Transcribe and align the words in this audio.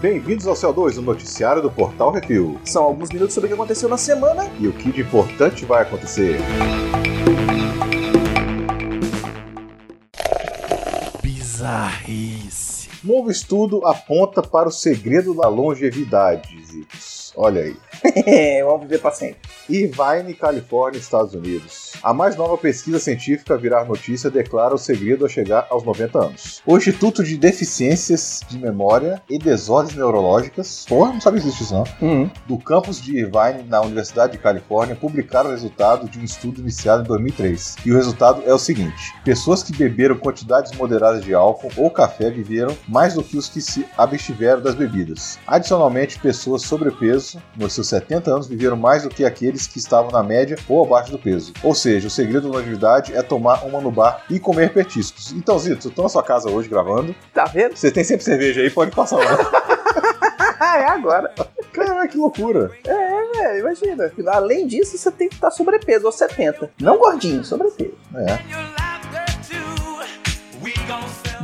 Bem-vindos 0.00 0.46
ao 0.46 0.54
CO2, 0.54 0.98
o 0.98 1.02
noticiário 1.02 1.60
do 1.60 1.70
Portal 1.70 2.12
Refil. 2.12 2.60
São 2.64 2.84
alguns 2.84 3.10
minutos 3.10 3.34
sobre 3.34 3.46
o 3.46 3.50
que 3.50 3.54
aconteceu 3.54 3.88
na 3.88 3.96
semana. 3.96 4.48
E 4.60 4.68
o 4.68 4.72
que 4.72 4.92
de 4.92 5.00
importante 5.00 5.64
vai 5.64 5.82
acontecer. 5.82 6.38
Bizarrice. 11.22 12.88
Novo 13.02 13.30
estudo 13.30 13.86
aponta 13.86 14.42
para 14.42 14.68
o 14.68 14.72
segredo 14.72 15.34
da 15.34 15.48
longevidade, 15.48 16.56
Zitos. 16.64 17.32
Olha 17.36 17.62
aí. 17.62 17.76
Vamos 18.64 18.82
viver 18.82 19.00
para 19.00 19.10
sempre. 19.12 19.40
Irvine, 19.68 20.34
Califórnia, 20.34 20.98
Estados 20.98 21.34
Unidos. 21.34 21.85
A 22.06 22.14
mais 22.14 22.36
nova 22.36 22.56
pesquisa 22.56 23.00
científica 23.00 23.54
a 23.54 23.56
virar 23.56 23.84
notícia 23.84 24.30
declara 24.30 24.72
o 24.72 24.78
segredo 24.78 25.26
a 25.26 25.28
chegar 25.28 25.66
aos 25.68 25.82
90 25.82 26.16
anos. 26.16 26.62
O 26.64 26.76
Instituto 26.76 27.24
de 27.24 27.36
Deficiências 27.36 28.42
de 28.48 28.60
Memória 28.60 29.20
e 29.28 29.36
Desordens 29.36 29.96
Neurológicas, 29.96 30.86
porra, 30.88 31.12
não 31.12 31.20
sabia 31.20 31.40
disso 31.40 31.74
não, 31.74 31.84
Uhum. 32.00 32.30
do 32.46 32.58
campus 32.58 33.02
de 33.02 33.18
Irvine, 33.18 33.64
na 33.68 33.80
Universidade 33.80 34.34
de 34.34 34.38
Califórnia, 34.38 34.94
publicaram 34.94 35.48
o 35.48 35.52
resultado 35.52 36.08
de 36.08 36.20
um 36.20 36.22
estudo 36.22 36.60
iniciado 36.60 37.02
em 37.02 37.06
2003. 37.08 37.74
E 37.84 37.90
o 37.90 37.96
resultado 37.96 38.40
é 38.46 38.54
o 38.54 38.58
seguinte: 38.58 39.12
pessoas 39.24 39.64
que 39.64 39.76
beberam 39.76 40.16
quantidades 40.16 40.70
moderadas 40.78 41.24
de 41.24 41.34
álcool 41.34 41.72
ou 41.76 41.90
café 41.90 42.30
viveram 42.30 42.78
mais 42.86 43.14
do 43.14 43.24
que 43.24 43.36
os 43.36 43.48
que 43.48 43.60
se 43.60 43.84
abstiveram 43.98 44.62
das 44.62 44.76
bebidas. 44.76 45.40
Adicionalmente, 45.44 46.20
pessoas 46.20 46.62
sobrepeso, 46.62 47.42
nos 47.56 47.72
seus 47.72 47.88
70 47.88 48.30
anos, 48.30 48.46
viveram 48.46 48.76
mais 48.76 49.02
do 49.02 49.08
que 49.08 49.24
aqueles 49.24 49.66
que 49.66 49.80
estavam 49.80 50.12
na 50.12 50.22
média 50.22 50.56
ou 50.68 50.84
abaixo 50.84 51.10
do 51.10 51.18
peso. 51.18 51.52
Ou 51.64 51.74
seja, 51.74 51.95
o 52.04 52.10
segredo 52.10 52.50
da 52.50 52.58
longevidade 52.58 53.14
é 53.14 53.22
tomar 53.22 53.64
uma 53.64 53.80
no 53.80 53.90
bar 53.90 54.24
e 54.28 54.40
comer 54.40 54.72
petiscos. 54.72 55.32
Então, 55.32 55.58
Zito, 55.58 55.88
eu 55.88 55.92
tô 55.92 56.02
na 56.02 56.08
sua 56.08 56.22
casa 56.22 56.50
hoje 56.50 56.68
gravando. 56.68 57.14
Tá 57.32 57.44
vendo? 57.44 57.76
Você 57.76 57.90
tem 57.90 58.02
sempre 58.02 58.24
cerveja 58.24 58.60
aí, 58.60 58.70
pode 58.70 58.90
passar 58.90 59.16
lá. 59.16 59.76
É 60.58 60.84
agora. 60.88 61.32
Caraca, 61.72 62.08
que 62.08 62.16
loucura. 62.16 62.70
É, 62.86 63.58
imagina. 63.58 64.10
Além 64.28 64.66
disso, 64.66 64.96
você 64.96 65.10
tem 65.10 65.28
que 65.28 65.34
estar 65.34 65.50
sobrepeso, 65.50 66.06
ou 66.06 66.12
70. 66.12 66.70
Não 66.80 66.98
gordinho, 66.98 67.44
sobrepeso. 67.44 67.94
É. 68.14 68.38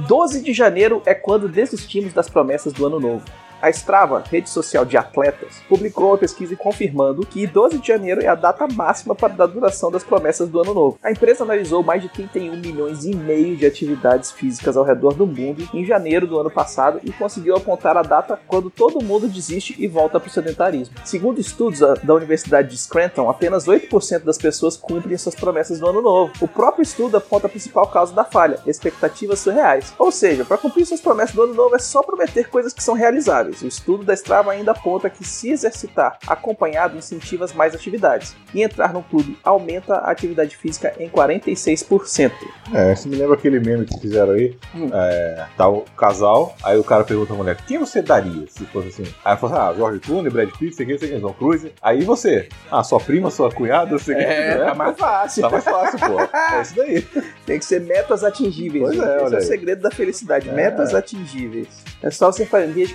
12 0.06 0.42
de 0.42 0.52
janeiro 0.52 1.02
é 1.06 1.14
quando 1.14 1.48
desistimos 1.48 2.12
das 2.12 2.28
promessas 2.28 2.72
do 2.72 2.86
ano 2.86 2.98
novo. 3.00 3.24
A 3.62 3.70
Strava, 3.70 4.24
rede 4.28 4.50
social 4.50 4.84
de 4.84 4.96
atletas, 4.96 5.62
publicou 5.68 6.08
uma 6.08 6.18
pesquisa 6.18 6.56
confirmando 6.56 7.24
que 7.24 7.46
12 7.46 7.78
de 7.78 7.86
janeiro 7.86 8.20
é 8.20 8.26
a 8.26 8.34
data 8.34 8.66
máxima 8.66 9.14
para 9.14 9.44
a 9.44 9.46
duração 9.46 9.88
das 9.88 10.02
promessas 10.02 10.48
do 10.48 10.60
ano 10.60 10.74
novo. 10.74 10.98
A 11.00 11.12
empresa 11.12 11.44
analisou 11.44 11.80
mais 11.80 12.02
de 12.02 12.08
31 12.08 12.56
milhões 12.56 13.04
e 13.04 13.14
meio 13.14 13.56
de 13.56 13.64
atividades 13.64 14.32
físicas 14.32 14.76
ao 14.76 14.82
redor 14.82 15.14
do 15.14 15.28
mundo 15.28 15.68
em 15.72 15.84
janeiro 15.84 16.26
do 16.26 16.40
ano 16.40 16.50
passado 16.50 16.98
e 17.04 17.12
conseguiu 17.12 17.54
apontar 17.54 17.96
a 17.96 18.02
data 18.02 18.36
quando 18.48 18.68
todo 18.68 19.00
mundo 19.00 19.28
desiste 19.28 19.76
e 19.78 19.86
volta 19.86 20.18
para 20.18 20.28
o 20.28 20.32
sedentarismo. 20.32 20.96
Segundo 21.04 21.40
estudos 21.40 21.78
da 21.78 22.14
Universidade 22.14 22.68
de 22.68 22.76
Scranton, 22.76 23.30
apenas 23.30 23.68
8% 23.68 24.24
das 24.24 24.38
pessoas 24.38 24.76
cumprem 24.76 25.16
suas 25.16 25.36
promessas 25.36 25.78
do 25.78 25.88
ano 25.88 26.02
novo. 26.02 26.32
O 26.40 26.48
próprio 26.48 26.82
estudo 26.82 27.16
aponta 27.16 27.46
a 27.46 27.50
principal 27.50 27.86
causa 27.86 28.12
da 28.12 28.24
falha, 28.24 28.58
expectativas 28.66 29.38
surreais. 29.38 29.94
Ou 30.00 30.10
seja, 30.10 30.44
para 30.44 30.58
cumprir 30.58 30.84
suas 30.84 31.00
promessas 31.00 31.36
do 31.36 31.44
ano 31.44 31.54
novo 31.54 31.76
é 31.76 31.78
só 31.78 32.02
prometer 32.02 32.48
coisas 32.48 32.72
que 32.72 32.82
são 32.82 32.96
realizáveis. 32.96 33.51
O 33.60 33.66
estudo 33.66 34.04
da 34.04 34.14
Strava 34.14 34.52
ainda 34.52 34.72
aponta 34.72 35.10
que 35.10 35.24
se 35.24 35.50
exercitar 35.50 36.18
acompanhado 36.26 36.96
incentiva 36.96 37.46
mais 37.54 37.74
atividades. 37.74 38.36
E 38.54 38.62
entrar 38.62 38.92
no 38.92 39.02
clube 39.02 39.36
aumenta 39.42 39.96
a 39.96 40.10
atividade 40.10 40.56
física 40.56 40.94
em 40.98 41.08
46%. 41.08 42.32
É, 42.72 42.92
isso 42.92 43.08
me 43.08 43.16
lembra 43.16 43.34
aquele 43.34 43.58
meme 43.58 43.84
que 43.84 43.98
fizeram 44.00 44.32
aí. 44.32 44.56
Hum. 44.74 44.88
É, 44.92 45.46
tá 45.56 45.68
o 45.68 45.82
casal, 45.96 46.54
aí 46.62 46.78
o 46.78 46.84
cara 46.84 47.04
pergunta 47.04 47.32
à 47.32 47.36
mulher, 47.36 47.56
quem 47.66 47.78
você 47.78 48.00
daria 48.00 48.46
se 48.48 48.64
fosse 48.66 48.88
assim? 48.88 49.02
Aí 49.24 49.32
ela 49.32 49.36
fala 49.36 49.52
assim, 49.52 49.62
ah, 49.62 49.74
Jorge 49.76 50.00
Clooney, 50.00 50.30
Brad 50.30 50.50
Pitt, 50.50 50.74
sei 50.74 50.86
quem, 50.86 50.98
sei 50.98 51.08
quem, 51.10 51.20
Tom 51.20 51.32
Cruise. 51.32 51.72
Aí 51.82 52.02
você, 52.04 52.48
ah, 52.70 52.82
sua 52.82 53.00
prima, 53.00 53.30
sua 53.30 53.50
cunhada, 53.50 53.98
sei 53.98 54.14
quem. 54.14 54.24
É, 54.24 54.64
tá 54.64 54.74
mais 54.74 54.96
fácil. 54.96 55.42
Tá 55.42 55.50
mais 55.50 55.64
fácil, 55.64 55.98
pô. 55.98 56.20
É 56.20 56.62
isso 56.62 56.76
daí. 56.76 57.02
Tem 57.46 57.58
que 57.58 57.64
ser 57.64 57.80
metas 57.80 58.22
atingíveis. 58.22 58.84
Pois 58.84 58.96
gente. 58.96 59.06
é, 59.06 59.24
Esse 59.24 59.34
é 59.34 59.38
o 59.38 59.42
segredo 59.42 59.82
da 59.82 59.90
felicidade. 59.90 60.48
É. 60.48 60.52
Metas 60.52 60.94
atingíveis. 60.94 61.68
É 62.02 62.10
só 62.10 62.30
você 62.30 62.46
fazer, 62.46 62.66
em 62.68 62.72
vez 62.72 62.88
de 62.88 62.94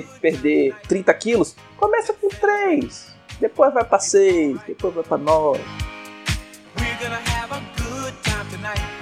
prometer 0.00 0.20
perder 0.20 0.74
30 0.88 1.14
quilos, 1.14 1.56
começa 1.76 2.12
com 2.12 2.28
3. 2.28 3.12
Depois 3.40 3.74
vai 3.74 3.84
pra 3.84 3.98
6, 3.98 4.60
depois 4.66 4.94
vai 4.94 5.04
pra 5.04 5.18
9. 5.18 5.60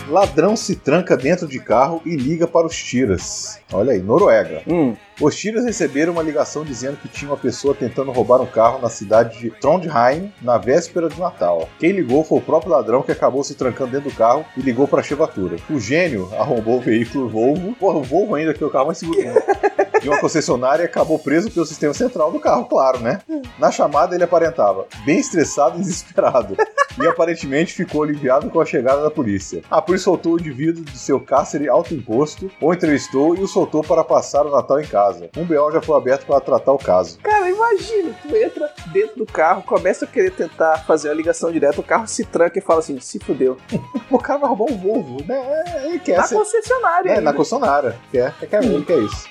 Ladrão 0.09 0.56
se 0.56 0.75
tranca 0.75 1.17
dentro 1.17 1.47
de 1.47 1.61
carro 1.61 2.03
e 2.05 2.17
liga 2.17 2.47
para 2.47 2.67
os 2.67 2.77
tiras. 2.77 3.61
Olha 3.73 3.93
aí, 3.93 4.01
Noruega. 4.01 4.62
Hum, 4.67 4.97
Os 5.21 5.37
tiras 5.37 5.67
receberam 5.67 6.15
uma 6.15 6.23
ligação 6.23 6.65
dizendo 6.65 6.97
que 6.97 7.07
tinha 7.07 7.31
uma 7.31 7.37
pessoa 7.37 7.75
tentando 7.75 8.11
roubar 8.11 8.41
um 8.41 8.47
carro 8.47 8.81
na 8.81 8.89
cidade 8.89 9.39
de 9.39 9.51
Trondheim 9.51 10.33
na 10.41 10.57
véspera 10.57 11.11
de 11.11 11.21
Natal. 11.21 11.69
Quem 11.79 11.93
ligou 11.93 12.25
foi 12.25 12.39
o 12.39 12.43
próprio 12.43 12.73
ladrão 12.73 13.03
que 13.03 13.13
acabou 13.13 13.45
se 13.45 13.55
trancando 13.55 13.91
dentro 13.91 14.09
do 14.09 14.17
carro 14.17 14.47
e 14.57 14.63
ligou 14.63 14.89
para 14.89 15.01
a 15.01 15.03
chevatura. 15.03 15.57
O 15.69 15.79
gênio 15.79 16.31
arrombou 16.39 16.79
o 16.79 16.81
veículo 16.81 17.29
Volvo, 17.29 17.75
porra, 17.75 17.99
o 17.99 18.03
Volvo 18.03 18.35
ainda 18.35 18.55
que 18.55 18.65
é 18.65 18.67
o 18.67 18.71
carro 18.71 18.87
mais 18.87 18.97
seguro 18.97 19.21
do 19.21 19.81
de 20.01 20.09
uma 20.09 20.19
concessionária 20.19 20.83
e 20.83 20.87
acabou 20.87 21.19
preso 21.19 21.51
pelo 21.51 21.67
sistema 21.67 21.93
central 21.93 22.33
do 22.33 22.41
carro, 22.41 22.65
claro, 22.65 22.99
né? 23.01 23.21
Na 23.59 23.71
chamada 23.71 24.15
ele 24.15 24.25
aparentava 24.25 24.87
bem 25.05 25.19
estressado 25.19 25.77
e 25.77 25.81
desesperado. 25.81 26.57
E 27.01 27.07
aparentemente 27.07 27.73
ficou 27.73 28.03
aliviado 28.03 28.51
com 28.51 28.61
a 28.61 28.67
chegada 28.67 29.03
da 29.03 29.11
polícia. 29.11 29.63
A 29.71 29.81
polícia 29.81 30.07
soltou 30.07 30.35
o 30.35 30.41
indivíduo 30.41 30.85
de 30.85 30.99
seu 30.99 31.21
cárcere 31.21 31.69
alto 31.69 31.95
imposto, 31.95 32.51
o 32.61 32.75
entrevistou 32.75 33.37
e 33.37 33.43
o 33.43 33.47
soltou 33.47 33.83
para 33.83 34.03
passar 34.03 34.45
o 34.45 34.51
Natal 34.51 34.81
em 34.81 34.87
casa. 34.87 35.09
Um 35.37 35.44
BO 35.44 35.71
já 35.72 35.81
foi 35.82 35.97
aberto 35.97 36.26
para 36.26 36.41
tratar 36.41 36.72
o 36.72 36.78
caso. 36.78 37.19
Cara, 37.19 37.48
imagina, 37.50 38.15
tu 38.22 38.37
entra 38.37 38.72
dentro 38.93 39.16
do 39.19 39.26
carro, 39.26 39.62
começa 39.62 40.04
a 40.04 40.09
querer 40.09 40.31
tentar 40.31 40.78
fazer 40.87 41.10
a 41.10 41.15
ligação 41.15 41.50
direta, 41.53 41.81
o 41.81 41.84
carro 41.84 42.06
se 42.06 42.25
tranca 42.25 42.59
e 42.59 42.62
fala 42.62 42.81
assim, 42.81 42.98
se 43.00 43.19
fudeu. 43.19 43.56
O 44.10 44.19
cara 44.19 44.41
vai 44.41 44.48
roubar 44.48 44.72
um 44.72 44.76
Volvo, 44.76 45.25
né? 45.25 45.84
Ele 45.84 45.98
quer 46.00 46.16
Na 46.16 46.25
ser. 46.25 46.34
concessionária. 46.34 47.09
É, 47.09 47.12
ainda. 47.12 47.22
na 47.22 47.32
concessionária. 47.32 47.97
Quer, 48.10 48.34
quer, 48.41 48.47
quer, 48.48 48.84
quer 48.84 48.98
isso. 48.98 49.28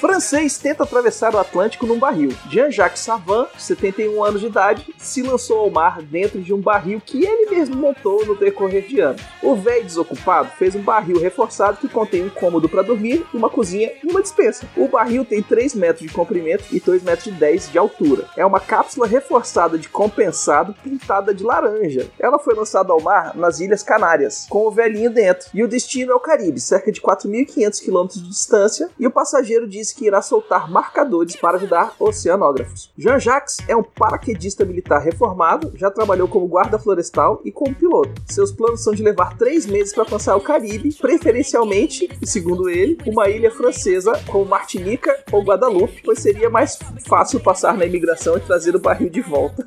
Francês 0.00 0.56
tenta 0.58 0.84
atravessar 0.84 1.34
o 1.34 1.38
Atlântico 1.38 1.84
num 1.84 1.98
barril. 1.98 2.32
Jean-Jacques 2.48 3.00
Savant, 3.02 3.48
71 3.58 4.22
anos 4.22 4.40
de 4.40 4.46
idade, 4.46 4.94
se 4.96 5.22
lançou 5.22 5.58
ao 5.58 5.70
mar 5.70 6.00
dentro 6.00 6.40
de 6.40 6.54
um 6.54 6.60
barril 6.60 7.02
que 7.04 7.24
ele 7.24 7.50
mesmo 7.50 7.74
montou 7.74 8.24
no 8.24 8.36
decorrer 8.36 8.86
de 8.86 9.00
anos. 9.00 9.20
O 9.42 9.56
velho 9.56 9.84
desocupado 9.84 10.50
fez 10.56 10.76
um 10.76 10.82
barril 10.82 11.20
reforçado 11.20 11.78
que 11.78 11.88
contém 11.88 12.24
um 12.24 12.30
cômodo 12.30 12.68
para 12.68 12.82
dormir, 12.82 13.26
uma 13.34 13.50
cozinha 13.50 13.90
e 14.00 14.06
uma 14.08 14.22
despensa. 14.22 14.68
O 14.76 14.86
barril 14.86 15.24
tem 15.24 15.42
3 15.42 15.74
metros 15.74 16.06
de 16.06 16.14
comprimento 16.14 16.64
e 16.70 16.78
2 16.78 17.02
metros 17.02 17.26
e 17.26 17.32
10 17.32 17.72
de 17.72 17.78
altura. 17.78 18.26
É 18.36 18.46
uma 18.46 18.60
cápsula 18.60 19.04
reforçada 19.04 19.76
de 19.76 19.88
compensado 19.88 20.76
pintada 20.80 21.34
de 21.34 21.42
laranja. 21.42 22.08
Ela 22.20 22.38
foi 22.38 22.54
lançada 22.54 22.92
ao 22.92 23.00
mar 23.00 23.36
nas 23.36 23.58
Ilhas 23.58 23.82
Canárias, 23.82 24.46
com 24.48 24.64
o 24.64 24.70
velhinho 24.70 25.10
dentro. 25.10 25.48
E 25.52 25.64
o 25.64 25.68
destino 25.68 26.12
é 26.12 26.14
o 26.14 26.20
Caribe, 26.20 26.60
cerca 26.60 26.92
de 26.92 27.00
4.500 27.00 27.82
quilômetros 27.82 28.22
de 28.22 28.28
distância, 28.28 28.88
e 28.96 29.04
o 29.04 29.10
passageiro 29.10 29.66
que 29.92 30.06
irá 30.06 30.22
soltar 30.22 30.70
marcadores 30.70 31.36
para 31.36 31.56
ajudar 31.56 31.94
oceanógrafos. 31.98 32.92
Jean-Jacques 32.96 33.58
é 33.68 33.76
um 33.76 33.82
paraquedista 33.82 34.64
militar 34.64 35.00
reformado, 35.00 35.72
já 35.74 35.90
trabalhou 35.90 36.28
como 36.28 36.46
guarda 36.46 36.78
florestal 36.78 37.40
e 37.44 37.52
como 37.52 37.74
piloto. 37.74 38.10
Seus 38.26 38.52
planos 38.52 38.82
são 38.82 38.94
de 38.94 39.02
levar 39.02 39.36
três 39.36 39.66
meses 39.66 39.92
para 39.92 40.04
alcançar 40.04 40.36
o 40.36 40.40
Caribe, 40.40 40.94
preferencialmente, 40.94 42.08
segundo 42.24 42.68
ele, 42.68 42.98
uma 43.06 43.28
ilha 43.28 43.50
francesa 43.50 44.12
como 44.26 44.44
Martinica 44.44 45.16
ou 45.32 45.42
Guadalupe, 45.42 46.02
pois 46.04 46.18
seria 46.18 46.50
mais 46.50 46.78
fácil 47.06 47.40
passar 47.40 47.76
na 47.76 47.86
imigração 47.86 48.36
e 48.36 48.40
trazer 48.40 48.74
o 48.74 48.80
barril 48.80 49.10
de 49.10 49.20
volta. 49.20 49.66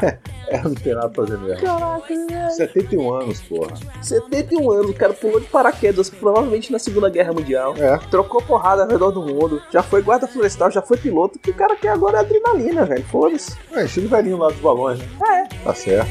É, 0.48 0.62
não 0.62 0.74
tem 0.74 0.94
nada 0.94 1.08
pra 1.08 1.24
fazer 1.26 1.38
mesmo. 1.38 1.62
Caraca, 1.62 2.06
velho. 2.06 2.50
71 2.50 3.14
anos, 3.14 3.40
porra. 3.42 3.74
71 4.00 4.70
anos, 4.70 4.90
o 4.90 4.94
cara 4.94 5.12
pulou 5.12 5.40
de 5.40 5.46
paraquedas, 5.46 6.08
provavelmente 6.08 6.70
na 6.72 6.78
Segunda 6.78 7.10
Guerra 7.10 7.32
Mundial. 7.32 7.74
É. 7.76 7.98
Trocou 8.10 8.40
porrada 8.42 8.82
ao 8.82 8.88
redor 8.88 9.10
do 9.10 9.22
mundo, 9.22 9.60
já 9.72 9.82
foi 9.82 10.02
guarda 10.02 10.26
florestal, 10.26 10.70
já 10.70 10.82
foi 10.82 10.96
piloto. 10.96 11.36
O 11.36 11.40
que 11.40 11.50
o 11.50 11.54
cara 11.54 11.74
quer 11.76 11.88
agora 11.88 12.18
é 12.18 12.20
adrenalina, 12.20 12.84
velho. 12.84 13.04
Foda-se. 13.04 13.56
É, 13.72 13.84
estilo 13.84 14.08
velhinho 14.08 14.38
lá 14.38 14.48
dos 14.48 14.60
balões, 14.60 14.98
né? 14.98 15.06
É. 15.20 15.64
Tá 15.64 15.74
certo. 15.74 16.10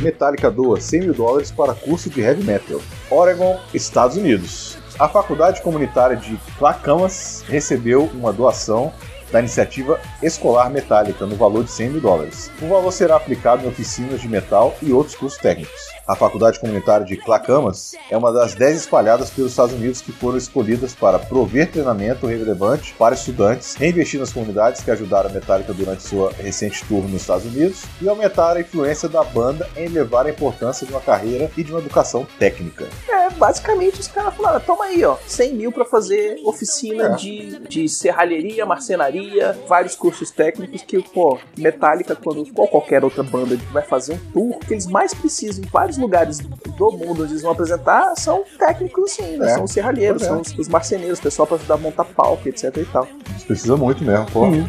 Metallica 0.00 0.50
doa 0.50 0.80
100 0.80 1.00
mil 1.00 1.14
dólares 1.14 1.50
para 1.50 1.74
curso 1.74 2.10
de 2.10 2.20
heavy 2.20 2.44
metal. 2.44 2.80
Oregon, 3.10 3.58
Estados 3.72 4.16
Unidos. 4.16 4.78
A 4.98 5.08
faculdade 5.08 5.60
comunitária 5.62 6.16
de 6.16 6.38
Clackamas 6.58 7.44
recebeu 7.48 8.08
uma 8.14 8.32
doação 8.32 8.92
da 9.30 9.40
iniciativa 9.40 10.00
escolar 10.22 10.70
metálica, 10.70 11.26
no 11.26 11.36
valor 11.36 11.64
de 11.64 11.70
100 11.70 11.90
mil 11.90 12.00
dólares. 12.00 12.50
O 12.62 12.68
valor 12.68 12.92
será 12.92 13.16
aplicado 13.16 13.64
em 13.64 13.68
oficinas 13.68 14.20
de 14.20 14.28
metal 14.28 14.76
e 14.82 14.92
outros 14.92 15.16
cursos 15.16 15.38
técnicos. 15.38 15.95
A 16.06 16.14
Faculdade 16.14 16.60
Comunitária 16.60 17.04
de 17.04 17.16
Clacamas 17.16 17.96
é 18.08 18.16
uma 18.16 18.32
das 18.32 18.54
10 18.54 18.76
espalhadas 18.82 19.28
pelos 19.28 19.50
Estados 19.50 19.74
Unidos 19.74 20.00
que 20.00 20.12
foram 20.12 20.38
escolhidas 20.38 20.94
para 20.94 21.18
prover 21.18 21.68
treinamento 21.68 22.28
relevante 22.28 22.94
para 22.96 23.16
estudantes, 23.16 23.74
reinvestir 23.74 24.20
nas 24.20 24.32
comunidades 24.32 24.84
que 24.84 24.90
ajudaram 24.92 25.28
a 25.28 25.32
Metallica 25.32 25.72
durante 25.74 26.04
sua 26.04 26.30
recente 26.30 26.84
tour 26.86 27.02
nos 27.08 27.22
Estados 27.22 27.44
Unidos 27.46 27.82
e 28.00 28.08
aumentar 28.08 28.56
a 28.56 28.60
influência 28.60 29.08
da 29.08 29.24
banda 29.24 29.68
em 29.76 29.88
levar 29.88 30.26
a 30.26 30.30
importância 30.30 30.86
de 30.86 30.92
uma 30.92 31.00
carreira 31.00 31.50
e 31.56 31.64
de 31.64 31.72
uma 31.72 31.80
educação 31.80 32.24
técnica. 32.38 32.86
É, 33.08 33.28
basicamente 33.30 33.98
os 33.98 34.06
caras 34.06 34.32
falaram: 34.36 34.60
toma 34.60 34.84
aí, 34.84 35.04
ó, 35.04 35.16
100 35.26 35.54
mil 35.54 35.72
pra 35.72 35.84
fazer 35.84 36.38
oficina 36.44 37.06
É. 37.06 37.16
de, 37.16 37.58
de 37.68 37.88
serralheria, 37.88 38.64
marcenaria, 38.64 39.58
vários 39.66 39.96
cursos 39.96 40.30
técnicos 40.30 40.82
que, 40.82 41.02
pô, 41.02 41.36
Metallica, 41.58 42.14
quando 42.14 42.46
ou 42.54 42.68
qualquer 42.68 43.02
outra 43.02 43.24
banda 43.24 43.56
vai 43.72 43.82
fazer 43.82 44.12
um 44.14 44.18
tour, 44.32 44.58
que 44.60 44.72
eles 44.72 44.86
mais 44.86 45.12
precisam 45.12 45.64
em 45.64 45.66
vários 45.96 45.98
lugares 45.98 46.38
do 46.38 46.92
mundo 46.92 47.22
onde 47.22 47.32
eles 47.32 47.42
vão 47.42 47.52
apresentar 47.52 48.14
são 48.16 48.44
técnicos 48.58 49.12
assim, 49.12 49.36
né? 49.36 49.50
É. 49.50 49.54
São 49.54 49.64
os 49.64 49.70
serralheiros, 49.70 50.22
é. 50.22 50.26
são 50.26 50.40
os, 50.40 50.58
os 50.58 50.68
marceneiros, 50.68 51.18
o 51.18 51.22
pessoal 51.22 51.46
pra 51.46 51.56
ajudar 51.56 51.74
a 51.74 51.78
montar 51.78 52.04
palco, 52.04 52.48
etc 52.48 52.76
e 52.76 52.84
tal. 52.84 53.08
Isso 53.36 53.46
precisa 53.46 53.76
muito 53.76 54.04
mesmo, 54.04 54.26
pô. 54.26 54.42
Uhum. 54.42 54.68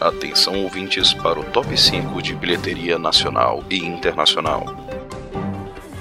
Atenção 0.00 0.62
ouvintes 0.62 1.12
para 1.12 1.38
o 1.38 1.44
top 1.44 1.76
5 1.76 2.22
de 2.22 2.34
bilheteria 2.34 2.98
nacional 2.98 3.62
e 3.68 3.78
internacional. 3.78 4.64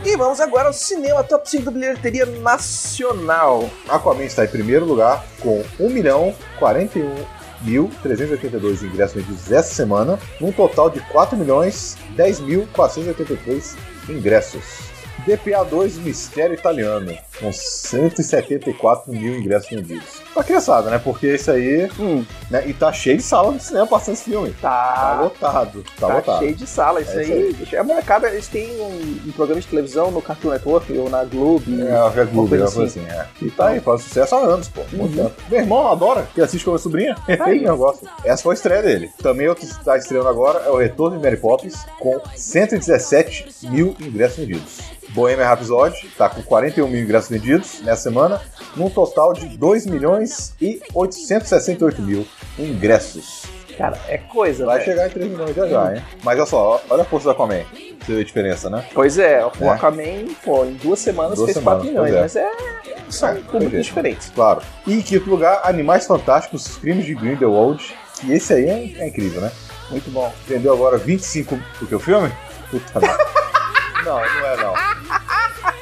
E 0.06 0.16
vamos 0.16 0.40
agora 0.40 0.68
ao 0.68 0.74
cinema 0.74 1.24
top 1.24 1.50
5 1.50 1.66
da 1.66 1.72
bilheteria 1.72 2.26
nacional. 2.26 3.70
Aquaman 3.90 4.24
está 4.24 4.46
em 4.46 4.48
primeiro 4.48 4.86
lugar 4.86 5.26
com 5.42 5.64
1 5.80 5.90
milhão 5.90 6.34
41 6.60 7.37
mil 7.62 7.92
382 8.02 8.84
ingressos 8.84 9.16
vendidos 9.16 9.52
essa 9.52 9.74
semana, 9.74 10.20
num 10.40 10.52
total 10.52 10.90
de 10.90 11.00
4 11.12 11.38
milhões 11.38 11.98
10 12.16 12.40
mil 12.42 12.68
483 12.74 13.76
ingressos. 14.10 14.97
DPA 15.26 15.64
2 15.64 15.98
Mistério 15.98 16.54
Italiano, 16.54 17.18
com 17.40 17.52
174 17.52 19.12
mil 19.12 19.38
ingressos 19.38 19.70
vendidos. 19.70 20.22
Pra 20.34 20.44
criançada, 20.44 20.90
né? 20.90 21.00
Porque 21.04 21.28
esse 21.28 21.50
aí. 21.52 21.90
Hum, 22.00 22.26
Né? 22.50 22.68
E 22.68 22.74
tá 22.74 22.92
cheio 22.94 23.18
de 23.18 23.24
sala 23.24 23.54
de 23.54 23.64
cinema 23.64 23.88
passando 23.88 24.14
esse 24.14 24.26
filme. 24.26 24.54
Tá 24.62 24.78
tá, 24.98 25.22
lotado. 25.22 25.84
Tá, 25.84 26.08
tá 26.08 26.16
lotado. 26.16 26.40
cheio 26.40 26.56
de 26.56 26.68
sala. 26.68 27.02
Isso 27.02 27.18
É 27.18 27.24
isso 27.24 27.76
aí, 27.76 27.78
a 27.78 27.84
molecada, 27.84 28.30
eles 28.30 28.48
têm 28.48 28.80
um, 28.82 29.28
um 29.28 29.32
programa 29.32 29.62
de 29.62 29.68
televisão 29.68 30.12
no 30.12 30.22
Cartoon 30.22 30.52
Network 30.52 30.98
ou 30.98 31.10
na 31.10 31.24
Globo. 31.24 31.66
É, 31.82 31.96
a 31.96 32.08
uma 32.32 32.48
coisa 32.48 32.66
assim. 32.66 32.84
assim, 32.84 33.06
é. 33.06 33.26
E 33.42 33.52
tá 33.52 33.68
aí, 33.68 33.80
faz 33.80 34.02
sucesso 34.04 34.36
há 34.36 34.40
anos, 34.40 34.68
pô. 34.70 34.82
Uhum. 34.94 35.32
Meu 35.50 35.60
irmão 35.60 35.88
adora, 35.88 36.28
que 36.34 36.42
assiste 36.42 36.64
com 36.64 36.72
a 36.72 36.74
minha 36.74 36.84
sobrinha. 36.84 37.16
aí. 37.40 37.64
eu 37.64 37.78
gosto. 37.78 38.08
Essa 38.24 38.44
foi 38.44 38.54
a 38.54 38.56
estreia 38.56 38.82
dele. 38.82 39.12
Também 39.22 39.48
outro 39.48 39.66
que 39.66 39.72
está 39.72 39.98
estreando 39.98 40.28
agora 40.28 40.60
é 40.60 40.70
o 40.70 40.78
Retorno 40.78 41.18
de 41.18 41.24
Mary 41.24 41.38
Poppins, 41.38 41.86
com 42.00 42.22
117 42.36 43.68
mil 43.70 43.96
ingressos 44.00 44.38
vendidos. 44.38 44.98
Bohemian 45.10 45.46
Rhapsody 45.46 46.10
tá 46.18 46.30
com 46.30 46.42
41 46.42 46.88
mil 46.88 47.02
ingressos 47.02 47.30
vendidos 47.30 47.82
nessa 47.82 48.04
semana, 48.04 48.42
num 48.76 48.90
total 48.90 49.34
de 49.34 49.48
2 49.58 49.86
milhões 49.86 50.54
e 50.62 50.82
868 50.94 52.02
mil 52.02 52.26
ingressos. 52.58 53.44
Cara, 53.78 53.98
é 54.08 54.18
coisa, 54.18 54.66
Vai 54.66 54.80
velho. 54.80 54.90
chegar 54.92 55.08
em 55.08 55.12
3 55.12 55.32
milhões 55.32 55.56
já 55.56 55.68
já, 55.68 55.96
hein? 55.96 56.04
Mas 56.24 56.38
olha 56.38 56.46
só, 56.48 56.82
olha 56.90 57.04
a 57.04 57.06
força 57.06 57.28
da 57.28 57.32
Aquaman. 57.34 57.64
Você 58.04 58.16
vê 58.16 58.22
a 58.22 58.24
diferença, 58.24 58.70
né? 58.72 58.84
Pois 58.94 59.20
é, 59.20 59.46
o 59.46 59.52
É. 59.66 59.70
Aquaman, 59.70 60.34
pô, 60.44 60.66
em 60.66 60.74
duas 60.74 60.98
semanas 61.00 61.36
Duas 61.36 61.52
fez 61.52 61.58
semanas, 61.58 61.84
4 61.84 61.88
milhões, 61.88 62.10
pois 62.12 62.22
mas 62.22 62.36
é. 62.36 62.52
São 63.10 63.30
É, 63.30 63.36
públicos 63.36 63.74
é. 63.76 63.82
diferentes. 63.82 64.32
Claro. 64.34 64.62
E 64.88 64.94
em 64.96 65.02
quinto 65.02 65.30
lugar, 65.30 65.62
Animais 65.64 66.08
Fantásticos, 66.08 66.66
Os 66.66 66.78
Crimes 66.78 67.06
de 67.06 67.14
Grindelwald. 67.14 67.96
Que 68.20 68.34
esse 68.34 68.52
aí 68.54 68.66
é, 68.68 69.04
é 69.04 69.08
incrível, 69.08 69.42
né? 69.42 69.52
Muito 69.92 70.10
bom. 70.10 70.34
Vendeu 70.48 70.74
agora 70.74 70.98
25. 70.98 71.58
O 71.82 71.86
que 71.86 71.94
o 71.96 72.00
filme? 72.00 72.32
Puta 72.72 73.00
merda. 73.00 73.24
Não, 74.04 74.16
não 74.20 74.22
é 74.48 74.58
não. 74.58 74.74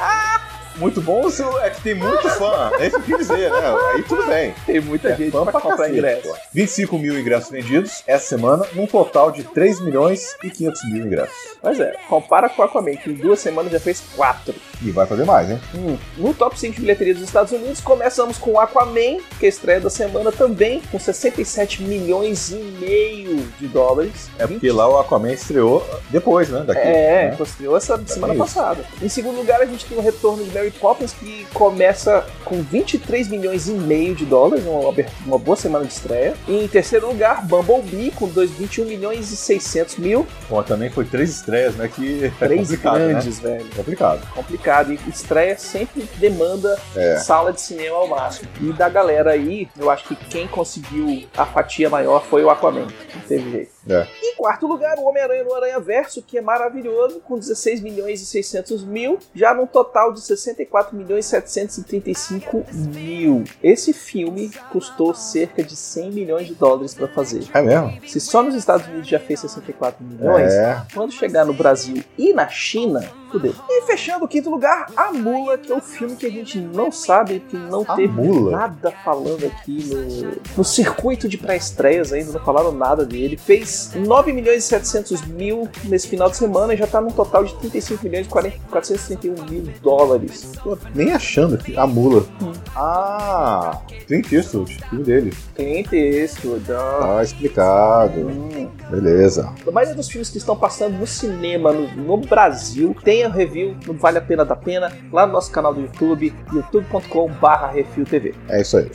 Ah! 0.08 0.35
Muito 0.78 1.02
bom 1.02 1.30
se 1.30 1.42
é 1.62 1.70
que 1.70 1.82
tem 1.82 1.96
muito 1.96 2.30
fã. 2.32 2.72
É 2.80 2.88
isso 2.88 3.00
que 3.02 3.12
eu 3.14 3.18
quis 3.18 3.28
dizer, 3.28 3.50
né? 3.52 3.76
Aí 3.94 4.04
tudo 4.04 4.26
bem. 4.26 4.54
Tem 4.66 4.80
muita 4.82 5.10
É 5.10 5.16
gente 5.16 5.32
fã 5.32 5.44
pra, 5.44 5.52
pra 5.54 5.62
comprar 5.62 5.78
cacete, 5.78 5.98
ingresso. 5.98 6.28
pô. 6.28 6.36
25 6.54 6.98
mil 7.00 7.20
ingressos 7.20 7.50
vendidos 7.50 8.04
essa 8.08 8.26
semana, 8.28 8.66
num 8.74 8.86
total 8.88 9.32
de 9.32 9.44
3 9.44 9.80
milhões 9.82 10.36
e 10.44 10.50
500 10.50 10.84
mil 10.92 11.06
ingressos. 11.06 11.36
Mas 11.64 11.80
é, 11.80 11.94
compara 12.10 12.50
com 12.50 12.62
o 12.62 12.66
Aquaman, 12.66 12.96
que 12.96 13.10
em 13.10 13.14
duas 13.14 13.40
semanas 13.40 13.72
já 13.72 13.80
fez 13.80 14.02
4. 14.16 14.54
E 14.84 14.92
vai 14.92 15.06
fazer 15.08 15.24
mais, 15.26 15.50
hein? 15.50 15.60
Hum, 15.74 15.98
No 16.18 16.34
top 16.34 16.60
5 16.60 16.76
de 16.76 16.82
bilheteria 16.82 17.14
dos 17.14 17.24
Estados 17.24 17.52
Unidos, 17.52 17.80
começamos 17.82 18.38
com 18.38 18.60
Aquaman, 18.60 19.20
que 19.40 19.46
é 19.46 19.46
a 19.46 19.50
estreia 19.50 19.80
da 19.80 19.90
semana 19.90 20.32
também, 20.32 20.82
com 20.92 21.00
67 21.00 21.82
milhões 21.84 22.52
e 22.52 22.56
meio 22.56 23.38
de 23.60 23.68
dólares. 23.68 24.30
É 24.38 24.46
porque 24.46 24.72
lá 24.72 24.88
o 24.90 24.98
Aquaman 25.00 25.32
estreou 25.32 25.86
depois, 26.10 26.50
né? 26.50 26.64
Daqui. 26.66 26.82
É, 26.82 27.30
né? 27.32 27.36
construiu 27.38 27.76
essa 27.78 27.98
semana 28.06 28.34
isso. 28.34 28.44
passada. 28.44 28.84
Em 29.02 29.10
segundo 29.10 29.38
lugar, 29.38 29.62
a 29.62 29.66
gente 29.66 29.86
tem 29.86 29.98
o 29.98 30.02
retorno 30.02 30.44
de 30.44 30.52
Mary 30.52 30.65
Poppins, 30.72 31.14
que 31.14 31.46
começa 31.54 32.26
com 32.44 32.62
23 32.62 33.28
milhões 33.28 33.68
e 33.68 33.72
meio 33.72 34.16
de 34.16 34.26
dólares, 34.26 34.66
uma, 34.66 34.94
uma 35.26 35.38
boa 35.40 35.56
semana 35.56 35.86
de 35.86 35.92
estreia. 35.94 36.34
E 36.48 36.64
em 36.64 36.68
terceiro 36.68 37.08
lugar, 37.08 37.46
Bumblebee, 37.46 38.12
com 38.12 38.28
dois- 38.28 38.52
21 38.52 38.86
milhões 38.86 39.32
e 39.32 39.36
600 39.36 39.98
mil. 39.98 40.26
Bom, 40.50 40.62
também 40.64 40.90
foi 40.90 41.06
três 41.06 41.30
estreias, 41.30 41.76
né? 41.76 41.88
Que 41.94 42.26
é 42.26 42.46
Três 42.46 42.70
né? 42.70 42.78
grandes, 42.82 43.40
velho. 43.40 43.66
Complicado. 43.76 44.28
Complicado. 44.34 44.92
E 44.94 45.00
estreia 45.10 45.58
sempre 45.58 46.08
demanda 46.18 46.78
É. 46.96 47.18
sala 47.18 47.52
de 47.52 47.62
cinema 47.62 47.98
ao 47.98 48.08
máximo. 48.08 48.48
E 48.62 48.72
da 48.74 48.88
galera 48.90 49.32
aí, 49.32 49.68
eu 49.78 49.90
acho 49.90 50.08
que 50.08 50.16
quem 50.16 50.48
conseguiu 50.48 51.26
a 51.36 51.46
fatia 51.46 51.90
maior 51.90 52.24
foi 52.26 52.44
o 52.44 52.50
Aquaman. 52.50 52.88
Não 53.14 53.22
teve 53.28 53.52
jeito. 53.52 53.75
É. 53.88 54.08
Em 54.24 54.36
quarto 54.36 54.66
lugar, 54.68 54.98
o 54.98 55.04
Homem-Aranha 55.06 55.44
no 55.44 55.54
Aranha 55.54 55.80
Verso, 55.80 56.22
que 56.22 56.38
é 56.38 56.42
maravilhoso, 56.42 57.20
com 57.20 57.38
16 57.38 57.82
milhões 57.82 58.22
e 58.22 58.26
600 58.26 58.84
mil, 58.84 59.20
já 59.34 59.54
num 59.54 59.68
total 59.68 60.12
de 60.12 60.22
64 60.22 60.96
milhões 60.96 61.26
e 61.26 61.30
735 61.30 62.66
mil. 62.74 63.44
Esse 63.64 63.94
filme 63.94 64.52
custou 64.72 65.14
cerca 65.14 65.64
de 65.64 65.76
100 65.76 66.12
milhões 66.12 66.48
de 66.48 66.56
dólares 66.56 66.94
para 66.94 67.08
fazer. 67.08 67.44
É 67.54 67.62
mesmo? 67.62 68.00
Se 68.08 68.20
só 68.20 68.42
nos 68.42 68.56
Estados 68.56 68.88
Unidos 68.88 69.08
já 69.08 69.20
fez 69.20 69.40
64 69.42 70.04
milhões, 70.04 70.52
É. 70.54 70.82
quando 70.94 71.12
chegar 71.12 71.46
no 71.46 71.54
Brasil 71.54 72.04
e 72.18 72.34
na 72.34 72.48
China, 72.48 73.02
fudeu. 73.32 73.54
E 73.70 73.82
fechando 73.84 74.26
o 74.26 74.28
quinto 74.28 74.50
lugar, 74.50 74.88
A 74.96 75.12
Mula, 75.12 75.58
que 75.58 75.72
é 75.72 75.76
um 75.76 75.82
filme 75.82 76.16
que 76.16 76.26
a 76.26 76.30
gente 76.32 76.58
não 76.60 76.92
sabe, 76.92 77.40
que 77.42 77.56
não 77.58 77.82
A 77.88 77.96
teve 77.96 78.14
Mula? 78.14 78.52
nada 78.52 78.92
falando 79.04 79.46
aqui 79.46 79.86
no, 79.86 80.32
no 80.58 80.64
circuito 80.64 81.28
de 81.28 81.38
pré-estreias 81.38 82.12
ainda, 82.14 82.32
não 82.32 82.40
falaram 82.44 82.72
nada 82.72 83.06
dele. 83.06 83.38
Fez 83.38 83.75
9 83.96 84.34
milhões 84.34 84.64
e 84.64 84.68
700 84.68 85.26
mil 85.28 85.68
nesse 85.86 86.08
final 86.08 86.30
de 86.30 86.38
semana 86.38 86.74
e 86.74 86.78
já 86.78 86.88
tá 86.88 87.02
num 87.02 87.12
total 87.12 87.44
de 87.44 87.56
35 87.56 88.04
milhões 88.04 88.26
e 88.26 88.30
40 88.30 88.56
431 88.70 89.46
mil 89.50 89.64
dólares. 89.82 90.52
Tô 90.64 90.78
nem 90.94 91.12
achando 91.12 91.56
aqui. 91.56 91.78
A 91.78 91.88
mula. 91.88 92.26
Hum. 92.42 92.52
Ah, 92.76 93.82
Clint 94.08 94.32
Eastwood, 94.32 94.78
filho 94.90 95.04
dele. 95.04 95.34
Tem 95.56 95.84
texto, 95.84 96.60
dá. 96.68 97.00
Tá 97.00 97.24
explicado. 97.24 98.20
Hum. 98.28 98.70
Beleza. 98.90 99.54
A 99.68 99.72
maioria 99.72 99.96
dos 99.96 100.10
filmes 100.10 100.30
que 100.30 100.38
estão 100.38 100.56
passando 100.56 100.98
no 100.98 101.08
cinema 101.08 101.72
no, 101.72 101.88
no 101.96 102.18
Brasil 102.18 102.96
tem 103.04 103.24
a 103.24 103.30
review 103.30 103.76
no 103.86 103.94
Vale 103.94 104.18
a 104.18 104.22
Pena 104.22 104.46
da 104.46 104.56
Pena 104.56 104.92
lá 105.12 105.26
no 105.26 105.34
nosso 105.34 105.52
canal 105.52 105.74
do 105.74 105.82
YouTube, 105.82 106.34
youtube.com/barra 106.54 107.68
Refil 107.68 108.06
TV. 108.06 108.36
É 108.50 108.62
isso 108.62 108.78
aí. 108.78 108.90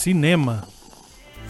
Cinema. 0.00 0.66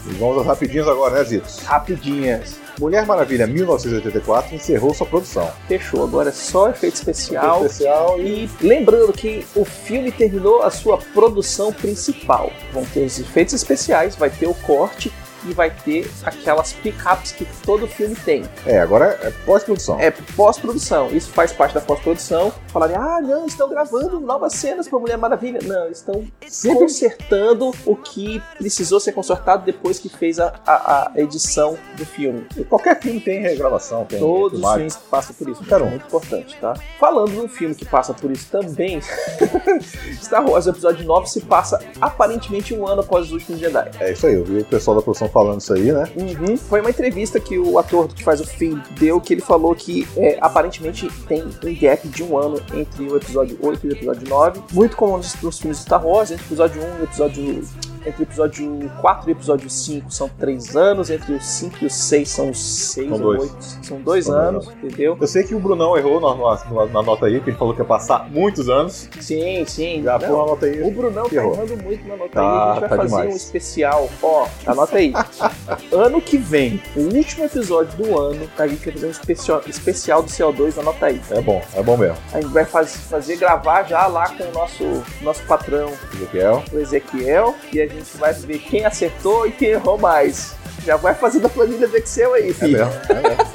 E 0.05 0.13
vamos 0.13 0.39
às 0.39 0.45
rapidinhas 0.45 0.87
agora, 0.87 1.15
né, 1.15 1.23
Zitos? 1.23 1.59
Rapidinhas. 1.59 2.59
Mulher 2.79 3.05
Maravilha 3.05 3.45
1984 3.45 4.55
encerrou 4.55 4.93
sua 4.93 5.05
produção. 5.05 5.49
Fechou. 5.67 6.03
Agora 6.03 6.29
é 6.29 6.31
só 6.31 6.69
efeito 6.69 6.95
especial. 6.95 7.65
especial 7.65 8.19
e 8.19 8.45
E 8.45 8.49
lembrando 8.61 9.13
que 9.13 9.45
o 9.55 9.63
filme 9.63 10.11
terminou 10.11 10.63
a 10.63 10.71
sua 10.71 10.97
produção 10.97 11.71
principal. 11.71 12.51
Vão 12.73 12.83
ter 12.85 13.05
os 13.05 13.19
efeitos 13.19 13.53
especiais, 13.53 14.15
vai 14.15 14.29
ter 14.29 14.47
o 14.47 14.53
corte 14.55 15.11
e 15.45 15.53
vai 15.53 15.69
ter 15.71 16.09
aquelas 16.23 16.73
pickups 16.73 17.31
que 17.31 17.45
todo 17.65 17.87
filme 17.87 18.15
tem. 18.15 18.43
É, 18.65 18.79
agora 18.79 19.17
é 19.21 19.31
pós-produção. 19.45 19.99
É 19.99 20.11
pós-produção. 20.35 21.09
Isso 21.11 21.29
faz 21.31 21.51
parte 21.51 21.73
da 21.75 21.81
pós-produção. 21.81 22.51
Falarem, 22.67 22.95
ah, 22.95 23.19
não, 23.21 23.45
estão 23.45 23.69
gravando 23.69 24.19
novas 24.19 24.53
cenas 24.53 24.87
para 24.87 24.99
Mulher 24.99 25.17
Maravilha. 25.17 25.59
Não, 25.63 25.87
estão 25.89 26.25
consertando 26.73 27.71
o 27.85 27.95
que 27.95 28.41
precisou 28.57 28.99
ser 28.99 29.11
consertado 29.13 29.65
depois 29.65 29.99
que 29.99 30.09
fez 30.09 30.39
a, 30.39 30.53
a- 30.65 31.11
a 31.15 31.21
edição 31.21 31.77
do 31.95 32.05
filme. 32.05 32.45
Qualquer 32.69 32.99
filme 32.99 33.19
tem 33.19 33.41
regravação, 33.41 34.05
tem 34.05 34.19
Todos 34.19 34.59
os 34.61 34.73
filmes 34.73 34.95
passam 35.09 35.35
por 35.35 35.49
isso. 35.49 35.63
Quero 35.63 35.85
É 35.85 35.89
muito 35.89 36.05
importante, 36.05 36.57
tá? 36.59 36.73
Falando 36.99 37.31
de 37.31 37.39
um 37.39 37.47
filme 37.47 37.73
que 37.75 37.85
passa 37.85 38.13
por 38.13 38.31
isso 38.31 38.47
também, 38.51 38.99
Star 40.21 40.45
Wars 40.47 40.67
Episódio 40.67 41.05
9 41.05 41.27
se 41.27 41.41
passa 41.41 41.79
aparentemente 41.99 42.73
um 42.73 42.87
ano 42.87 43.01
após 43.01 43.27
os 43.27 43.31
últimos 43.31 43.59
Jedi. 43.59 43.91
É 43.99 44.11
isso 44.11 44.25
aí, 44.27 44.35
eu 44.35 44.43
vi 44.43 44.59
o 44.59 44.65
pessoal 44.65 44.95
da 44.97 45.01
produção 45.03 45.27
falando 45.31 45.61
isso 45.61 45.73
aí, 45.73 45.91
né? 45.91 46.03
Uhum. 46.15 46.57
Foi 46.57 46.81
uma 46.81 46.89
entrevista 46.89 47.39
que 47.39 47.57
o 47.57 47.77
ator 47.79 48.07
que 48.07 48.23
faz 48.23 48.39
o 48.39 48.45
Finn 48.45 48.79
deu, 48.99 49.19
que 49.19 49.33
ele 49.33 49.41
falou 49.41 49.73
que 49.73 50.07
é, 50.15 50.37
aparentemente 50.41 51.09
tem 51.27 51.43
um 51.43 51.75
gap 51.79 52.07
de 52.07 52.23
um 52.23 52.37
ano 52.37 52.61
entre 52.73 53.03
o 53.05 53.17
episódio 53.17 53.57
8 53.61 53.85
e 53.85 53.89
o 53.89 53.91
episódio 53.93 54.29
9. 54.29 54.61
Muito 54.73 54.95
como 54.95 55.17
nos, 55.17 55.41
nos 55.41 55.59
filmes 55.59 55.77
de 55.77 55.83
Star 55.83 56.05
Wars, 56.05 56.31
entre 56.31 56.43
o 56.43 56.47
episódio 56.47 56.81
1 56.81 56.85
e 56.85 57.01
o 57.01 57.03
episódio 57.03 57.63
entre 58.05 58.21
o 58.21 58.23
episódio 58.23 58.91
4 59.01 59.29
e 59.29 59.33
o 59.33 59.35
episódio 59.35 59.69
5 59.69 60.11
são 60.11 60.29
3 60.29 60.75
anos, 60.75 61.09
entre 61.09 61.33
o 61.33 61.41
5 61.41 61.77
e 61.81 61.85
o 61.85 61.89
6 61.89 62.29
são 62.29 62.53
6 62.53 63.07
São 63.09 63.13
ou 63.17 63.19
dois. 63.19 63.41
8, 63.41 63.55
são 63.83 64.01
2 64.01 64.25
São 64.25 64.35
anos, 64.35 64.65
dois 64.65 64.77
entendeu? 64.83 65.17
Eu 65.19 65.27
sei 65.27 65.43
que 65.43 65.53
o 65.55 65.59
Brunão 65.59 65.97
errou 65.97 66.19
na, 66.19 66.35
na- 66.35 66.85
na 66.87 67.01
nota 67.03 67.25
aí, 67.25 67.39
que 67.39 67.49
ele 67.49 67.57
falou 67.57 67.73
que 67.73 67.81
ia 67.81 67.85
passar 67.85 68.29
muitos 68.29 68.69
anos. 68.69 69.09
Sim, 69.19 69.63
sim. 69.65 70.01
Já 70.03 70.17
Não, 70.19 70.27
pôr 70.27 70.43
a 70.43 70.45
nota 70.47 70.65
aí. 70.65 70.81
O 70.81 70.91
Brunão 70.91 71.29
tá 71.29 71.35
Errou. 71.35 71.53
errando 71.53 71.77
muito 71.83 72.07
na 72.07 72.15
nota 72.17 72.29
Tá, 72.31 72.41
aí. 72.41 72.47
A 72.47 72.71
gente 72.71 72.79
vai 72.81 72.89
tá 72.89 72.95
fazer 72.95 73.07
demais. 73.09 73.33
um 73.33 73.35
especial. 73.37 74.09
Ó, 74.21 74.47
anota 74.65 74.97
aí. 74.97 75.13
ano 75.91 76.21
que 76.21 76.37
vem, 76.37 76.81
o 76.95 77.01
último 77.15 77.45
episódio 77.45 77.97
do 77.97 78.19
ano, 78.19 78.49
a 78.57 78.67
gente 78.67 78.83
vai 78.85 78.93
fazer 78.93 79.07
um 79.07 79.11
especial, 79.11 79.61
especial 79.67 80.23
do 80.23 80.29
CO2, 80.29 80.77
anota 80.79 81.05
aí. 81.07 81.21
É 81.29 81.41
bom, 81.41 81.61
é 81.75 81.83
bom 81.83 81.97
mesmo. 81.97 82.17
A 82.33 82.41
gente 82.41 82.51
vai 82.51 82.65
faz- 82.65 82.95
fazer 82.95 83.35
gravar 83.37 83.83
já 83.83 84.07
lá 84.07 84.29
com 84.29 84.43
o 84.43 84.51
nosso, 84.51 85.03
nosso 85.21 85.43
patrão, 85.43 85.91
Ezequiel. 86.15 86.63
o 86.73 86.77
Ezequiel, 86.79 87.55
e 87.73 87.81
a 87.81 87.87
gente 87.91 88.17
vai 88.17 88.33
ver 88.33 88.59
quem 88.59 88.85
acertou 88.85 89.45
e 89.47 89.51
quem 89.51 89.69
errou 89.69 89.97
mais. 89.97 90.55
Já 90.85 90.95
vai 90.97 91.13
fazendo 91.13 91.45
a 91.45 91.49
planilha 91.49 91.87
do 91.87 91.95
Excel 91.97 92.33
aí, 92.33 92.49
É 92.49 92.53
filho. 92.53 92.77
mesmo, 92.85 93.01
é 93.09 93.13
mesmo. 93.29 93.45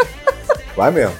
Vai 0.76 0.90
mesmo. 0.90 1.16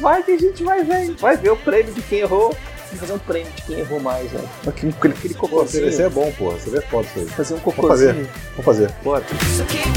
Vai 0.00 0.22
que 0.22 0.32
a 0.32 0.38
gente 0.38 0.62
vai 0.64 0.82
ver. 0.82 1.12
Vai 1.16 1.36
ver 1.36 1.50
o 1.50 1.56
prêmio 1.56 1.92
de 1.92 2.02
quem 2.02 2.18
errou. 2.20 2.54
Fazer 2.96 3.12
um 3.12 3.18
prêmio 3.18 3.52
de 3.52 3.62
quem 3.62 3.78
errou 3.80 4.00
mais, 4.00 4.30
velho. 4.30 4.48
Aquele, 4.66 4.94
aquele 4.98 5.34
Pô, 5.34 5.40
cocôzinho. 5.48 5.88
esse 5.88 6.02
é 6.02 6.08
bom, 6.08 6.32
porra. 6.32 6.56
Você 6.58 6.70
vê 6.70 6.80
foda 6.80 7.06
isso 7.06 7.18
aí. 7.18 7.26
Fazer 7.26 7.54
um 7.54 7.58
Vamos 7.58 7.74
fazer. 7.88 8.06
cocôzinho. 8.14 8.30
Vamos 8.52 8.64
fazer. 8.64 8.90
Bora. 9.04 9.24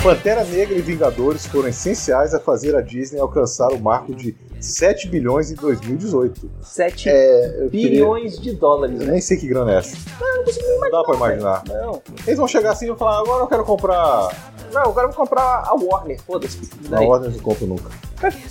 Pantera 0.03 0.43
Negra 0.43 0.75
e 0.77 0.81
Vingadores 0.81 1.45
foram 1.45 1.69
essenciais 1.69 2.33
a 2.33 2.39
fazer 2.39 2.75
a 2.75 2.81
Disney 2.81 3.19
alcançar 3.19 3.69
o 3.71 3.79
marco 3.79 4.13
de 4.13 4.35
7 4.59 5.07
bilhões 5.07 5.51
em 5.51 5.55
2018. 5.55 6.49
7 6.61 7.09
É, 7.09 7.63
eu 7.63 7.69
queria- 7.69 7.89
bilhões 7.89 8.39
de 8.39 8.51
dólares, 8.53 8.99
Eu 8.99 9.05
né? 9.07 9.13
nem 9.13 9.21
sei 9.21 9.37
que 9.37 9.47
grana 9.47 9.73
é 9.73 9.77
essa. 9.77 9.95
Não 10.19 10.43
consigo 10.43 10.67
nem 10.67 10.79
Não 10.79 10.91
dá 10.91 11.03
pra 11.03 11.15
imaginar. 11.15 11.63
Não. 11.67 12.01
Eles 12.27 12.37
vão 12.37 12.47
chegar 12.47 12.71
assim 12.71 12.85
e 12.85 12.87
vão 12.89 12.97
falar: 12.97 13.19
agora 13.19 13.43
eu 13.43 13.47
quero 13.47 13.63
comprar. 13.63 14.51
Não, 14.73 14.81
agora 14.81 15.07
eu 15.07 15.11
vou 15.11 15.17
comprar 15.25 15.63
a 15.65 15.73
Warner, 15.75 16.19
foda-se. 16.21 16.59
Ordem 16.91 17.29
eu 17.29 17.35
não 17.37 17.39
compro 17.43 17.65
nunca. 17.65 17.89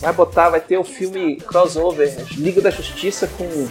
Vai 0.00 0.12
botar, 0.12 0.48
vai 0.50 0.60
ter 0.60 0.76
o 0.78 0.84
filme 0.84 1.36
crossover, 1.36 2.12
Liga 2.36 2.60
da 2.60 2.70
Justiça 2.70 3.28
com. 3.38 3.68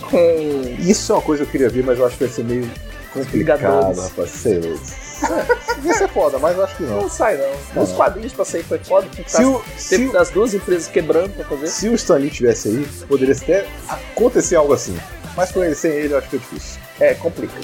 Com. 0.00 0.76
Isso 0.78 1.12
é 1.12 1.14
uma 1.16 1.22
coisa 1.22 1.42
que 1.44 1.48
eu 1.48 1.52
queria 1.52 1.68
ver, 1.68 1.84
mas 1.84 1.98
eu 1.98 2.06
acho 2.06 2.16
que 2.16 2.24
vai 2.24 2.32
ser 2.32 2.44
meio 2.44 2.70
complicado, 3.12 3.60
rapaz. 4.00 4.30
Sei 4.30 4.58
lá. 4.60 5.46
Ia 5.84 5.94
ser 5.94 6.08
foda, 6.08 6.38
mas 6.38 6.56
eu 6.56 6.64
acho 6.64 6.76
que 6.76 6.82
não. 6.84 7.02
Não 7.02 7.08
sai 7.10 7.36
não. 7.74 7.82
Os 7.82 7.92
quadrinhos 7.92 8.32
pra 8.32 8.44
sair 8.44 8.62
foi 8.62 8.78
foda, 8.78 9.06
tinha 9.12 9.24
que 9.24 9.30
Se 9.30 9.36
tá- 9.42 9.48
o, 9.48 9.62
se, 9.76 9.96
o, 10.06 10.12
das 10.12 10.30
duas 10.30 10.54
empresas 10.54 10.86
quebrando 10.88 11.30
pra 11.34 11.44
fazer. 11.44 11.66
se 11.66 11.88
o 11.88 11.94
Stan 11.94 12.16
Lee 12.16 12.30
tivesse 12.30 12.68
aí, 12.68 12.86
poderia 13.06 13.34
até 13.34 13.66
acontecer 13.88 14.56
algo 14.56 14.72
assim. 14.72 14.96
Mas 15.36 15.52
com 15.52 15.62
ele, 15.62 15.74
sem 15.74 15.90
ele, 15.92 16.14
eu 16.14 16.18
acho 16.18 16.28
que 16.28 16.36
é 16.36 16.38
difícil. 16.38 16.80
É, 16.98 17.14
complica. 17.14 17.54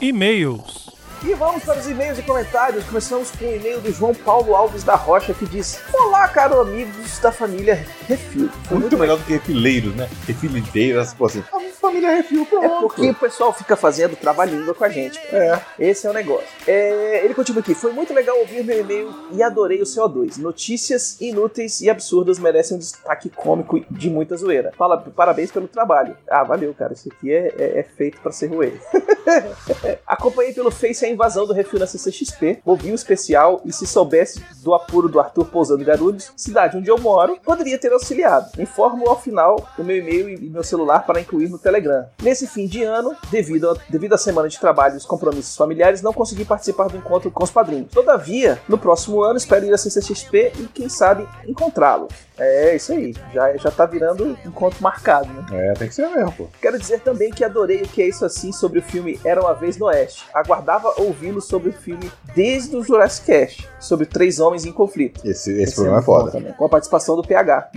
E-mails. 0.00 0.77
E 1.24 1.34
vamos 1.34 1.64
para 1.64 1.80
os 1.80 1.88
e-mails 1.88 2.16
e 2.18 2.22
comentários. 2.22 2.84
Começamos 2.84 3.32
com 3.32 3.44
o 3.44 3.54
e-mail 3.54 3.80
do 3.80 3.92
João 3.92 4.14
Paulo 4.14 4.54
Alves 4.54 4.84
da 4.84 4.94
Rocha 4.94 5.34
que 5.34 5.46
diz: 5.46 5.80
Olá, 5.92 6.28
caro 6.28 6.60
amigos 6.60 7.18
da 7.18 7.32
família 7.32 7.84
Refil. 8.06 8.48
Foi 8.68 8.78
Muito 8.78 8.96
melhor 8.96 9.18
do 9.18 9.24
que 9.24 9.32
refileiros, 9.32 9.94
né? 9.96 10.08
Refilideiras, 10.26 11.12
pô, 11.14 11.26
assim. 11.26 11.42
Família 11.80 12.10
refil, 12.10 12.44
pronto. 12.46 12.64
É 12.64 12.68
porque 12.80 13.10
o 13.10 13.14
pessoal 13.14 13.52
fica 13.52 13.76
fazendo 13.76 14.16
trabalhinho 14.16 14.74
com 14.74 14.84
a 14.84 14.88
gente. 14.88 15.18
É. 15.32 15.60
Esse 15.78 16.06
é 16.06 16.10
o 16.10 16.12
negócio. 16.12 16.46
É, 16.66 17.24
ele 17.24 17.34
continua 17.34 17.60
aqui. 17.60 17.74
Foi 17.74 17.92
muito 17.92 18.12
legal 18.12 18.38
ouvir 18.38 18.64
meu 18.64 18.80
e-mail 18.80 19.14
e 19.32 19.42
adorei 19.42 19.80
o 19.80 19.84
CO2. 19.84 20.38
Notícias 20.38 21.20
inúteis 21.20 21.80
e 21.80 21.88
absurdas 21.88 22.38
merecem 22.38 22.76
um 22.76 22.80
destaque 22.80 23.30
cômico 23.30 23.78
de 23.90 24.10
muita 24.10 24.36
zoeira. 24.36 24.72
Fala, 24.76 24.98
parabéns 24.98 25.50
pelo 25.52 25.68
trabalho. 25.68 26.16
Ah, 26.28 26.42
valeu, 26.42 26.74
cara. 26.74 26.92
Isso 26.92 27.08
aqui 27.12 27.32
é, 27.32 27.54
é- 27.56 27.78
é 27.78 27.82
feito 27.82 28.20
pra 28.20 28.32
ser 28.32 28.48
roer. 28.48 28.80
Acompanhei 30.06 30.52
pelo 30.52 30.70
Face 30.70 31.04
a 31.04 31.08
invasão 31.08 31.46
do 31.46 31.52
refil 31.52 31.78
na 31.78 31.86
CCXP, 31.86 32.60
ouvi 32.64 32.90
o 32.90 32.94
especial 32.94 33.60
e 33.64 33.72
se 33.72 33.86
soubesse 33.86 34.42
do 34.62 34.74
apuro 34.74 35.08
do 35.08 35.20
Arthur 35.20 35.44
pousando 35.46 35.84
Garulhos, 35.84 36.32
cidade 36.36 36.76
onde 36.76 36.90
eu 36.90 36.98
moro, 36.98 37.38
poderia 37.44 37.78
ter 37.78 37.92
auxiliado. 37.92 38.50
Informo 38.60 39.08
ao 39.08 39.20
final 39.20 39.68
o 39.78 39.82
meu 39.84 39.96
e-mail 39.96 40.28
e 40.28 40.48
meu 40.48 40.62
celular 40.64 41.04
para 41.06 41.20
incluir 41.20 41.48
no 41.48 41.58
Telegram. 41.68 42.06
Nesse 42.22 42.46
fim 42.46 42.66
de 42.66 42.82
ano, 42.82 43.14
devido, 43.30 43.70
a, 43.70 43.76
devido 43.90 44.14
à 44.14 44.18
semana 44.18 44.48
de 44.48 44.58
trabalho 44.58 44.94
e 44.94 44.96
os 44.96 45.04
compromissos 45.04 45.54
familiares, 45.54 46.00
não 46.00 46.14
consegui 46.14 46.44
participar 46.46 46.88
do 46.88 46.96
encontro 46.96 47.30
com 47.30 47.44
os 47.44 47.50
padrinhos. 47.50 47.90
Todavia, 47.92 48.58
no 48.66 48.78
próximo 48.78 49.22
ano 49.22 49.36
espero 49.36 49.66
ir 49.66 49.74
à 49.74 49.76
CCXP 49.76 50.52
e 50.58 50.66
quem 50.66 50.88
sabe 50.88 51.28
encontrá-lo. 51.46 52.08
É 52.38 52.74
isso 52.76 52.92
aí, 52.92 53.14
já, 53.34 53.54
já 53.56 53.70
tá 53.70 53.84
virando 53.84 54.38
encontro 54.46 54.80
marcado, 54.80 55.28
né? 55.32 55.44
É, 55.52 55.72
tem 55.74 55.88
que 55.88 55.94
ser 55.94 56.08
mesmo, 56.08 56.32
pô. 56.32 56.46
Quero 56.62 56.78
dizer 56.78 57.00
também 57.00 57.30
que 57.30 57.44
adorei 57.44 57.82
o 57.82 57.88
que 57.88 58.00
é 58.00 58.08
isso 58.08 58.24
assim 58.24 58.52
sobre 58.52 58.78
o 58.78 58.82
filme 58.82 59.20
Era 59.24 59.40
uma 59.40 59.52
Vez 59.52 59.76
no 59.76 59.86
Oeste. 59.86 60.24
Aguardava 60.32 60.94
ouvi-lo 60.98 61.40
sobre 61.42 61.70
o 61.70 61.72
filme 61.72 62.10
desde 62.34 62.76
o 62.76 62.82
Jurassic 62.82 63.26
Cast, 63.26 63.68
sobre 63.80 64.06
três 64.06 64.38
homens 64.38 64.64
em 64.64 64.72
conflito. 64.72 65.20
Esse, 65.26 65.50
esse, 65.50 65.62
Esse 65.62 65.74
programa 65.74 65.98
é 65.98 66.00
bom 66.00 66.06
foda. 66.06 66.30
também, 66.30 66.52
com 66.52 66.64
a 66.64 66.68
participação 66.68 67.16
do 67.16 67.22
PH. 67.22 67.72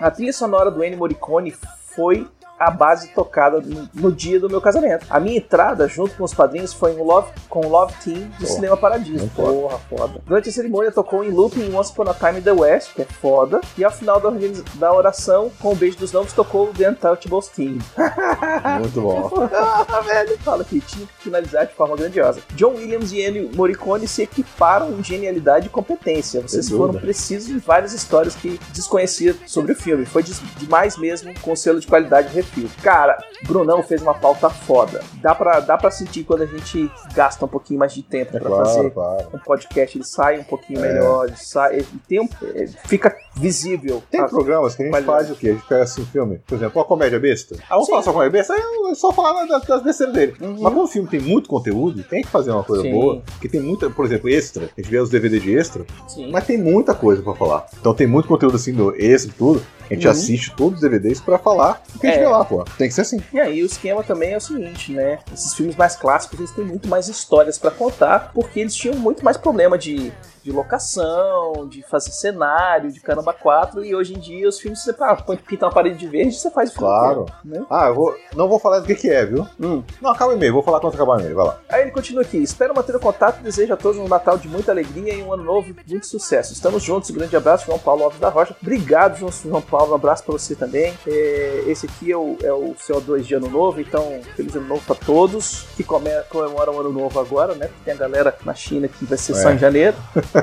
A 0.00 0.10
trilha 0.10 0.32
sonora 0.32 0.70
do 0.70 0.82
Ennio 0.82 0.98
Morricone 0.98 1.54
foi 1.94 2.26
a 2.58 2.70
base 2.70 3.08
tocada 3.08 3.60
no, 3.60 3.88
no 3.94 4.12
dia 4.12 4.40
do 4.40 4.48
meu 4.48 4.60
casamento. 4.60 5.06
A 5.10 5.20
minha 5.20 5.38
entrada, 5.38 5.86
junto 5.88 6.14
com 6.16 6.24
os 6.24 6.34
padrinhos, 6.34 6.72
foi 6.72 6.94
um 6.94 7.04
Love, 7.04 7.30
com 7.48 7.60
o 7.60 7.68
Love 7.68 7.94
Team 8.02 8.30
do 8.38 8.46
Cinema 8.46 8.76
Paradiso. 8.76 9.28
Porra, 9.34 9.78
foda. 9.78 10.20
Durante 10.24 10.48
a 10.48 10.52
cerimônia, 10.52 10.90
tocou 10.90 11.24
em 11.24 11.30
looping 11.30 11.74
Once 11.74 11.92
Upon 11.92 12.10
a 12.10 12.14
Time 12.14 12.40
in 12.40 12.42
the 12.42 12.52
West, 12.52 12.94
que 12.94 13.02
é 13.02 13.04
foda. 13.04 13.60
E 13.76 13.84
ao 13.84 13.90
final 13.90 14.20
da, 14.20 14.30
da 14.74 14.92
oração, 14.92 15.50
com 15.60 15.72
o 15.72 15.74
beijo 15.74 15.98
dos 15.98 16.12
novos, 16.12 16.32
tocou 16.32 16.70
o 16.70 16.74
The 16.74 16.90
Untouchables 16.90 17.48
Team. 17.48 17.78
Muito 18.80 19.00
bom. 19.00 19.30
Ah, 19.52 20.00
velho. 20.04 20.38
Fala 20.38 20.64
que 20.64 20.80
tinha 20.80 21.06
que 21.06 21.24
finalizar 21.24 21.66
de 21.66 21.74
forma 21.74 21.96
grandiosa. 21.96 22.40
John 22.54 22.74
Williams 22.74 23.12
e 23.12 23.20
Ennio 23.20 23.50
Morricone 23.54 24.06
se 24.06 24.22
equiparam 24.22 24.92
em 24.92 25.02
genialidade 25.02 25.66
e 25.66 25.70
competência. 25.70 26.40
Vocês 26.40 26.68
foram 26.68 26.94
precisos 26.94 27.50
em 27.50 27.58
várias 27.58 27.92
histórias 27.92 28.34
que 28.34 28.58
desconhecia 28.72 29.34
sobre 29.46 29.72
o 29.72 29.76
filme. 29.76 30.04
Foi 30.06 30.22
demais 30.56 30.96
mesmo, 30.96 31.32
com 31.40 31.54
selo 31.56 31.80
de 31.80 31.86
qualidade 31.86 32.28
refil. 32.46 32.68
Cara, 32.82 33.18
Brunão 33.46 33.82
fez 33.82 34.00
uma 34.02 34.14
pauta 34.14 34.48
foda. 34.50 35.02
Dá 35.20 35.34
pra, 35.34 35.60
dá 35.60 35.76
pra 35.76 35.90
sentir 35.90 36.24
quando 36.24 36.42
a 36.42 36.46
gente 36.46 36.90
gasta 37.14 37.44
um 37.44 37.48
pouquinho 37.48 37.78
mais 37.80 37.92
de 37.92 38.02
tempo 38.02 38.36
É 38.36 38.40
pra 38.40 38.48
claro, 38.48 38.64
fazer 38.66 38.90
claro. 38.90 39.28
um 39.34 39.38
podcast. 39.38 39.96
Ele 39.98 40.04
sai 40.04 40.38
um 40.40 40.44
pouquinho 40.44 40.78
É. 40.84 40.92
melhor, 40.92 41.26
ele 41.26 41.36
sai, 41.36 41.74
ele 41.76 41.86
tem 42.08 42.20
um, 42.20 42.28
é, 42.54 42.66
fica 42.86 43.14
visível. 43.34 44.02
Tem 44.10 44.20
Ah, 44.20 44.28
programas 44.28 44.74
que 44.74 44.82
a 44.82 44.86
gente 44.86 44.94
Qualidade. 44.94 45.18
faz 45.26 45.30
o 45.30 45.38
quê? 45.38 45.48
A 45.48 45.52
gente 45.52 45.66
pega 45.66 45.82
assim 45.82 46.02
um 46.02 46.06
filme, 46.06 46.40
por 46.46 46.54
exemplo, 46.54 46.78
uma 46.80 46.84
comédia 46.86 47.18
besta. 47.20 47.56
Ah, 47.64 47.74
vamos 47.74 47.86
Sim. 47.86 47.92
falar 47.92 48.02
só 48.02 48.12
comédia 48.12 48.32
besta? 48.32 48.54
Eu 48.54 48.94
só 48.94 49.12
falar 49.12 49.44
das, 49.46 49.64
das 49.64 49.82
besteiras 49.82 50.14
dele. 50.14 50.34
Uhum. 50.40 50.52
Mas 50.60 50.72
quando 50.72 50.84
o 50.84 50.88
filme 50.88 51.08
tem 51.08 51.20
muito 51.20 51.48
conteúdo, 51.48 52.02
tem 52.04 52.22
que 52.22 52.28
fazer 52.28 52.50
uma 52.50 52.62
coisa 52.64 52.82
Sim. 52.82 52.92
boa. 52.92 53.22
Porque 53.26 53.48
tem 53.48 53.60
muita, 53.60 53.90
por 53.90 54.04
exemplo, 54.06 54.28
extra. 54.28 54.64
A 54.76 54.80
gente 54.80 54.90
vê 54.90 54.98
os 54.98 55.10
DVD 55.10 55.38
de 55.40 55.56
extra, 55.56 55.84
sim. 56.08 56.30
mas 56.30 56.46
tem 56.46 56.56
muita 56.58 56.94
coisa 56.94 57.22
pra 57.22 57.34
falar. 57.34 57.66
Então 57.78 57.92
tem 57.94 58.06
muito 58.06 58.28
conteúdo 58.28 58.56
assim 58.56 58.72
do 58.72 58.94
extra 58.96 59.30
e 59.30 59.34
tudo. 59.34 59.62
A 59.90 59.94
gente 59.94 60.04
Uhum. 60.06 60.10
assiste 60.12 60.54
todos 60.56 60.74
os 60.74 60.80
DVDs 60.80 61.20
pra 61.20 61.38
falar 61.38 61.82
o 61.94 61.98
que 61.98 62.06
a 62.06 62.10
gente 62.10 62.18
É. 62.20 62.24
vê 62.24 62.28
lá, 62.28 62.44
pô. 62.44 62.64
Tem 62.76 62.88
que 62.88 62.94
ser 62.94 63.02
assim. 63.02 63.20
E 63.32 63.38
aí 63.40 63.62
o 63.62 63.66
esquema 63.66 64.02
também 64.02 64.32
é 64.32 64.36
o 64.36 64.40
seguinte, 64.40 64.92
né? 64.92 65.18
Esses 65.32 65.54
filmes 65.54 65.76
mais 65.76 65.94
clássicos, 65.96 66.38
eles 66.40 66.50
têm 66.50 66.64
muito 66.64 66.88
mais 66.88 67.08
histórias 67.08 67.56
pra 67.58 67.70
contar, 67.70 68.32
porque 68.34 68.60
eles 68.60 68.74
tinham 68.74 68.96
muito 68.96 69.24
mais 69.24 69.36
problema 69.36 69.78
de, 69.78 70.12
de 70.46 70.52
locação, 70.52 71.66
de 71.68 71.82
fazer 71.82 72.12
cenário, 72.12 72.92
de 72.92 73.00
caramba 73.00 73.32
4, 73.32 73.84
e 73.84 73.94
hoje 73.96 74.14
em 74.14 74.18
dia 74.20 74.48
os 74.48 74.60
filmes 74.60 74.80
você 74.82 74.94
ah, 75.00 75.16
pinta 75.46 75.66
uma 75.66 75.72
parede 75.72 75.98
de 75.98 76.06
verde 76.06 76.28
e 76.36 76.38
você 76.38 76.50
faz 76.50 76.70
o 76.70 76.74
filme 76.74 76.86
Claro. 76.88 77.22
inteiro, 77.22 77.38
né? 77.44 77.66
Ah, 77.68 77.86
eu 77.88 77.94
vou. 77.94 78.14
Não 78.34 78.48
vou 78.48 78.58
falar 78.60 78.78
do 78.78 78.86
que, 78.86 78.94
que 78.94 79.10
é, 79.10 79.26
viu? 79.26 79.44
Hum. 79.60 79.82
Não, 80.00 80.10
acaba 80.10 80.32
o 80.32 80.36
e-mail, 80.36 80.52
vou 80.52 80.62
falar 80.62 80.78
quando 80.78 80.94
acabar 80.94 81.16
o 81.16 81.20
e-mail, 81.20 81.34
vai 81.34 81.46
lá. 81.46 81.58
Aí 81.68 81.82
ele 81.82 81.90
continua 81.90 82.22
aqui. 82.22 82.36
Espero 82.38 82.72
manter 82.74 82.94
o 82.94 83.00
contato 83.00 83.40
e 83.40 83.42
desejo 83.42 83.74
a 83.74 83.76
todos 83.76 83.98
um 83.98 84.06
Natal 84.06 84.38
de 84.38 84.46
muita 84.48 84.70
alegria 84.70 85.14
e 85.14 85.22
um 85.22 85.32
ano 85.32 85.42
novo 85.42 85.74
de 85.84 85.92
muito 85.94 86.06
sucesso. 86.06 86.52
Estamos 86.52 86.82
juntos. 86.82 87.10
Um 87.10 87.14
grande 87.14 87.36
abraço, 87.36 87.66
João 87.66 87.78
Paulo 87.78 88.04
Alves 88.04 88.20
da 88.20 88.28
Rocha. 88.28 88.54
Obrigado, 88.62 89.18
João, 89.18 89.60
Paulo. 89.60 89.92
Um 89.92 89.94
abraço 89.96 90.22
pra 90.22 90.32
você 90.32 90.54
também. 90.54 90.94
É, 91.06 91.64
esse 91.66 91.86
aqui 91.86 92.12
é 92.12 92.16
o, 92.16 92.36
é 92.42 92.52
o 92.52 92.74
CO2 92.74 93.22
de 93.22 93.34
ano 93.34 93.48
novo, 93.48 93.80
então 93.80 94.20
feliz 94.36 94.54
ano 94.54 94.66
novo 94.68 94.82
pra 94.86 94.94
todos 94.94 95.62
que 95.76 95.82
come- 95.82 96.10
comemoram 96.30 96.74
o 96.76 96.80
ano 96.80 96.92
novo 96.92 97.18
agora, 97.18 97.54
né? 97.54 97.66
Porque 97.66 97.82
tem 97.84 97.94
a 97.94 97.96
galera 97.96 98.36
na 98.44 98.54
China 98.54 98.86
que 98.86 99.04
vai 99.04 99.18
ser 99.18 99.34
só 99.34 99.50
É. 99.50 99.54
em 99.54 99.58
janeiro. 99.58 99.96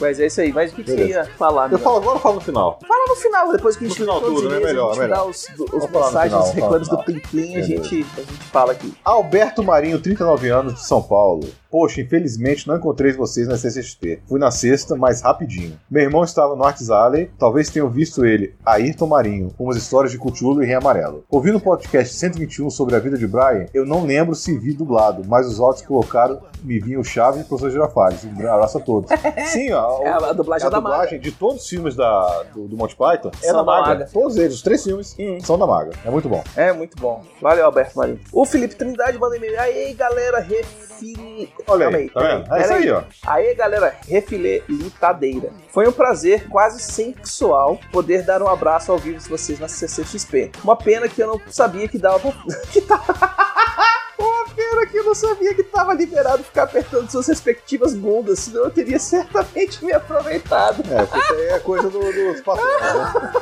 Mas 0.00 0.18
é 0.18 0.26
isso 0.26 0.40
aí. 0.40 0.52
Mas 0.52 0.72
o 0.72 0.76
que, 0.76 0.84
que 0.84 0.90
você 0.90 1.06
ia 1.06 1.24
falar, 1.38 1.70
Eu 1.70 1.78
falo 1.78 1.96
agora 1.98 2.14
ou 2.14 2.20
falo 2.20 2.34
no 2.36 2.40
final? 2.40 2.78
Fala 2.86 3.04
no 3.08 3.16
final, 3.16 3.52
depois 3.52 3.76
que 3.76 3.84
a 3.84 3.88
No 3.88 3.94
gente 3.94 4.02
final 4.02 4.20
todos 4.20 4.34
os 4.36 4.42
tudo, 4.42 4.50
né? 4.50 4.56
e-mails, 4.58 4.72
Melhor, 4.72 4.90
a 4.90 4.94
gente 4.94 5.02
melhor. 5.02 5.16
dá 5.16 5.24
os, 5.24 5.48
os 5.48 5.58
no 5.58 6.00
mensagens, 6.00 6.22
final, 6.24 6.42
os 6.42 6.50
reclames 6.50 6.88
do 6.88 6.96
vamos 6.96 6.98
falar 6.98 6.98
no 6.98 7.04
Plim 7.04 7.20
Plim, 7.30 7.56
a 7.56 7.62
gente, 7.62 8.06
a 8.16 8.20
gente 8.20 8.44
fala 8.50 8.72
aqui. 8.72 8.94
Alberto 9.04 9.62
Marinho, 9.62 10.00
39 10.00 10.48
anos, 10.48 10.74
de 10.74 10.86
São 10.86 11.02
Paulo. 11.02 11.48
Poxa, 11.70 12.02
infelizmente 12.02 12.68
não 12.68 12.76
encontrei 12.76 13.12
vocês 13.12 13.48
na 13.48 13.56
CCXP. 13.56 14.20
Fui 14.28 14.38
na 14.38 14.50
sexta, 14.50 14.94
mas 14.94 15.22
rapidinho. 15.22 15.78
Meu 15.90 16.02
irmão 16.02 16.22
estava 16.22 16.54
no 16.54 16.62
Arts 16.64 16.90
Alley, 16.90 17.30
talvez 17.38 17.70
tenham 17.70 17.88
visto 17.88 18.26
ele, 18.26 18.54
Ayrton 18.66 19.06
Marinho, 19.06 19.54
umas 19.58 19.76
histórias 19.78 20.12
de 20.12 20.18
Cthulhu 20.18 20.62
e 20.62 20.66
Rei 20.66 20.74
Amarelo. 20.74 21.24
Ouvindo 21.30 21.56
o 21.56 21.60
podcast 21.60 22.12
121 22.14 22.68
sobre 22.68 22.94
a 22.94 22.98
vida 22.98 23.16
de 23.16 23.26
Brian, 23.26 23.66
eu 23.72 23.86
não 23.86 24.04
lembro 24.04 24.34
se 24.34 24.56
vi 24.58 24.74
dublado, 24.74 25.22
mas 25.26 25.46
os 25.46 25.58
áudios 25.60 25.80
que 25.80 25.88
colocaram 25.88 26.40
me 26.62 26.78
vinham 26.78 27.02
Chaves 27.02 27.40
e 27.40 27.44
o 27.44 27.46
Professor 27.46 27.70
Girafales. 27.70 28.22
Um 28.24 28.38
abraço 28.38 28.76
a 28.76 28.80
todos. 28.80 28.91
Sim, 29.46 29.72
ó, 29.72 30.02
É 30.02 30.08
a, 30.10 30.32
dublagem 30.32 30.66
a 30.66 30.70
da 30.70 30.80
Maga. 30.80 30.94
dublagem 30.96 31.20
de 31.20 31.32
todos 31.32 31.62
os 31.62 31.68
filmes 31.68 31.94
da, 31.96 32.42
do, 32.54 32.68
do 32.68 32.76
Monty 32.76 32.94
Python 32.96 33.30
é 33.42 33.46
São 33.46 33.56
da 33.56 33.62
Maga. 33.64 33.88
Maga. 33.88 34.08
Todos 34.12 34.36
eles, 34.36 34.54
os 34.54 34.62
três 34.62 34.82
filmes, 34.82 35.16
Hum. 35.18 35.38
são 35.42 35.58
da 35.58 35.66
Maga. 35.66 35.92
É 36.04 36.10
muito 36.10 36.28
bom. 36.28 36.42
É, 36.56 36.72
muito 36.72 36.96
bom. 37.00 37.22
Valeu, 37.40 37.64
Alberto 37.64 37.96
Marinho. 37.96 38.20
O 38.32 38.44
Felipe 38.44 38.74
Trindade 38.74 39.18
manda 39.18 39.36
e-mail. 39.36 39.58
Aí, 39.60 39.94
galera, 39.94 40.40
refile... 40.40 41.52
Olha 41.66 41.88
aí, 41.88 42.08
tá 42.10 42.20
vendo? 42.20 42.54
É 42.54 42.60
isso 42.60 42.72
aí, 42.72 42.90
ó. 42.90 43.02
Aê, 43.26 43.54
galera, 43.54 43.94
refilitadeira. 44.08 45.50
Foi 45.68 45.88
um 45.88 45.92
prazer 45.92 46.48
quase 46.48 46.80
sexual 46.82 47.78
poder 47.90 48.22
dar 48.22 48.42
um 48.42 48.48
abraço 48.48 48.92
ao 48.92 48.98
vivo 48.98 49.18
de 49.18 49.28
vocês 49.28 49.58
na 49.58 49.68
CCXP. 49.68 50.52
Uma 50.62 50.76
pena 50.76 51.08
que 51.08 51.22
eu 51.22 51.26
não 51.26 51.40
sabia 51.48 51.88
que 51.88 51.98
dava 51.98 52.18
pra... 52.18 52.32
que 52.72 52.80
tava... 52.82 53.02
Uma 54.22 54.44
pena 54.54 54.86
que 54.86 54.96
eu 54.98 55.04
não 55.04 55.14
sabia 55.14 55.54
que 55.54 55.62
tava 55.62 55.94
liberado 55.94 56.42
ficar 56.44 56.64
apertando 56.64 57.10
suas 57.10 57.26
respectivas 57.26 57.94
bundas, 57.94 58.38
senão 58.40 58.64
eu 58.64 58.70
teria 58.70 58.98
certamente 58.98 59.84
me 59.84 59.92
aproveitado. 59.92 60.82
É, 60.92 61.04
porque 61.04 61.18
isso 61.18 61.32
aí 61.34 61.46
é 61.48 61.58
coisa 61.58 61.90
do- 61.90 61.98
dos 62.12 62.40
patrões, 62.40 62.80
né? 62.82 63.32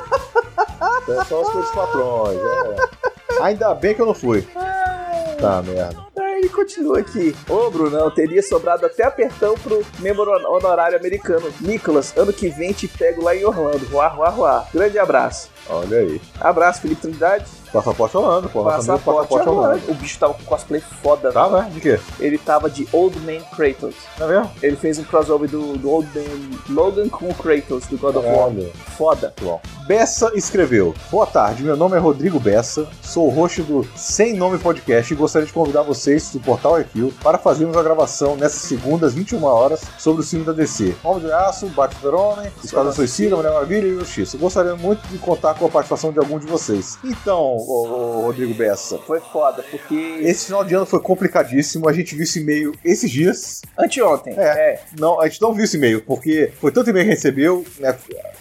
É 1.09 1.25
só 1.25 1.41
as 1.43 1.49
coisas 1.51 1.55
dos 1.55 1.71
patrões, 1.71 2.39
é. 2.39 3.43
Ainda 3.43 3.75
bem 3.75 3.95
que 3.95 4.03
eu 4.03 4.07
não 4.07 4.15
fui. 4.15 4.47
Tá, 5.41 5.63
merda. 5.63 5.97
Aí 6.19 6.41
ele 6.41 6.49
continua 6.51 6.99
aqui. 6.99 7.35
Ô, 7.49 7.71
Brunão, 7.71 8.11
teria 8.11 8.43
sobrado 8.43 8.85
até 8.85 9.05
apertão 9.05 9.55
pro 9.55 9.83
membro 9.99 10.31
honorário 10.31 10.99
americano. 10.99 11.51
Nicolas, 11.61 12.15
ano 12.17 12.33
que 12.33 12.49
vem 12.51 12.73
te 12.73 12.87
pego 12.87 13.23
lá 13.25 13.35
em 13.35 13.45
Orlando. 13.45 13.87
Ruá, 13.87 14.09
ruá, 14.09 14.29
ruá. 14.29 14.67
Grande 14.73 14.99
abraço. 14.99 15.49
Olha 15.69 15.99
aí. 15.99 16.21
Abraço, 16.41 16.83
Felipe 16.83 17.01
Trindade. 17.03 17.47
Passaporte 17.73 18.17
Holanda, 18.17 18.49
pô. 18.49 18.65
Passaporte, 18.65 19.05
passaporte 19.05 19.49
Holanda. 19.49 19.75
Orlando. 19.75 19.91
O 19.93 19.95
bicho 19.95 20.19
tava 20.19 20.35
com 20.35 20.45
cosplay 20.45 20.81
foda. 20.81 21.33
Tá, 21.33 21.49
né? 21.49 21.71
De 21.73 21.81
quê? 21.81 22.01
Ele 22.19 22.39
tava 22.39 22.69
de 22.69 22.89
Old 22.93 23.19
Man 23.21 23.41
Kratos. 23.55 23.95
Tá 24.17 24.27
vendo? 24.27 24.51
Ele 24.63 24.77
fez 24.77 24.99
um 24.99 25.05
crossover 25.05 25.49
do, 25.49 25.79
do 25.79 25.91
Old 25.91 26.09
Man 26.15 26.59
Logan 26.69 27.09
com 27.09 27.29
o 27.29 27.35
Kratos 27.35 27.87
do 27.87 27.97
God 27.99 28.17
of 28.17 28.27
War. 28.27 28.49
Olha. 28.49 28.71
Foda. 28.97 29.35
Bom. 29.41 29.61
Bessa 29.87 30.31
escreveu: 30.35 30.95
Boa 31.11 31.27
tarde, 31.27 31.63
meu 31.63 31.77
nome 31.77 31.97
é 31.97 31.99
Rodrigo 31.99 32.39
Bessa, 32.39 32.87
sou 33.03 33.27
o 33.27 33.31
host 33.31 33.63
do 33.63 33.85
Sem 33.97 34.35
Nome 34.35 34.59
Podcast 34.59 35.13
e 35.13 35.17
gostaria 35.17 35.47
de 35.47 35.53
convidar 35.53 35.83
vocês 35.83 36.31
do 36.33 36.41
Portal 36.41 36.77
Refil 36.77 37.13
para 37.23 37.39
fazermos 37.39 37.77
a 37.77 37.83
gravação 37.83 38.37
nessas 38.37 38.63
segundas 38.63 39.15
21 39.15 39.43
horas 39.43 39.83
sobre 39.99 40.23
o 40.23 40.25
filme 40.25 40.45
da 40.45 40.53
DC. 40.53 40.95
Homem 41.03 41.25
de 41.25 41.33
Aço, 41.33 41.71
Esquadrão 42.63 42.93
Suicida, 42.93 43.37
Mulher 43.37 43.53
Maravilha 43.53 43.87
e 43.87 43.99
Justiça. 43.99 44.39
Gostaria 44.39 44.77
muito 44.77 45.07
de 45.09 45.19
contar 45.19 45.55
com 45.55 45.67
a 45.67 45.69
participação 45.69 46.13
de 46.13 46.19
algum 46.19 46.39
de 46.39 46.47
vocês. 46.47 46.99
Então, 47.05 47.60
ô, 47.61 48.21
Rodrigo 48.23 48.55
Bessa, 48.55 48.99
Foi 48.99 49.21
foda, 49.21 49.63
porque. 49.71 50.19
esse 50.23 50.47
final 50.47 50.65
de 50.65 50.75
ano 50.75 50.87
foi 50.87 51.01
complicadíssimo. 51.01 51.89
A 51.89 51.93
gente 51.93 52.15
viu 52.15 52.25
esse 52.25 52.41
e-mail 52.41 52.75
esses 52.85 53.11
dias. 53.11 53.63
Anteontem. 53.79 54.35
É. 54.37 54.81
Não, 54.99 55.21
a 55.21 55.29
gente 55.29 55.41
não 55.41 55.53
viu 55.55 55.65
esse 55.65 55.77
e-mail, 55.77 56.03
porque 56.03 56.53
foi 56.61 56.71
tanto 56.73 56.91
e-mail 56.91 57.07
que 57.07 57.11
recebeu, 57.15 57.65
né, 57.79 57.97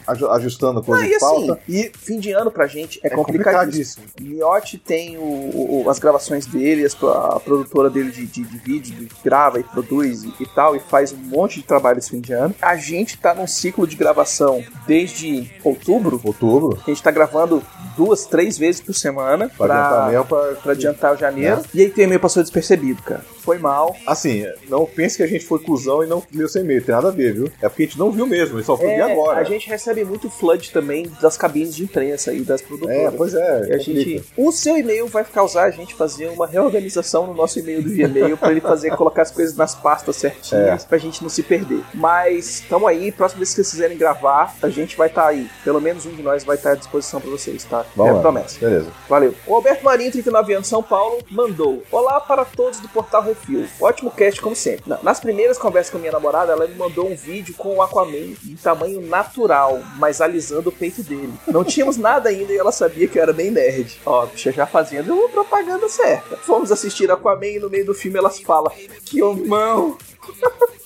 aju- 0.08 0.30
ajustando 0.30 0.80
a 0.80 0.84
coisa 0.84 1.04
de 1.04 1.12
e 1.12 1.16
assim, 1.16 1.26
pauta. 1.48 1.60
e 1.68 1.92
fim 1.98 2.20
de 2.20 2.32
ano 2.32 2.52
pra 2.52 2.68
gente 2.68 3.00
é, 3.04 3.08
É 3.08 3.10
complicadíssimo. 3.12 4.06
complicadíssimo. 4.06 4.36
Miotti 4.38 4.78
tem 4.78 5.18
o, 5.18 5.84
o- 5.86 5.90
as 5.90 6.00
gravações 6.00 6.46
dele, 6.46 6.86
as- 6.86 6.96
a 7.04 7.40
produtora 7.40 7.90
dele 7.90 8.12
de, 8.12 8.26
de, 8.26 8.44
de 8.44 8.58
vídeo, 8.58 9.08
que 9.08 9.24
grava 9.24 9.60
e 9.60 9.64
produz 9.64 10.24
e, 10.24 10.34
e 10.40 10.46
tal, 10.48 10.76
e 10.76 10.80
faz 10.80 11.12
um 11.14 11.18
monte 11.18 11.56
de 11.60 11.64
trabalho 11.66 12.00
esse 12.00 12.10
fim 12.10 12.20
de 12.20 12.34
ano. 12.34 12.54
A 12.62 12.76
gente 12.76 13.18
tá 13.18 13.34
num 13.34 13.48
ciclo 13.48 13.86
de 13.88 13.96
gravação 13.96 14.64
desde 14.88 15.52
outubro. 15.64 16.20
Outubro. 16.24 16.80
A 16.86 16.90
gente 16.90 17.02
tá 17.04 17.12
gravando 17.12 17.62
duas, 18.00 18.26
três 18.26 18.58
vezes 18.58 18.80
por 18.80 18.94
semana 18.96 19.50
Pra 19.58 19.66
adiantar 19.66 19.90
pra, 20.00 20.08
mesmo, 20.10 20.26
pra, 20.26 20.62
pra 20.62 20.72
adiantar 20.72 21.14
o 21.14 21.18
janeiro. 21.18 21.58
Né? 21.58 21.64
E 21.74 21.82
aí 21.82 21.90
tem 21.90 22.06
e-mail 22.06 22.20
passou 22.20 22.42
despercebido, 22.42 23.02
cara. 23.04 23.22
Foi 23.42 23.58
mal. 23.58 23.96
Assim, 24.08 24.46
não 24.70 24.86
pense 24.86 25.18
que 25.18 25.24
a 25.24 25.28
gente 25.28 25.44
foi 25.46 25.60
cuzão 25.60 26.04
e 26.04 26.08
não 26.08 26.24
leu 26.34 26.48
sem 26.48 26.62
e-mail. 26.62 26.84
Tem 26.84 26.96
nada 26.96 27.10
a 27.10 27.12
ver, 27.12 27.34
viu? 27.34 27.52
É 27.62 27.68
porque 27.68 27.84
a 27.84 27.86
gente 27.88 28.00
não 28.00 28.12
viu 28.12 28.26
mesmo, 28.26 28.58
gente 28.58 28.66
só 28.66 28.78
foi 28.78 28.88
É, 28.92 29.02
agora. 29.02 29.40
a 29.40 29.44
gente 29.44 29.68
recebe 29.68 30.04
muito 30.06 30.30
flood 30.30 30.72
também 30.72 31.12
das 31.22 31.36
cabines 31.36 31.76
de 31.76 31.84
imprensa 31.84 32.32
e 32.32 32.42
das 32.42 32.62
produtoras. 32.62 32.98
É, 32.98 33.12
pois 33.12 33.34
é. 33.34 33.68
E 33.70 33.74
a 33.74 33.78
gente, 33.78 34.24
o 34.38 34.52
seu 34.52 34.78
e-mail 34.78 35.08
vai 35.08 35.24
causar 35.26 35.64
a 35.66 35.72
gente 35.72 35.94
fazer 35.96 36.28
uma 36.30 36.48
reorganização 36.48 37.28
no 37.28 37.34
nosso 37.34 37.60
e-mail 37.60 37.82
do 37.84 37.90
Gmail 37.90 38.38
para 38.38 38.52
ele 38.52 38.62
fazer 38.62 38.96
colocar 38.96 39.24
as 39.24 39.32
coisas 39.32 39.56
nas 39.56 39.76
pastas 39.76 40.16
certinhas 40.16 40.84
É. 40.84 40.88
pra 40.88 40.98
gente 40.98 41.22
não 41.22 41.30
se 41.30 41.42
perder. 41.44 41.82
Mas 41.94 42.64
tamo 42.70 42.88
aí, 42.88 43.12
próxima 43.12 43.40
vez 43.40 43.50
que 43.50 43.56
vocês 43.56 43.72
quiserem 43.72 43.98
gravar, 43.98 44.56
a 44.62 44.70
gente 44.70 44.96
vai 44.96 45.08
estar 45.08 45.26
aí. 45.28 45.50
Pelo 45.64 45.82
menos 45.82 46.06
um 46.06 46.12
de 46.12 46.22
nós 46.22 46.44
vai 46.44 46.56
estar 46.56 46.72
à 46.72 46.76
disposição 46.76 47.20
pra 47.20 47.30
vocês, 47.32 47.64
tá? 47.64 47.86
Vamos 47.96 48.12
é 48.12 48.16
lá. 48.16 48.22
promessa. 48.22 48.60
Beleza. 48.60 48.92
Valeu. 49.08 49.34
O 49.48 49.56
Alberto 49.56 49.84
Marinho, 49.84 50.12
39 50.12 50.54
anos, 50.54 50.68
São 50.68 50.82
Paulo, 50.84 51.20
mandou. 51.30 51.84
Olá 51.92 52.20
para 52.22 52.46
todos 52.46 52.80
do 52.80 52.88
Portal 52.90 53.22
Refil. 53.24 53.68
Ótimo 53.82 54.12
cast, 54.12 54.42
como 54.42 54.56
sempre. 54.56 54.84
Na- 54.90 55.00
Nas 55.04 55.20
primeiras 55.20 55.58
conversas 55.58 55.92
com 55.92 55.98
a 55.98 56.00
minha 56.00 56.12
namorada, 56.12 56.52
ela 56.52 56.68
me 56.68 56.76
mandou 56.76 57.10
um 57.10 57.16
vídeo 57.16 57.54
com 57.56 57.76
o 57.76 57.82
Aquaman 57.82 58.36
em 58.46 58.56
tamanho 58.62 59.02
natural, 59.02 59.80
mas 59.98 60.22
alisando 60.22 60.70
o 60.70 60.72
peito 60.72 61.02
dele. 61.04 61.34
Não 61.48 61.64
tínhamos 61.64 61.98
nada 61.98 62.30
ainda 62.30 62.54
e 62.54 62.58
ela 62.58 62.72
sabia 62.72 63.08
que 63.08 63.18
eu 63.18 63.24
era 63.24 63.34
bem 63.34 63.52
nerd. 63.52 64.00
Ó, 64.06 64.26
bicha 64.26 64.52
já 64.52 64.66
fazendo 64.66 65.14
uma 65.14 65.30
propaganda 65.30 65.88
certa. 65.90 66.38
Fomos 66.38 66.72
assistir 66.72 67.12
Aquaman 67.12 67.46
e 67.48 67.60
no 67.60 67.70
meio 67.70 67.86
do 67.86 67.94
filme 67.94 68.18
elas 68.18 68.40
falam: 68.40 68.72
Que 69.06 69.22
homão! 69.22 69.98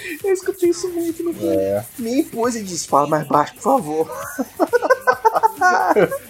Eu 0.24 0.32
escutei 0.32 0.70
isso 0.70 0.88
muito 0.88 1.22
no 1.22 1.32
filme. 1.32 1.56
É. 1.56 1.84
Me 1.98 2.20
impus 2.20 2.56
e 2.56 2.62
disse: 2.62 2.88
Fala 2.88 3.06
mais 3.06 3.26
baixo, 3.26 3.54
por 3.54 3.62
favor. 3.62 4.10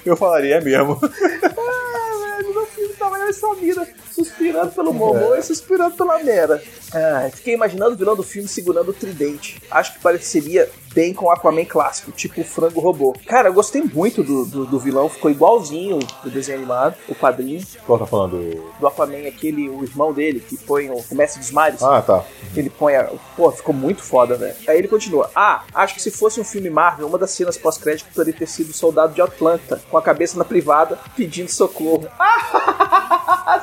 Eu 0.04 0.16
falaria, 0.16 0.56
é 0.56 0.60
mesmo. 0.60 0.98
Ah, 1.02 2.36
velho, 2.36 2.54
no 2.54 2.66
filme 2.66 2.94
tava 2.94 3.18
eu 3.18 3.28
e 3.28 3.32
Samira 3.32 3.88
suspirando 4.24 4.72
pelo 4.72 4.92
Momô 4.92 5.34
e 5.34 5.42
suspirando 5.42 5.96
pela 5.96 6.22
Mera. 6.22 6.62
Ah, 6.92 7.28
fiquei 7.32 7.54
imaginando 7.54 7.94
o 7.94 7.96
vilão 7.96 8.16
do 8.16 8.22
filme 8.22 8.48
segurando 8.48 8.90
o 8.90 8.94
tridente. 8.94 9.60
Acho 9.70 9.94
que 9.94 10.00
pareceria 10.00 10.68
bem 10.92 11.14
com 11.14 11.26
o 11.26 11.30
Aquaman 11.30 11.64
clássico, 11.64 12.10
tipo 12.10 12.40
o 12.40 12.44
frango 12.44 12.80
robô. 12.80 13.14
Cara, 13.26 13.48
eu 13.48 13.52
gostei 13.52 13.82
muito 13.82 14.22
do, 14.22 14.44
do, 14.44 14.66
do 14.66 14.78
vilão, 14.78 15.08
ficou 15.08 15.30
igualzinho 15.30 15.98
do 16.22 16.30
desenho 16.30 16.58
animado, 16.58 16.96
o 17.08 17.14
padrinho. 17.14 17.64
Qual 17.86 17.98
tá 17.98 18.06
falando? 18.06 18.72
Do 18.78 18.86
Aquaman, 18.86 19.26
aquele, 19.28 19.68
o 19.68 19.84
irmão 19.84 20.12
dele, 20.12 20.40
que 20.40 20.56
põe 20.56 20.90
o, 20.90 20.94
o 20.94 21.14
mestre 21.14 21.40
dos 21.40 21.50
mares. 21.52 21.82
Ah, 21.82 22.02
tá. 22.02 22.24
Ele 22.56 22.70
põe 22.70 22.96
a. 22.96 23.10
Pô, 23.36 23.50
ficou 23.52 23.74
muito 23.74 24.02
foda, 24.02 24.36
velho. 24.36 24.56
Aí 24.66 24.78
ele 24.78 24.88
continua. 24.88 25.30
Ah, 25.34 25.62
acho 25.74 25.94
que 25.94 26.02
se 26.02 26.10
fosse 26.10 26.40
um 26.40 26.44
filme 26.44 26.70
Marvel, 26.70 27.06
uma 27.06 27.18
das 27.18 27.30
cenas 27.30 27.56
pós-crédito 27.56 28.08
poderia 28.12 28.38
ter 28.38 28.46
sido 28.46 28.70
o 28.70 28.74
soldado 28.74 29.14
de 29.14 29.22
Atlanta, 29.22 29.80
com 29.90 29.96
a 29.96 30.02
cabeça 30.02 30.36
na 30.36 30.44
privada, 30.44 30.98
pedindo 31.16 31.50
socorro. 31.50 32.06
Ah, 32.18 32.88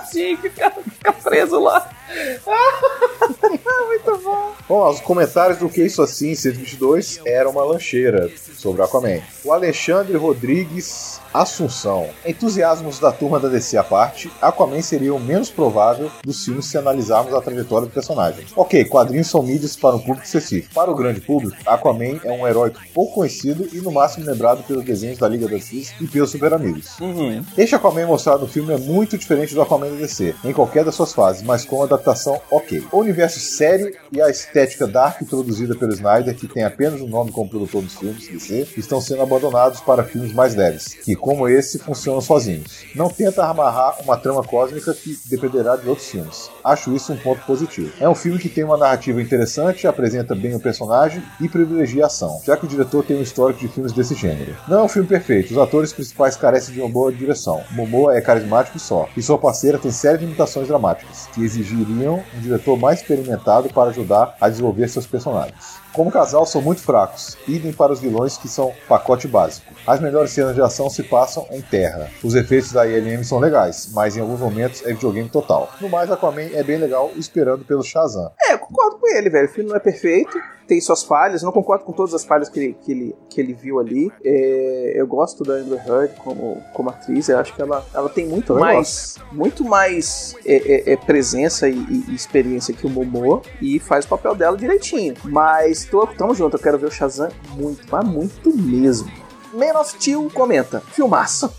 sim, 0.05 0.37
fica, 0.37 0.71
fica 0.71 1.13
preso 1.13 1.59
lá. 1.59 1.89
muito 3.87 4.17
bom. 4.23 4.53
Bom, 4.67 4.89
os 4.89 5.01
comentários 5.01 5.59
do 5.59 5.69
Que 5.69 5.85
Isso 5.85 6.01
Assim, 6.01 6.33
122, 6.35 7.21
era 7.25 7.49
uma 7.49 7.63
lancheira 7.63 8.31
sobre 8.55 8.81
Aquaman. 8.81 9.21
O 9.43 9.51
Alexandre 9.51 10.15
Rodrigues 10.17 11.19
Assunção. 11.41 12.07
Entusiasmos 12.25 12.97
da 12.97 13.11
turma 13.11 13.39
da 13.39 13.47
DC 13.47 13.77
à 13.77 13.83
parte, 13.83 14.31
Aquaman 14.41 14.81
seria 14.81 15.13
o 15.13 15.19
menos 15.19 15.51
provável 15.51 16.09
dos 16.23 16.43
filmes 16.43 16.65
se 16.65 16.77
analisarmos 16.79 17.31
a 17.31 17.41
trajetória 17.41 17.87
do 17.87 17.93
personagem. 17.93 18.45
Ok, 18.55 18.85
quadrinhos 18.85 19.27
são 19.27 19.43
mídias 19.43 19.75
para 19.75 19.95
um 19.95 19.99
público 19.99 20.25
específico. 20.25 20.73
Para 20.73 20.89
o 20.89 20.95
grande 20.95 21.21
público, 21.21 21.55
Aquaman 21.63 22.19
é 22.23 22.31
um 22.31 22.47
herói 22.47 22.73
pouco 22.93 23.15
conhecido 23.15 23.67
e 23.71 23.77
no 23.77 23.91
máximo 23.91 24.25
lembrado 24.25 24.63
pelos 24.63 24.83
desenhos 24.83 25.19
da 25.19 25.27
Liga 25.27 25.47
da 25.47 25.57
Justiça 25.57 25.93
e 26.01 26.07
pelos 26.07 26.31
Super 26.31 26.53
Amigos. 26.53 26.99
Uhum. 26.99 27.45
Este 27.55 27.75
Aquaman 27.75 28.07
mostrado 28.07 28.41
no 28.41 28.47
filme 28.47 28.73
é 28.73 28.77
muito 28.77 29.15
diferente 29.15 29.53
do 29.53 29.61
Aquaman 29.61 29.91
da 29.91 29.95
DC, 29.97 30.33
em 30.43 30.53
qualquer 30.53 30.83
das 30.83 30.95
suas 30.95 31.13
fases, 31.13 31.43
mas 31.43 31.65
com 31.65 31.83
adaptação 31.83 32.41
ok. 32.49 32.83
O 32.91 32.97
universo 32.97 33.39
sério 33.39 33.93
e 34.11 34.19
a 34.19 34.29
estética 34.29 34.87
dark 34.87 35.21
introduzida 35.21 35.75
pelo 35.75 35.93
Snyder, 35.93 36.35
que 36.35 36.47
tem 36.47 36.63
apenas 36.63 36.99
o 36.99 37.07
nome 37.07 37.31
como 37.31 37.49
produtor 37.49 37.83
dos 37.83 37.95
filmes, 37.95 38.27
DC 38.27 38.69
estão 38.75 38.99
sendo 38.99 39.21
abandonados 39.21 39.81
para 39.81 40.03
filmes 40.03 40.33
mais 40.33 40.55
leves, 40.55 40.95
que, 40.95 41.15
como 41.27 41.49
esse, 41.49 41.77
funcionam 41.77 42.21
sozinhos. 42.21 42.85
Não 42.95 43.09
tenta 43.09 43.43
amarrar 43.43 44.01
uma 44.01 44.15
trama 44.15 44.41
cósmica 44.41 44.93
que 44.93 45.19
dependerá 45.25 45.75
de 45.75 45.89
outros 45.89 46.07
filmes. 46.07 46.49
Acho 46.63 46.95
isso 46.95 47.11
um 47.11 47.17
ponto 47.17 47.45
positivo. 47.45 47.91
É 47.99 48.07
um 48.07 48.15
filme 48.15 48.39
que 48.39 48.47
tem 48.47 48.63
uma 48.63 48.77
narrativa 48.77 49.21
interessante, 49.21 49.85
apresenta 49.85 50.33
bem 50.33 50.55
o 50.55 50.59
personagem 50.59 51.21
e 51.41 51.49
privilegia 51.49 52.05
a 52.05 52.07
ação, 52.07 52.39
já 52.45 52.55
que 52.55 52.63
o 52.63 52.69
diretor 52.69 53.03
tem 53.03 53.17
um 53.17 53.21
histórico 53.21 53.59
de 53.59 53.67
filmes 53.67 53.91
desse 53.91 54.15
gênero. 54.15 54.55
Não 54.69 54.79
é 54.79 54.83
um 54.83 54.87
filme 54.87 55.05
perfeito, 55.05 55.51
os 55.51 55.57
atores 55.57 55.91
principais 55.91 56.37
carecem 56.37 56.73
de 56.73 56.79
uma 56.79 56.87
boa 56.87 57.11
direção. 57.11 57.61
Momoa 57.71 58.15
é 58.15 58.21
carismático 58.21 58.79
só, 58.79 59.09
e 59.17 59.21
sua 59.21 59.37
parceira 59.37 59.77
tem 59.77 59.91
série 59.91 60.19
de 60.19 60.23
limitações 60.23 60.69
dramáticas, 60.69 61.27
que 61.33 61.43
exigiriam 61.43 62.23
um 62.37 62.39
diretor 62.39 62.77
mais 62.79 63.01
experimentado 63.01 63.67
para 63.67 63.89
ajudar 63.89 64.37
a 64.39 64.47
desenvolver 64.47 64.87
seus 64.87 65.05
personagens. 65.05 65.75
Como 65.91 66.11
casal, 66.11 66.45
são 66.45 66.61
muito 66.61 66.81
fracos, 66.81 67.35
idem 67.47 67.73
para 67.73 67.91
os 67.91 67.99
vilões 67.99 68.37
que 68.37 68.47
são 68.47 68.71
pacote 68.87 69.27
básico. 69.27 69.73
As 69.85 69.99
melhores 69.99 70.29
cenas 70.29 70.53
de 70.53 70.61
ação 70.61 70.91
se 70.91 71.01
passam 71.01 71.16
em 71.51 71.61
terra. 71.61 72.09
Os 72.23 72.35
efeitos 72.35 72.71
da 72.71 72.85
ILM 72.85 73.23
são 73.23 73.39
legais, 73.39 73.89
mas 73.93 74.17
em 74.17 74.21
alguns 74.21 74.39
momentos 74.39 74.85
é 74.85 74.93
videogame 74.93 75.29
total. 75.29 75.71
No 75.79 75.89
mais, 75.89 76.11
Aquaman 76.11 76.49
é 76.53 76.63
bem 76.63 76.77
legal 76.77 77.11
esperando 77.15 77.63
pelo 77.65 77.83
Shazam. 77.83 78.31
É, 78.41 78.53
eu 78.53 78.59
concordo 78.59 78.97
com 78.97 79.07
ele, 79.07 79.29
velho. 79.29 79.47
O 79.47 79.51
filme 79.51 79.69
não 79.69 79.75
é 79.75 79.79
perfeito, 79.79 80.37
tem 80.67 80.79
suas 80.81 81.03
falhas. 81.03 81.41
Eu 81.41 81.47
não 81.47 81.53
concordo 81.53 81.85
com 81.85 81.93
todas 81.93 82.13
as 82.13 82.25
falhas 82.25 82.49
que 82.49 82.59
ele, 82.59 82.77
que 82.81 82.91
ele, 82.91 83.15
que 83.29 83.41
ele 83.41 83.53
viu 83.53 83.79
ali. 83.79 84.11
É, 84.23 84.93
eu 84.95 85.07
gosto 85.07 85.43
da 85.43 85.53
Amber 85.53 85.81
Heard 85.87 86.15
como, 86.17 86.61
como 86.73 86.89
atriz. 86.89 87.29
Eu 87.29 87.39
acho 87.39 87.55
que 87.55 87.61
ela, 87.61 87.85
ela 87.93 88.09
tem 88.09 88.27
muito 88.27 88.53
Também 88.53 88.75
mais, 88.75 89.15
muito 89.31 89.63
mais 89.63 90.35
é, 90.45 90.55
é, 90.55 90.93
é, 90.93 90.97
presença 90.97 91.67
e, 91.67 91.77
e 92.07 92.13
experiência 92.13 92.73
que 92.73 92.85
o 92.85 92.89
Momoa 92.89 93.41
e 93.61 93.79
faz 93.79 94.05
o 94.05 94.09
papel 94.09 94.35
dela 94.35 94.57
direitinho. 94.57 95.15
Mas 95.23 95.85
tô, 95.85 96.05
tamo 96.05 96.35
junto, 96.35 96.57
eu 96.57 96.61
quero 96.61 96.77
ver 96.77 96.87
o 96.87 96.91
Shazam 96.91 97.29
muito, 97.55 97.85
mas 97.89 98.05
muito 98.05 98.55
mesmo. 98.55 99.26
Man 99.57 99.79
of 99.79 99.89
Steel 99.89 100.29
comenta, 100.31 100.81
filmaço. 100.91 101.51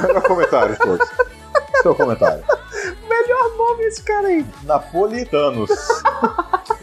Melhor 0.00 0.22
comentário 0.22 0.72
de 0.72 0.78
todos. 0.78 1.06
Seu 1.82 1.94
comentário. 1.94 2.42
Melhor 3.06 3.56
nome 3.58 3.84
esse 3.84 4.02
cara 4.02 4.28
aí. 4.28 4.46
Napolitanos. 4.62 5.68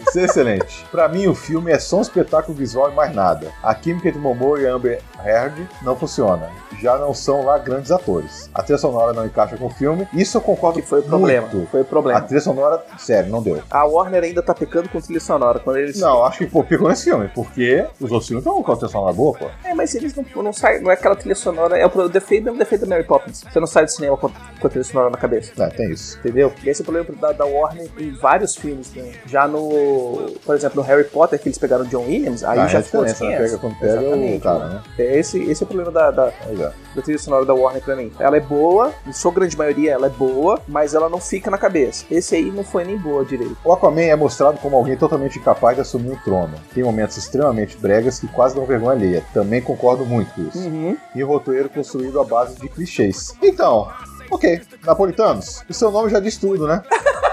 Isso 0.09 0.19
é 0.19 0.23
excelente. 0.25 0.85
Pra 0.91 1.07
mim, 1.07 1.27
o 1.27 1.35
filme 1.35 1.71
é 1.71 1.79
só 1.79 1.97
um 1.97 2.01
espetáculo 2.01 2.57
visual 2.57 2.91
e 2.91 2.95
mais 2.95 3.13
nada. 3.13 3.51
A 3.63 3.73
química 3.75 4.07
entre 4.09 4.19
Momoa 4.19 4.59
e 4.59 4.65
Amber 4.65 5.01
Heard 5.23 5.67
não 5.81 5.95
funciona. 5.95 6.49
Já 6.81 6.97
não 6.97 7.13
são 7.13 7.43
lá 7.43 7.57
grandes 7.57 7.91
atores. 7.91 8.49
A 8.53 8.63
trilha 8.63 8.77
sonora 8.77 9.11
não 9.11 9.25
encaixa 9.25 9.57
com 9.57 9.65
o 9.65 9.69
filme. 9.69 10.07
Isso 10.13 10.37
eu 10.37 10.41
concordo 10.41 10.81
Que 10.81 10.87
foi 10.87 10.99
o 10.99 11.03
problema. 11.03 11.47
muito. 11.47 11.69
Foi 11.69 11.81
o 11.81 11.83
A 11.83 11.85
problema. 11.85 12.21
trilha 12.21 12.39
sonora, 12.41 12.81
sério, 12.97 13.29
não 13.29 13.41
deu. 13.43 13.61
A 13.69 13.83
Warner 13.85 14.23
ainda 14.23 14.41
tá 14.41 14.53
pecando 14.53 14.87
com 14.89 14.99
trilha 15.01 15.19
sonora. 15.19 15.59
Quando 15.59 15.77
eles. 15.77 15.99
Não, 15.99 16.23
acho 16.23 16.37
que 16.39 16.47
pô, 16.47 16.63
pegou 16.63 16.87
nesse 16.87 17.03
filme, 17.05 17.29
porque 17.35 17.85
os 17.99 18.09
outros 18.11 18.27
filmes 18.27 18.45
estão 18.45 18.63
com 18.63 18.71
a 18.71 18.75
trilha 18.77 18.91
sonora 18.91 19.13
boa, 19.13 19.37
pô. 19.37 19.45
É, 19.63 19.73
mas 19.73 19.93
eles 19.93 20.15
não, 20.15 20.43
não 20.43 20.53
saem. 20.53 20.81
Não 20.81 20.89
é 20.89 20.93
aquela 20.93 21.15
trilha 21.15 21.35
sonora. 21.35 21.77
É 21.77 21.85
o 21.85 22.07
defeito, 22.09 22.47
é 22.47 22.51
o 22.51 22.57
defeito 22.57 22.81
da 22.85 22.87
Mary 22.87 23.03
Poppins. 23.05 23.43
Você 23.51 23.59
não 23.59 23.67
sai 23.67 23.83
do 23.85 23.91
cinema 23.91 24.15
com, 24.15 24.29
com 24.29 24.67
a 24.67 24.69
trilha 24.69 24.85
sonora 24.85 25.09
na 25.09 25.17
cabeça. 25.17 25.51
É, 25.61 25.67
tem 25.69 25.91
isso. 25.91 26.17
Entendeu? 26.19 26.53
E 26.63 26.69
esse 26.69 26.81
é 26.81 26.83
o 26.83 26.85
problema 26.85 27.07
da, 27.19 27.33
da 27.33 27.45
Warner 27.45 27.89
em 27.99 28.11
vários 28.15 28.55
filmes. 28.55 28.93
Né? 28.93 29.11
Já 29.25 29.47
no. 29.47 29.98
Por 30.45 30.55
exemplo, 30.55 30.81
no 30.81 30.87
Harry 30.87 31.03
Potter, 31.05 31.39
que 31.39 31.47
eles 31.47 31.57
pegaram 31.57 31.85
John 31.85 32.05
Williams, 32.05 32.43
aí 32.43 32.59
Ah, 32.59 32.67
já 32.67 32.79
é 32.79 32.81
ficou 32.81 33.05
diferença, 33.05 33.25
né? 33.25 33.37
desconhece. 33.39 33.57
Pega 33.57 33.75
quando 33.75 33.79
pega 33.79 34.35
o 34.35 34.39
cara, 34.41 34.69
né? 34.69 34.83
É 34.97 35.19
esse, 35.19 35.41
esse 35.43 35.63
é 35.63 35.65
o 35.65 35.67
problema 35.67 35.91
da, 35.91 36.11
da, 36.11 36.27
é. 36.27 36.55
da 36.95 37.01
trilha 37.01 37.19
sonora 37.19 37.45
da 37.45 37.53
Warner 37.53 37.81
pra 37.83 37.95
mim. 37.95 38.11
Ela 38.19 38.37
é 38.37 38.39
boa, 38.39 38.91
em 39.07 39.13
sua 39.13 39.31
grande 39.31 39.57
maioria 39.57 39.91
ela 39.93 40.07
é 40.07 40.09
boa, 40.09 40.59
mas 40.67 40.93
ela 40.93 41.09
não 41.09 41.19
fica 41.19 41.49
na 41.51 41.57
cabeça. 41.57 42.05
Esse 42.09 42.35
aí 42.35 42.51
não 42.51 42.63
foi 42.63 42.83
nem 42.83 42.97
boa 42.97 43.23
direito. 43.25 43.57
O 43.63 43.71
Aquaman 43.71 44.01
é 44.01 44.15
mostrado 44.15 44.57
como 44.59 44.75
alguém 44.75 44.97
totalmente 44.97 45.39
incapaz 45.39 45.75
de 45.75 45.81
assumir 45.81 46.11
o 46.11 46.17
trono. 46.23 46.53
Tem 46.73 46.83
momentos 46.83 47.17
extremamente 47.17 47.77
bregas 47.77 48.19
que 48.19 48.27
quase 48.27 48.55
dão 48.55 48.65
vergonha 48.65 48.91
alheia. 48.91 49.23
Também 49.33 49.61
concordo 49.61 50.05
muito 50.05 50.33
com 50.33 50.41
isso. 50.47 50.59
Uhum. 50.59 50.97
E 51.15 51.23
o 51.23 51.27
roteiro 51.27 51.69
construído 51.69 52.19
à 52.19 52.23
base 52.23 52.55
de 52.55 52.67
clichês. 52.69 53.33
Então, 53.41 53.87
ok, 54.31 54.61
napolitanos, 54.85 55.63
o 55.69 55.73
seu 55.73 55.91
nome 55.91 56.09
já 56.09 56.19
diz 56.19 56.37
tudo, 56.37 56.67
né? 56.67 56.81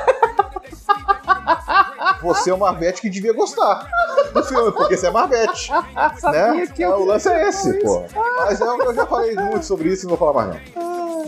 Você 2.22 2.50
é 2.50 2.54
uma 2.54 2.70
Marvete 2.72 3.00
que 3.00 3.10
devia 3.10 3.32
gostar 3.32 3.86
do 4.32 4.42
filme, 4.44 4.72
porque 4.72 4.96
você 4.96 5.06
é 5.06 5.10
Marvete. 5.10 5.70
né? 6.32 6.66
que 6.74 6.84
o 6.86 7.04
lance 7.04 7.28
é 7.28 7.48
esse, 7.48 7.72
pô. 7.80 8.04
Mas 8.38 8.60
eu, 8.60 8.82
eu 8.82 8.94
já 8.94 9.06
falei 9.06 9.34
muito 9.34 9.64
sobre 9.64 9.88
isso 9.90 10.06
e 10.06 10.08
não 10.08 10.16
vou 10.16 10.32
falar 10.32 10.46
mais 10.46 10.60
não. 10.76 11.26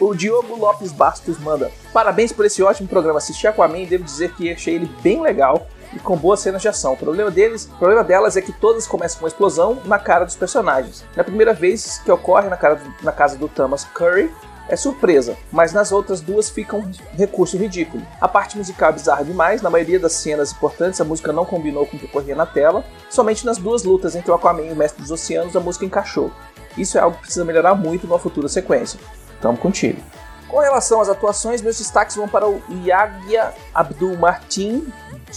O 0.00 0.14
Diogo 0.14 0.56
Lopes 0.56 0.92
Bastos 0.92 1.38
manda: 1.38 1.70
Parabéns 1.92 2.32
por 2.32 2.44
esse 2.46 2.62
ótimo 2.62 2.88
programa. 2.88 3.18
Assisti 3.18 3.46
Aquaman 3.46 3.78
e 3.78 3.86
devo 3.86 4.04
dizer 4.04 4.32
que 4.34 4.50
achei 4.50 4.74
ele 4.76 4.86
bem 5.02 5.20
legal 5.20 5.66
e 5.92 5.98
com 5.98 6.16
boas 6.16 6.40
cenas 6.40 6.62
de 6.62 6.68
ação. 6.68 6.94
O 6.94 6.96
problema 6.96 7.30
deles, 7.30 7.66
o 7.74 7.76
problema 7.78 8.02
delas 8.02 8.36
é 8.36 8.40
que 8.40 8.52
todas 8.52 8.86
começam 8.86 9.18
com 9.18 9.24
uma 9.26 9.28
explosão 9.28 9.78
na 9.84 9.98
cara 9.98 10.24
dos 10.24 10.36
personagens. 10.36 11.04
Na 11.14 11.22
primeira 11.24 11.52
vez 11.52 11.98
que 11.98 12.10
ocorre 12.10 12.48
na, 12.48 12.56
do- 12.56 12.94
na 13.02 13.12
casa 13.12 13.36
do 13.36 13.46
Thomas 13.48 13.84
Curry, 13.84 14.32
é 14.70 14.76
surpresa, 14.76 15.36
mas 15.50 15.72
nas 15.72 15.90
outras 15.90 16.20
duas 16.20 16.48
fica 16.48 16.76
um 16.76 16.88
recurso 17.18 17.56
ridículo. 17.56 18.06
A 18.20 18.28
parte 18.28 18.56
musical 18.56 18.90
é 18.90 18.92
bizarra 18.92 19.24
demais, 19.24 19.60
na 19.60 19.68
maioria 19.68 19.98
das 19.98 20.12
cenas 20.12 20.52
importantes 20.52 21.00
a 21.00 21.04
música 21.04 21.32
não 21.32 21.44
combinou 21.44 21.84
com 21.84 21.96
o 21.96 22.00
que 22.00 22.06
ocorria 22.06 22.36
na 22.36 22.46
tela, 22.46 22.84
somente 23.10 23.44
nas 23.44 23.58
duas 23.58 23.82
lutas 23.82 24.14
entre 24.14 24.30
o 24.30 24.34
Aquaman 24.34 24.62
e 24.62 24.72
o 24.72 24.76
Mestre 24.76 25.02
dos 25.02 25.10
Oceanos 25.10 25.56
a 25.56 25.60
música 25.60 25.84
encaixou. 25.84 26.30
Isso 26.78 26.96
é 26.96 27.00
algo 27.00 27.16
que 27.16 27.22
precisa 27.22 27.44
melhorar 27.44 27.74
muito 27.74 28.06
numa 28.06 28.18
futura 28.18 28.48
sequência. 28.48 29.00
Tamo 29.40 29.58
contigo. 29.58 30.00
Com 30.46 30.58
relação 30.58 31.00
às 31.00 31.08
atuações, 31.08 31.60
meus 31.62 31.78
destaques 31.78 32.14
vão 32.14 32.28
para 32.28 32.48
o 32.48 32.62
Yagya 32.84 33.52
Abdul 33.74 34.16
Martin 34.16 34.86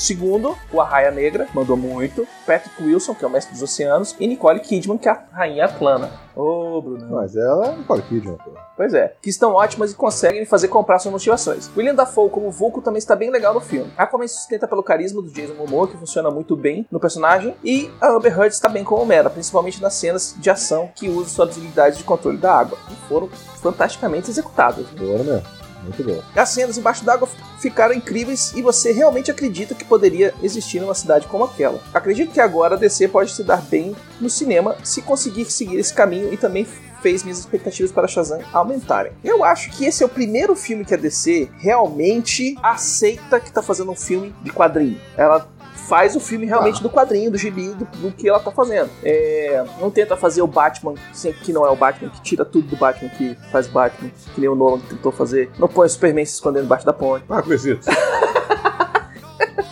II, 0.10 0.56
o 0.72 0.82
Arraia 0.82 1.12
Negra, 1.12 1.48
mandou 1.54 1.78
muito, 1.78 2.28
Patrick 2.46 2.84
Wilson, 2.84 3.16
que 3.16 3.24
é 3.24 3.28
o 3.28 3.32
Mestre 3.32 3.54
dos 3.54 3.62
Oceanos, 3.62 4.16
e 4.20 4.28
Nicole 4.28 4.60
Kidman, 4.60 4.98
que 4.98 5.08
é 5.08 5.12
a 5.12 5.24
Rainha 5.32 5.68
Plana. 5.68 6.12
Ô, 6.36 6.82
Bruno. 6.82 7.08
Mas 7.12 7.36
ela 7.36 7.68
é 7.68 7.76
Nicole 7.76 8.02
Kidman, 8.04 8.38
pô. 8.38 8.52
Pois 8.76 8.94
é, 8.94 9.16
que 9.22 9.30
estão 9.30 9.54
ótimas 9.54 9.92
e 9.92 9.96
conseguem 9.96 10.46
fazer 10.46 10.68
comprar 10.68 10.98
suas 11.00 11.12
motivações. 11.12 11.70
William 11.78 11.94
Dafoe 11.94 12.30
como 12.30 12.50
Vulco 12.50 12.82
também 12.82 12.98
está 12.98 13.16
bem 13.16 13.30
legal 13.30 13.54
no 13.54 13.62
filme. 13.62 13.94
Aquaman 13.96 14.28
se 14.28 14.36
sustenta 14.36 14.68
pelo 14.68 14.82
carisma 14.82 15.22
do 15.22 15.32
Jason 15.32 15.54
Momoa, 15.54 15.88
que 15.88 15.98
funciona 15.98 16.32
muito 16.32 16.56
bem 16.56 16.88
no 16.92 17.00
personagem, 17.00 17.56
e 17.64 17.92
a 18.02 18.10
Amber 18.10 18.36
Heard 18.38 18.54
está 18.54 18.68
bem 18.68 18.84
como 18.84 19.06
Mera, 19.06 19.30
principalmente 19.30 19.82
nas 19.82 19.94
cenas 19.94 20.36
de 20.38 20.50
ação 20.50 20.90
que 20.96 21.08
usa 21.08 21.30
suas 21.30 21.50
habilidades 21.52 21.98
de 21.98 22.04
controle 22.04 22.38
da 22.38 22.54
água, 22.54 22.78
que 22.88 22.96
foram 23.08 23.28
fantasticamente 23.62 24.30
executadas. 24.30 24.88
Boa 24.88 25.24
mesmo. 25.24 25.63
Muito 25.84 26.04
boa. 26.04 26.24
As 26.36 26.50
cenas 26.50 26.78
embaixo 26.78 27.06
d'água 27.06 27.28
ficaram 27.60 27.94
incríveis 27.94 28.54
e 28.56 28.62
você 28.62 28.92
realmente 28.92 29.32
acredita 29.32 29.76
que 29.76 29.86
poderia 29.86 30.34
existir 30.42 30.80
numa 30.80 30.94
cidade 30.94 31.28
como 31.28 31.44
aquela. 31.44 31.82
Acredito 31.94 32.34
que 32.34 32.40
agora 32.40 32.76
a 32.76 32.78
DC 32.78 33.08
pode 33.10 33.32
se 33.32 33.44
dar 33.44 33.62
bem 33.62 33.96
no 34.20 34.30
cinema 34.30 34.76
se 34.84 35.02
conseguir 35.02 35.46
seguir 35.46 35.78
esse 35.78 35.94
caminho 35.94 36.34
e 36.34 36.38
também 36.38 36.66
fez 37.04 37.22
minhas 37.22 37.40
expectativas 37.40 37.92
para 37.92 38.08
Shazam 38.08 38.40
aumentarem. 38.54 39.12
Eu 39.22 39.44
acho 39.44 39.70
que 39.72 39.86
esse 39.86 40.02
é 40.02 40.06
o 40.06 40.10
primeiro 40.10 40.56
filme 40.56 40.86
que 40.86 40.94
a 40.94 40.98
DC 40.98 41.50
realmente 41.58 42.56
aceita 42.64 43.42
que 43.42 43.52
tá 43.52 43.62
fazendo 43.62 43.92
um 43.92 43.96
filme 43.96 44.34
de 44.42 44.52
quadrinho. 44.52 45.00
Ela 45.18 45.46
faz 45.88 46.16
o 46.16 46.20
filme 46.20 46.46
realmente 46.46 46.82
do 46.82 46.90
quadrinho, 46.90 47.32
do 47.32 47.38
gibi, 47.38 47.70
do, 47.70 47.86
do 47.86 48.12
que 48.12 48.28
ela 48.28 48.40
tá 48.40 48.52
fazendo. 48.52 48.90
É, 49.04 49.64
não 49.80 49.90
tenta 49.90 50.16
fazer 50.16 50.42
o 50.42 50.48
Batman 50.48 50.96
que 51.44 51.54
não 51.54 51.66
é 51.66 51.70
o 51.70 51.76
Batman, 51.76 52.10
que 52.10 52.22
tira 52.22 52.46
tudo 52.46 52.68
do 52.68 52.76
Batman, 52.76 53.10
que 53.10 53.38
faz 53.52 53.68
Batman, 53.68 54.10
que 54.34 54.40
nem 54.40 54.50
o 54.50 54.56
Nolan 54.56 54.80
tentou 54.80 55.12
fazer. 55.12 55.52
Não 55.58 55.68
põe 55.68 55.86
o 55.86 55.90
Superman 55.90 56.26
se 56.26 56.34
escondendo 56.34 56.66
embaixo 56.66 56.86
da 56.86 56.94
ponte. 56.94 57.26
Com 57.26 57.54
isso. 57.54 57.68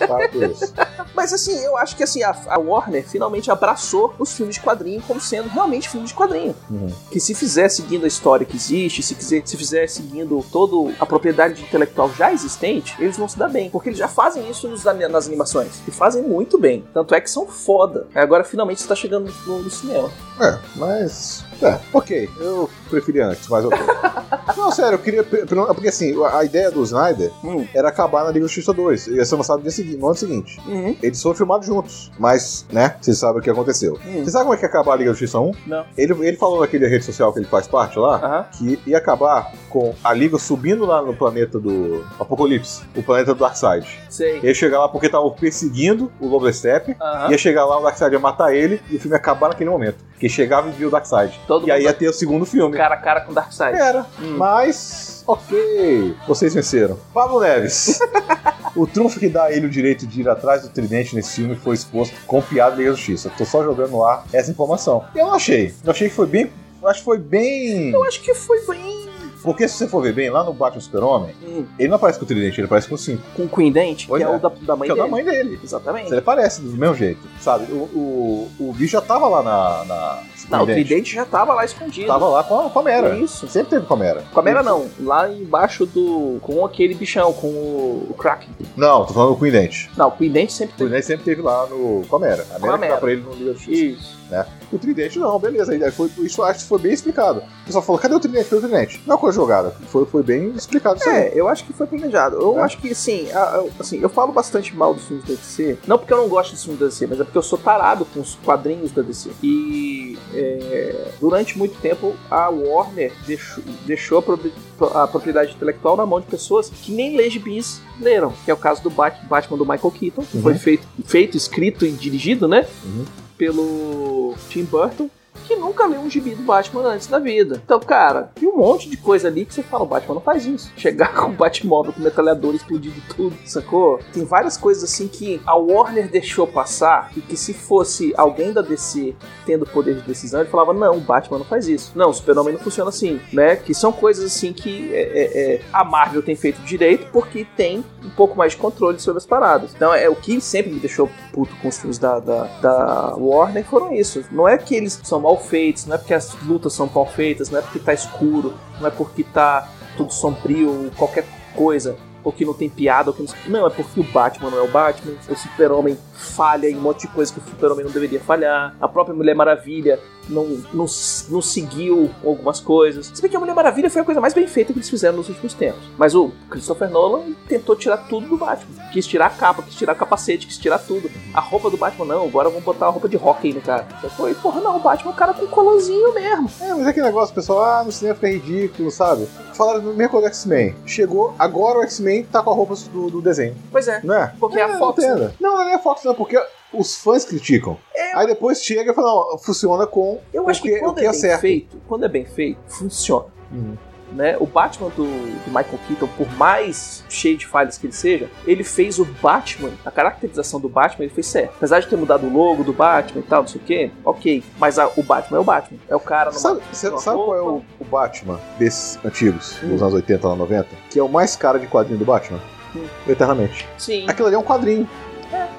Isso. 0.52 0.74
Mas 1.16 1.34
assim, 1.34 1.58
eu 1.60 1.78
acho 1.78 1.96
que 1.96 2.04
assim, 2.04 2.24
a, 2.24 2.36
a 2.48 2.58
Warner 2.58 3.06
finalmente 3.08 3.52
abraçou 3.52 4.14
os 4.18 4.34
filmes 4.34 4.56
de 4.56 4.62
quadrinho 4.62 5.02
como 5.08 5.20
sendo 5.20 5.50
realmente 5.50 5.90
filmes 5.90 6.10
de 6.10 6.16
quadrinho. 6.16 6.56
Uhum. 6.70 6.90
Que 7.12 7.20
se 7.20 7.34
fizer 7.36 7.70
seguindo 7.70 8.06
a 8.06 8.08
história 8.08 8.46
que 8.46 8.56
existe, 8.56 9.04
se, 9.04 9.14
quiser, 9.16 9.42
se 9.46 9.58
fizer 9.58 9.88
seguindo 9.88 10.44
toda 10.52 10.94
a 11.00 11.06
propriedade 11.06 11.62
intelectual 11.62 12.10
já 12.18 12.32
existente, 12.32 12.96
eles 13.00 13.18
vão 13.18 13.28
se 13.28 13.38
dar 13.38 13.50
bem. 13.50 13.70
Porque 13.70 13.90
eles 13.90 14.00
já 14.00 14.08
fazem 14.08 14.50
isso 14.50 14.68
nos- 14.68 14.84
nas 14.84 15.28
animações. 15.28 15.82
E 15.88 15.92
fazem 15.92 16.24
muito 16.24 16.58
bem. 16.58 16.84
Tanto 16.94 17.14
é 17.14 17.22
que 17.22 17.30
são 17.30 17.46
foda. 17.48 18.08
Agora 18.16 18.44
finalmente 18.44 18.80
está 18.80 18.96
chegando 18.96 19.32
no, 19.46 19.60
no 19.64 19.70
cinema. 19.70 20.10
É, 20.40 20.58
mas. 20.76 21.44
É, 21.62 21.78
ok. 21.94 22.30
Eu 22.40 22.70
preferi 22.90 23.22
antes, 23.22 23.48
mas 23.48 23.64
ok. 23.66 23.78
Não, 24.58 24.72
sério, 24.72 24.96
eu 24.96 25.00
queria. 25.00 25.24
Porque 25.24 25.88
assim, 25.88 26.14
a 26.26 26.44
ideia 26.44 26.70
do 26.72 26.84
Snyder 26.84 27.32
Hum. 27.44 27.66
era 27.74 27.90
acabar 27.90 28.24
na 28.24 28.32
Liga 28.32 28.46
Justiça 28.48 28.74
2. 28.74 29.08
Ia 29.08 29.26
ser 29.26 29.36
lançado 29.36 29.58
no 29.58 29.64
dia 29.64 29.72
seguinte, 29.72 29.91
no 29.98 30.08
ano 30.08 30.16
seguinte. 30.16 30.60
Uhum. 30.68 30.96
Eles 31.02 31.22
foram 31.22 31.36
filmados 31.36 31.68
juntos. 31.68 32.12
Mas, 32.20 32.66
né, 32.72 32.96
vocês 33.00 33.18
sabem 33.18 33.40
o 33.40 33.44
que 33.44 33.50
aconteceu. 33.50 34.00
Hum. 34.06 34.24
Você 34.24 34.32
sabe 34.32 34.44
como 34.44 34.54
é 34.54 34.58
que 34.58 34.64
ia 34.64 34.70
acabar 34.70 34.94
a 34.94 34.96
Liga 34.96 35.12
da 35.12 35.14
Justiça 35.14 35.40
1? 35.40 35.52
Não. 35.68 35.86
Ele, 35.98 36.14
ele 36.28 36.38
falou 36.38 36.62
naquele 36.62 36.88
rede 36.88 37.06
social 37.06 37.32
que 37.34 37.40
ele 37.40 37.48
faz 37.48 37.68
parte 37.68 37.98
lá. 37.98 38.16
Aham. 38.16 38.46
Que 38.52 38.80
ia 38.88 38.98
acabar 38.98 39.52
com 39.70 39.94
a 40.04 40.14
Liga 40.14 40.38
subindo 40.38 40.86
lá 40.86 41.02
no 41.02 41.16
planeta 41.16 41.60
do 41.60 42.04
Apocalipse, 42.20 42.84
o 42.96 43.04
planeta 43.04 43.34
do 43.34 43.40
Darkseid. 43.40 43.88
Sei. 44.10 44.40
Ia 44.42 44.54
chegar 44.54 44.80
lá 44.80 44.90
porque 44.90 45.08
estavam 45.08 45.32
perseguindo 45.32 46.12
o 46.20 46.28
Lobo 46.28 46.52
Step. 46.52 46.96
Ia 47.30 47.38
chegar 47.38 47.66
lá, 47.66 47.80
o 47.80 47.84
Darkseid 47.84 48.14
ia 48.14 48.20
matar 48.20 48.54
ele 48.54 48.82
e 48.90 48.96
o 48.96 49.00
filme 49.00 49.16
ia 49.16 49.18
acabar 49.18 49.50
naquele 49.50 49.70
momento. 49.70 50.11
Que 50.22 50.30
chegava 50.30 50.70
e 50.70 50.72
via 50.72 50.88
o 50.88 50.92
Darkseid. 50.92 51.40
Todo 51.48 51.68
E 51.68 51.72
aí 51.72 51.86
ia 51.86 51.94
ter 51.94 52.08
o 52.08 52.14
segundo 52.14 52.46
filme. 52.46 52.78
cara 52.78 52.94
a 52.94 52.98
cara 52.98 53.22
com 53.22 53.34
Darkseid. 53.34 53.76
Era. 53.76 54.06
Hum. 54.22 54.38
Mas. 54.38 55.24
Ok, 55.26 56.16
vocês 56.28 56.54
venceram. 56.54 56.96
Pablo 57.12 57.40
Neves. 57.40 58.00
o 58.76 58.86
trunfo 58.86 59.20
que 59.20 59.28
dá 59.28 59.46
a 59.46 59.52
ele 59.52 59.66
o 59.66 59.70
direito 59.70 60.06
de 60.06 60.22
ir 60.22 60.30
atrás 60.30 60.62
do 60.62 60.70
tridente 60.70 61.16
nesse 61.16 61.38
filme 61.38 61.56
foi 61.56 61.74
exposto 61.74 62.16
com 62.28 62.40
piada 62.40 62.80
e 62.80 62.86
justiça. 62.86 63.32
Tô 63.36 63.44
só 63.46 63.64
jogando 63.64 63.90
no 63.90 64.06
ar 64.06 64.24
essa 64.32 64.52
informação. 64.52 65.04
Eu 65.16 65.26
não 65.26 65.34
achei. 65.34 65.74
Eu 65.84 65.90
achei 65.90 66.08
que 66.08 66.14
foi 66.14 66.28
bem. 66.28 66.52
Eu 66.80 66.88
acho 66.88 67.00
que 67.00 67.06
foi 67.06 67.18
bem. 67.18 67.90
Eu 67.90 68.04
acho 68.04 68.22
que 68.22 68.36
foi 68.36 68.64
bem. 68.68 69.11
Porque 69.44 69.68
se 69.68 69.76
você 69.78 69.88
for 69.88 70.02
ver 70.02 70.14
bem, 70.14 70.30
lá 70.30 70.44
no 70.44 70.54
Batman 70.54 70.82
Super-Homem, 70.82 71.36
Hum, 71.44 71.66
ele 71.80 71.90
não 71.90 71.96
aparece 71.96 72.20
com 72.20 72.26
o 72.26 72.28
tridente, 72.28 72.60
ele 72.60 72.66
aparece 72.66 72.88
com 72.88 72.96
o 72.96 72.98
cinto. 72.98 73.24
com 73.36 73.44
o 73.44 73.50
Queen 73.50 73.72
Dent, 73.72 74.06
que 74.08 74.14
é, 74.14 74.22
é. 74.22 74.28
o 74.30 74.40
da, 74.40 74.50
da 74.62 74.76
mãe 74.76 74.88
que 74.88 74.92
é 74.92 74.94
o 74.94 74.96
dele. 74.98 74.98
da 74.98 75.08
mãe 75.08 75.24
dele. 75.24 75.60
Exatamente. 75.64 76.12
Ele 76.12 76.22
parece 76.22 76.62
do 76.62 76.72
mesmo 76.78 76.96
jeito, 76.96 77.20
sabe? 77.40 77.72
O, 77.72 77.76
o, 77.78 78.52
o 78.70 78.74
bicho 78.74 78.92
já 78.94 79.02
tava 79.02 79.28
lá 79.28 79.42
na. 79.44 79.84
na 79.86 80.24
Não, 80.50 80.64
o 80.64 80.66
Tridente. 80.66 81.14
Já 81.16 81.26
tava 81.26 81.54
lá 81.54 81.66
escondido. 81.66 82.08
Tava 82.08 82.28
lá 82.28 82.44
com 82.44 82.60
a, 82.60 82.70
com 82.70 82.80
a 82.80 82.84
Mera. 82.84 83.16
Isso. 83.18 83.48
Sempre 83.48 83.72
teve 83.72 83.86
com 83.86 83.94
a 83.94 83.98
Mera. 83.98 84.24
Com 84.34 84.40
a 84.40 84.44
Mera 84.44 84.62
não, 84.64 84.88
lá 85.00 85.30
embaixo 85.32 85.86
do. 85.86 86.38
com 86.42 86.64
aquele 86.66 86.94
bichão, 86.94 87.34
com 87.34 87.48
o, 87.48 88.08
o 88.10 88.14
Kraken. 88.14 88.50
Não, 88.78 89.06
tô 89.06 89.14
falando 89.14 89.34
do 89.34 89.40
Queen 89.40 89.52
Dent. 89.52 89.88
Não, 89.98 90.08
o 90.10 90.12
Queen 90.12 90.32
Dent 90.32 90.50
sempre 90.52 90.74
O 90.74 90.78
Queen 90.78 90.88
teve. 90.90 91.00
Dent 91.00 91.04
sempre 91.08 91.26
teve 91.26 91.42
lá 91.42 91.66
no, 91.68 92.04
com 92.08 92.16
a 92.16 92.20
Mera. 92.20 92.46
A 92.54 92.60
Com 92.60 92.66
Mera 92.68 92.76
a 92.76 92.78
que 92.78 92.82
dá 92.84 92.88
Mera. 92.90 92.98
pra 92.98 93.12
ele 93.12 93.22
no 93.22 93.34
Liga. 93.34 93.56
Isso. 93.68 94.21
Né? 94.32 94.46
O 94.72 94.80
Tridente 94.80 95.20
não, 95.20 95.38
beleza. 95.38 95.74
Aí 95.74 95.92
Foi, 95.92 96.10
isso 96.20 96.42
acho 96.42 96.62
que 96.62 96.66
foi 96.70 96.80
bem 96.80 96.94
explicado. 96.94 97.40
O 97.42 97.66
pessoal 97.66 97.84
falou, 97.84 98.00
cadê 98.02 98.16
o 98.16 98.20
Tridente? 98.20 98.46
Cadê 98.50 98.66
o 98.66 98.70
Tridente? 98.70 99.04
Não 99.06 99.12
é 99.12 99.16
uma 99.16 99.22
coisa 99.22 99.36
jogada. 99.36 99.76
Foi, 99.88 100.06
foi 100.06 100.24
bem 100.24 100.52
explicado 100.56 100.98
isso 101.00 101.10
aí. 101.10 101.16
É, 101.28 101.32
eu 101.36 101.50
acho 101.50 101.66
que 101.66 101.74
foi 101.74 101.86
planejado. 101.86 102.38
Eu 102.38 102.58
É. 102.58 102.62
acho 102.64 102.78
que, 102.78 102.90
assim, 102.92 103.30
a- 103.32 103.66
assim, 103.80 104.00
eu 104.02 104.08
falo 104.10 104.32
bastante 104.32 104.74
mal 104.74 104.94
dos 104.94 105.04
filmes 105.06 105.26
da 105.26 105.34
DC. 105.36 105.78
Não 105.86 105.98
porque 105.98 106.14
eu 106.14 106.18
não 106.18 106.30
gosto 106.30 106.52
dos 106.54 106.64
filmes 106.64 106.80
da 106.80 106.86
DC, 106.88 107.08
mas 107.08 107.20
é 107.20 107.24
porque 107.26 107.38
eu 107.38 107.42
sou 107.44 107.60
tarado 107.60 108.06
com 108.06 108.22
os 108.22 108.36
quadrinhos 108.36 108.92
da 108.94 109.02
DC. 109.02 109.32
E 109.44 110.18
é, 110.34 111.12
durante 111.20 111.58
muito 111.58 111.78
tempo 111.82 112.16
a 112.30 112.50
Warner 112.50 113.12
deixou, 113.28 113.64
deixou 113.86 114.20
a, 114.20 114.22
propri- 114.22 114.54
a 114.96 115.08
propriedade 115.08 115.54
intelectual 115.54 115.98
na 115.98 116.06
mão 116.06 116.22
de 116.22 116.28
pessoas 116.28 116.70
que 116.70 116.94
nem 116.94 117.18
lê 117.18 117.30
gibis 117.30 117.82
leram. 118.00 118.32
Que 118.46 118.52
é 118.52 118.54
o 118.54 118.58
caso 118.58 118.82
do 118.82 118.90
Bat- 118.90 119.26
Batman 119.28 119.58
do 119.58 119.66
Michael 119.66 119.92
Keaton, 119.92 120.22
que 120.24 120.38
Uhum. 120.38 120.44
foi 120.44 120.54
feito, 120.56 120.88
feito, 121.06 121.36
escrito 121.36 121.86
e 121.86 121.92
dirigido, 121.92 122.48
né? 122.48 122.66
Uhum. 122.86 123.04
Pelo 123.42 124.36
Tim 124.52 124.66
Burton. 124.66 125.10
Que 125.46 125.56
nunca 125.56 125.86
leu 125.86 126.02
um 126.02 126.10
gibi 126.10 126.36
do 126.36 126.44
Batman 126.44 126.84
antes 126.88 127.08
da 127.08 127.20
vida. 127.20 127.62
Então, 127.64 127.80
cara, 127.80 128.32
tem 128.36 128.48
um 128.48 128.58
monte 128.58 128.90
de 128.90 128.98
coisa 128.98 129.28
ali 129.28 129.46
que 129.46 129.54
você 129.54 129.64
fala: 129.64 129.84
o 129.84 129.88
Batman 129.88 130.16
não 130.16 130.22
faz 130.22 130.46
isso. 130.46 130.72
Chegar 130.76 131.14
com 131.16 131.32
o 131.32 131.34
Batmóvel 131.34 131.94
com 131.94 132.02
metralhador 132.02 132.56
explodindo 132.56 133.02
tudo, 133.16 133.36
sacou? 133.46 134.00
Tem 134.14 134.24
várias 134.24 134.58
coisas 134.58 134.84
assim 134.84 135.08
que 135.08 135.42
a 135.46 135.56
Warner 135.56 136.10
deixou 136.10 136.48
passar 136.48 137.12
e 137.16 137.22
que 137.22 137.36
se 137.36 137.54
fosse 137.54 138.14
alguém 138.18 138.54
da 138.54 138.62
DC 138.62 139.16
tendo 139.46 139.66
poder 139.66 139.96
de 139.96 140.02
decisão, 140.02 140.42
ele 140.42 140.50
falava: 140.50 140.74
não, 140.74 140.98
o 140.98 141.02
Batman 141.02 141.40
não 141.40 141.46
faz 141.46 141.68
isso. 141.68 141.92
Não, 141.96 142.10
o 142.10 142.14
Super-Homem 142.14 142.54
não 142.54 142.62
funciona 142.62 142.90
assim, 142.90 143.20
né? 143.34 143.56
Que 143.56 143.74
são 143.74 143.92
coisas 143.92 144.26
assim 144.26 144.54
que 144.54 144.94
é, 144.94 145.02
é, 145.02 145.54
é, 145.56 145.62
a 145.72 145.84
Marvel 145.84 146.22
tem 146.22 146.36
feito 146.36 146.62
direito 146.62 147.08
porque 147.12 147.46
tem 147.56 147.84
um 148.04 148.10
pouco 148.10 148.38
mais 148.38 148.54
de 148.54 148.58
controle 148.58 149.00
sobre 149.00 149.18
as 149.18 149.26
paradas. 149.26 149.72
Então, 149.76 149.94
é 149.94 150.10
o 150.10 150.16
que 150.16 150.40
sempre 150.42 150.72
me 150.72 150.80
deixou 150.80 151.10
puto 151.32 151.56
com 151.62 151.68
os 151.68 151.78
filmes 151.78 151.98
da, 151.98 152.20
da, 152.20 152.44
da 152.62 153.16
Warner 153.16 153.64
foram 153.66 153.94
isso. 153.94 154.24
Não 154.32 154.48
é 154.48 154.58
que 154.58 154.76
eles 154.76 155.00
são 155.04 155.21
mal 155.22 155.38
feitos, 155.38 155.86
não 155.86 155.96
é 155.96 155.98
porque 155.98 156.14
as 156.14 156.34
lutas 156.44 156.74
são 156.74 156.90
mal 156.94 157.06
feitas, 157.06 157.50
não 157.50 157.60
é 157.60 157.62
porque 157.62 157.80
tá 157.80 157.94
escuro, 157.94 158.54
não 158.80 158.88
é 158.88 158.92
porque 158.92 159.24
tá 159.24 159.70
tudo 159.96 160.12
sombrio, 160.12 160.92
qualquer 160.98 161.26
coisa. 161.56 161.96
Ou 162.24 162.32
que 162.32 162.46
não 162.46 162.54
tem 162.54 162.70
piada, 162.70 163.10
ou 163.10 163.16
que 163.16 163.24
não... 163.24 163.60
não, 163.62 163.68
é 163.68 163.70
porque 163.70 164.00
o 164.00 164.04
Batman 164.04 164.52
não 164.52 164.60
é 164.60 164.62
o 164.62 164.68
Batman, 164.68 165.14
o 165.28 165.36
Super-Homem 165.36 165.98
falha 166.14 166.70
em 166.70 166.76
um 166.76 166.82
monte 166.82 167.02
de 167.02 167.08
coisa 167.08 167.34
que 167.34 167.40
o 167.40 167.44
Super-Homem 167.44 167.84
não 167.84 167.92
deveria 167.92 168.20
falhar, 168.20 168.76
a 168.80 168.88
própria 168.88 169.16
Mulher 169.16 169.36
Maravilha 169.36 170.00
não, 170.32 170.46
não, 170.74 170.86
não 171.30 171.42
seguiu 171.42 172.10
algumas 172.26 172.60
coisas. 172.60 173.12
Se 173.14 173.22
bem 173.22 173.30
que 173.30 173.38
a 173.38 173.40
Mulher 173.40 173.54
Maravilha 173.54 173.90
foi 173.90 174.02
a 174.02 174.06
coisa 174.06 174.22
mais 174.22 174.34
bem 174.34 174.48
feita 174.48 174.74
que 174.74 174.80
eles 174.80 174.90
fizeram 174.90 175.18
nos 175.18 175.30
últimos 175.30 175.54
tempos. 175.54 175.82
Mas 175.98 176.16
o 176.16 176.32
Christopher 176.50 176.90
Nolan 176.90 177.34
tentou 177.48 177.76
tirar 177.76 177.98
tudo 177.98 178.28
do 178.28 178.38
Batman. 178.38 178.84
Quis 178.92 179.06
tirar 179.06 179.28
a 179.28 179.30
capa, 179.30 179.62
quis 179.62 179.76
tirar 179.76 179.94
o 179.94 179.96
capacete, 179.96 180.48
quis 180.48 180.58
tirar 180.58 180.80
tudo. 180.80 181.10
A 181.34 181.40
roupa 181.42 181.70
do 181.70 181.78
Batman, 181.78 182.06
não, 182.06 182.26
agora 182.26 182.50
vamos 182.50 182.64
botar 182.64 182.88
a 182.88 182.90
roupa 182.90 183.08
de 183.08 183.18
hockey 183.18 183.54
no 183.54 183.62
cara. 183.62 183.86
Foi, 184.18 184.34
porra, 184.36 184.62
não, 184.62 184.78
o 184.78 184.80
Batman 184.80 185.12
é 185.12 185.14
um 185.14 185.18
cara 185.18 185.34
com 185.34 185.48
colãozinho 185.48 186.14
mesmo. 186.14 186.50
É, 186.62 186.74
mas 186.74 186.88
é 186.88 186.90
aquele 186.90 187.06
negócio, 187.06 187.34
pessoal, 187.36 187.64
ah, 187.64 187.84
no 187.84 187.92
cinema 187.92 188.16
fica 188.16 188.28
ridículo, 188.28 188.90
sabe? 188.92 189.28
Falaram 189.54 189.82
do 189.82 189.94
mesmo 189.94 190.12
coisa 190.12 190.28
do 190.28 190.34
X-Men. 190.34 190.76
Chegou, 190.86 191.34
agora 191.38 191.80
o 191.80 191.84
X-Men 191.84 192.24
tá 192.24 192.42
com 192.42 192.52
a 192.52 192.54
roupa 192.54 192.76
do, 192.92 193.10
do 193.10 193.22
desenho, 193.22 193.56
Pois 193.72 193.88
é. 193.88 194.02
não 194.04 194.16
é? 194.16 194.34
Porque 194.40 194.60
é 194.60 194.64
a 194.64 194.68
não 194.68 194.80
Fox, 194.80 195.04
entenda. 195.04 195.36
Não, 195.40 195.56
não 195.56 195.62
é 195.70 195.74
a 195.76 195.80
Fox, 195.80 196.04
não, 196.04 196.16
porque 196.16 196.42
os 196.74 196.96
fãs 196.98 197.26
criticam. 197.26 197.78
Aí 198.16 198.28
depois 198.28 198.62
chega 198.64 198.92
e 198.92 198.96
fala, 198.96 199.08
não, 199.32 199.38
funciona 199.38 199.86
com 199.88 200.20
Eu 200.34 200.44
o 200.46 200.50
acho 200.50 200.62
que, 200.62 200.70
que, 200.72 200.80
quando 200.80 200.92
o 200.92 200.96
que 200.96 201.06
é, 201.06 201.10
é 201.10 201.12
bem 201.12 201.38
feito, 201.40 201.78
quando 201.88 202.06
é 202.06 202.08
bem 202.10 202.26
feito, 202.26 202.60
funciona. 202.68 203.26
Uhum. 203.52 203.76
Né? 204.12 204.36
O 204.42 204.46
Batman 204.46 204.90
do, 204.90 205.06
do 205.06 205.48
Michael 205.48 205.80
Keaton, 205.88 206.08
por 206.18 206.30
mais 206.36 207.06
cheio 207.08 207.38
de 207.38 207.48
falhas 207.48 207.78
que 207.78 207.86
ele 207.86 207.94
seja, 207.94 208.30
ele 208.46 208.62
fez 208.62 209.00
o 209.00 209.06
Batman, 209.06 209.72
a 209.86 209.90
caracterização 209.92 210.60
do 210.60 210.68
Batman, 210.68 211.06
ele 211.06 211.14
fez 211.14 211.28
certo. 211.28 211.54
Apesar 211.56 211.80
de 211.80 211.88
ter 211.88 211.96
mudado 211.96 212.28
o 212.28 212.30
logo 212.30 212.62
do 212.62 212.74
Batman 212.74 213.22
e 213.22 213.24
tal, 213.24 213.44
não 213.44 213.48
sei 213.48 213.62
o 213.62 213.64
que, 213.64 213.92
ok. 214.04 214.44
Mas 214.60 214.78
a- 214.78 214.92
o 214.98 215.02
Batman 215.04 215.38
é 215.38 215.40
o 215.40 215.44
Batman. 215.46 215.80
É 215.88 215.96
o 215.96 216.00
cara 216.02 216.30
numa, 216.30 216.40
Sabe, 216.40 216.60
cê- 216.74 216.90
sabe 216.98 217.16
qual 217.18 217.36
é 217.38 217.42
o, 217.42 217.62
o 217.80 217.86
Batman 217.86 218.38
desses 218.60 219.00
antigos, 219.06 219.56
Hum. 219.64 219.70
dos 219.70 219.82
anos 219.82 219.94
80 219.94 220.28
anos 220.28 220.40
90? 220.40 220.68
Que 220.90 221.00
é 221.00 221.04
o 221.04 221.08
mais 221.08 221.38
cara 221.38 221.58
de 221.58 221.68
quadrinho 221.68 221.98
do 221.98 222.04
Batman? 222.06 222.40
Hum. 222.76 222.86
Eternamente. 223.08 223.66
Sim. 223.78 224.06
Aquilo 224.10 224.28
ali 224.28 224.36
é 224.36 224.40
um 224.40 224.44
quadrinho. 224.44 224.90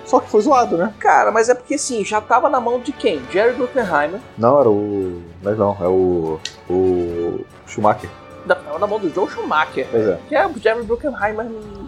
Só 0.04 0.20
que 0.20 0.30
foi 0.30 0.40
zoado, 0.40 0.76
né? 0.76 0.92
Cara, 0.98 1.30
mas 1.30 1.48
é 1.48 1.54
porque 1.54 1.74
assim, 1.74 2.04
já 2.04 2.20
tava 2.20 2.48
na 2.48 2.60
mão 2.60 2.80
de 2.80 2.92
quem? 2.92 3.22
Jerry 3.30 3.54
Bruckheimer. 3.54 4.20
Não, 4.36 4.60
era 4.60 4.68
o. 4.68 5.22
Mas 5.42 5.58
não, 5.58 5.76
é 5.80 5.88
o. 5.88 6.40
O. 6.68 7.44
Schumacher. 7.66 8.10
Tava 8.46 8.78
na 8.78 8.86
mão 8.86 8.98
do 8.98 9.08
Joe 9.08 9.28
Schumacher. 9.28 9.86
Pois 9.90 10.06
é. 10.06 10.18
Que 10.28 10.34
é 10.34 10.46
o 10.46 10.58
Jerry 10.58 10.82
Bruckheimer 10.82 11.46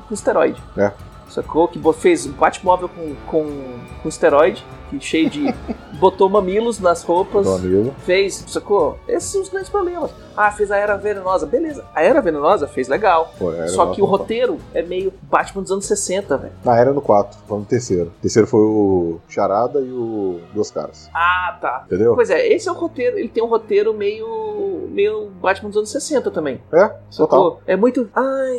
com 0.08 0.14
esteroide. 0.14 0.62
É. 0.76 0.92
Sacou? 1.28 1.66
Que 1.66 1.80
fez 1.94 2.26
um 2.26 2.32
Batmóvel 2.32 2.88
com, 2.88 3.14
com, 3.26 3.78
com 4.02 4.08
esteroide, 4.08 4.64
que 4.98 5.04
cheio 5.04 5.30
de. 5.30 5.54
botou 5.98 6.28
mamilos 6.28 6.78
nas 6.80 7.02
roupas. 7.02 7.46
Meu 7.46 7.54
amigo. 7.56 7.94
Fez, 8.04 8.44
sacou? 8.48 8.98
Esses 9.08 9.30
são 9.30 9.40
os 9.42 9.48
grandes 9.48 9.68
problemas. 9.70 10.10
Ah, 10.36 10.50
fez 10.50 10.70
a 10.70 10.76
Era 10.76 10.96
Venenosa. 10.96 11.46
Beleza. 11.46 11.84
A 11.94 12.02
Era 12.02 12.20
Venenosa 12.20 12.66
fez 12.66 12.88
legal. 12.88 13.32
Pô, 13.38 13.52
Só 13.68 13.86
que 13.92 14.02
o 14.02 14.04
roteiro 14.04 14.58
é 14.74 14.82
meio 14.82 15.12
Batman 15.22 15.62
dos 15.62 15.70
anos 15.70 15.86
60, 15.86 16.36
velho. 16.36 16.52
Na 16.64 16.76
era 16.76 16.92
no 16.92 17.00
4, 17.00 17.38
falando 17.46 17.62
no 17.62 17.68
terceiro. 17.68 18.06
O 18.18 18.20
terceiro 18.20 18.46
foi 18.48 18.60
o 18.60 19.20
Charada 19.28 19.80
e 19.80 19.90
o 19.90 20.40
Duas 20.52 20.70
Caras. 20.70 21.08
Ah, 21.14 21.56
tá. 21.60 21.84
Entendeu? 21.86 22.14
Pois 22.14 22.30
é, 22.30 22.46
esse 22.48 22.68
é 22.68 22.72
o 22.72 22.74
roteiro. 22.74 23.18
Ele 23.18 23.28
tem 23.28 23.42
um 23.42 23.46
roteiro 23.48 23.94
meio. 23.94 24.88
meio 24.90 25.26
Batman 25.40 25.68
dos 25.68 25.76
anos 25.78 25.90
60 25.90 26.30
também. 26.30 26.60
É, 26.72 26.88
total. 26.88 27.00
Sacou? 27.10 27.60
É 27.66 27.76
muito. 27.76 28.08
Ai, 28.14 28.56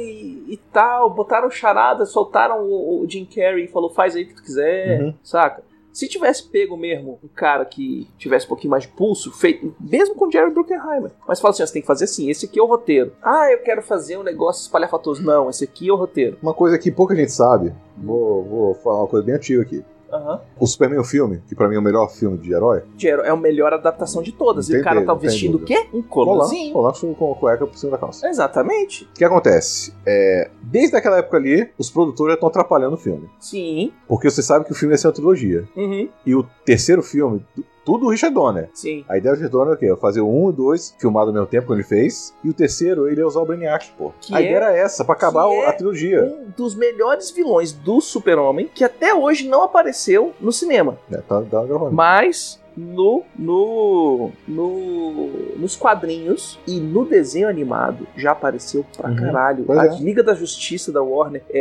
e 0.48 0.60
tal. 0.72 1.10
Botaram 1.10 1.50
charada, 1.52 2.06
soltaram 2.06 2.62
o, 2.62 3.04
o 3.04 3.10
Jim 3.10 3.26
Carrey 3.26 3.66
e 3.66 3.68
falou: 3.68 3.90
faz 3.90 4.16
aí 4.16 4.24
o 4.24 4.28
que 4.28 4.34
tu 4.36 4.44
quiser, 4.44 5.02
Uhum. 5.02 5.14
saca? 5.24 5.62
Se 5.96 6.10
tivesse 6.10 6.44
pego 6.44 6.76
mesmo 6.76 7.18
um 7.24 7.28
cara 7.30 7.64
que 7.64 8.06
tivesse 8.18 8.46
um 8.46 8.50
pouquinho 8.50 8.72
mais 8.72 8.84
de 8.84 8.90
pulso, 8.90 9.32
feito, 9.32 9.74
mesmo 9.80 10.14
com 10.14 10.30
Jerry 10.30 10.52
Bruckheimer, 10.52 11.14
mas 11.26 11.40
fala 11.40 11.54
assim: 11.54 11.64
ó, 11.64 11.66
você 11.66 11.72
tem 11.72 11.82
que 11.82 11.88
fazer 11.88 12.04
assim, 12.04 12.30
esse 12.30 12.46
aqui 12.46 12.60
é 12.60 12.62
o 12.62 12.66
roteiro. 12.66 13.14
Ah, 13.24 13.50
eu 13.50 13.60
quero 13.60 13.82
fazer 13.82 14.18
um 14.18 14.24
negócio 14.24 14.64
espalhafatoso. 14.64 15.24
Não, 15.24 15.50
esse 15.50 15.64
aqui 15.64 15.88
é 15.88 15.94
o 15.94 15.96
roteiro. 15.96 16.38
Uma 16.44 16.54
coisa 16.54 16.78
que 16.78 16.92
pouca 16.92 17.16
gente 17.16 17.32
sabe, 17.32 17.74
vou, 17.98 18.44
vou 18.44 18.76
falar 18.76 19.04
uma 19.04 19.08
coisa 19.08 19.26
bem 19.26 19.36
antiga 19.36 19.62
aqui. 19.62 19.86
Aham. 20.16 20.42
O 20.60 20.66
Superman, 20.68 21.00
o 21.00 21.04
filme, 21.04 21.42
que 21.48 21.56
pra 21.56 21.68
mim 21.68 21.76
é 21.76 21.80
o 21.80 21.82
melhor 21.82 22.10
filme 22.10 22.38
de 22.38 22.54
herói, 22.54 22.84
Jerry 22.98 23.24
É 23.24 23.30
a 23.30 23.36
melhor 23.36 23.74
adaptação 23.74 24.22
de 24.22 24.32
todas. 24.32 24.70
Não 24.70 24.78
e 24.78 24.82
o 24.82 24.84
cara 24.84 25.06
tá 25.06 25.14
vestindo 25.14 25.56
o 25.58 25.60
quê? 25.60 25.88
Um 25.94 26.02
Colan, 26.02 26.34
colãozinho. 26.34 26.74
Colan 26.74 27.14
com 27.14 27.32
a 27.32 27.36
cueca 27.36 27.68
por 27.68 27.78
cima 27.78 27.92
da 27.94 27.98
calça. 27.98 28.28
Exatamente. 28.28 29.04
O 29.06 29.14
que 29.14 29.24
acontece? 29.24 29.94
É, 30.06 30.50
desde 30.62 30.96
aquela 30.96 31.18
época 31.18 31.38
ali, 31.38 31.70
os 31.78 31.90
produtores 31.90 32.32
já 32.32 32.36
estão 32.36 32.50
atrapalhando 32.50 32.96
o 32.96 32.98
filme. 32.98 33.30
Sim. 33.40 33.92
Porque 34.08 34.30
você 34.30 34.42
sabe 34.42 34.66
que 34.66 34.72
o 34.72 34.76
filme 34.76 34.94
ia 34.94 34.98
ser 34.98 35.08
uma 35.08 35.14
trilogia. 35.14 35.68
Uhum. 35.76 36.10
E 36.26 36.36
o 36.36 36.44
terceiro 36.66 37.02
filme, 37.02 37.46
tudo 37.86 38.08
o 38.08 38.10
Richard 38.10 38.34
Donner. 38.34 38.70
Sim. 38.74 39.06
A 39.08 39.18
ideia 39.18 39.34
do 39.36 39.38
Richard 39.38 39.52
Donner 39.52 39.68
era 39.68 39.76
o 39.76 39.80
quê? 39.96 40.02
Fazer 40.02 40.22
o 40.22 40.28
um 40.28 40.50
e 40.50 40.54
dois 40.54 40.96
filmado 41.00 41.28
ao 41.30 41.34
mesmo 41.34 41.48
tempo 41.48 41.68
quando 41.68 41.80
ele 41.80 41.88
fez. 41.88 42.34
E 42.44 42.50
o 42.50 42.54
terceiro, 42.54 43.08
ele 43.08 43.22
ia 43.22 43.28
usar 43.28 43.40
o 43.42 43.46
Brainiac, 43.46 43.92
pô. 43.98 44.12
Que 44.20 44.34
a 44.36 44.40
é- 44.40 44.44
ideia 44.44 44.56
era 44.58 44.76
essa, 44.76 45.06
pra 45.06 45.14
acabar 45.16 45.48
que 45.48 45.56
é 45.56 45.68
a 45.68 45.74
trilogia. 45.74 46.24
um 46.24 46.50
dos 46.58 46.76
melhores 46.76 47.30
vilões 47.32 47.72
do 47.72 48.02
Super-Homem, 48.02 48.70
que 48.74 48.84
até 48.84 49.14
hoje 49.14 49.48
não 49.48 49.64
apareceu 49.64 50.34
no 50.42 50.52
cinema. 50.52 50.98
É, 51.12 51.18
tá, 51.18 51.42
tá 51.44 51.64
gravando. 51.64 51.92
Mas 51.92 52.60
no, 52.76 53.24
no, 53.38 54.32
no 54.48 55.30
nos 55.58 55.76
quadrinhos 55.76 56.60
e 56.68 56.80
no 56.80 57.06
desenho 57.06 57.48
animado 57.48 58.06
já 58.18 58.32
apareceu 58.32 58.86
pra 58.98 59.10
Uhum. 59.10 59.16
caralho. 59.16 59.66
A 59.72 59.86
é. 59.86 59.98
Liga 60.00 60.22
da 60.24 60.34
Justiça 60.34 60.92
da 60.92 61.02
Warner, 61.02 61.42
é, 61.50 61.60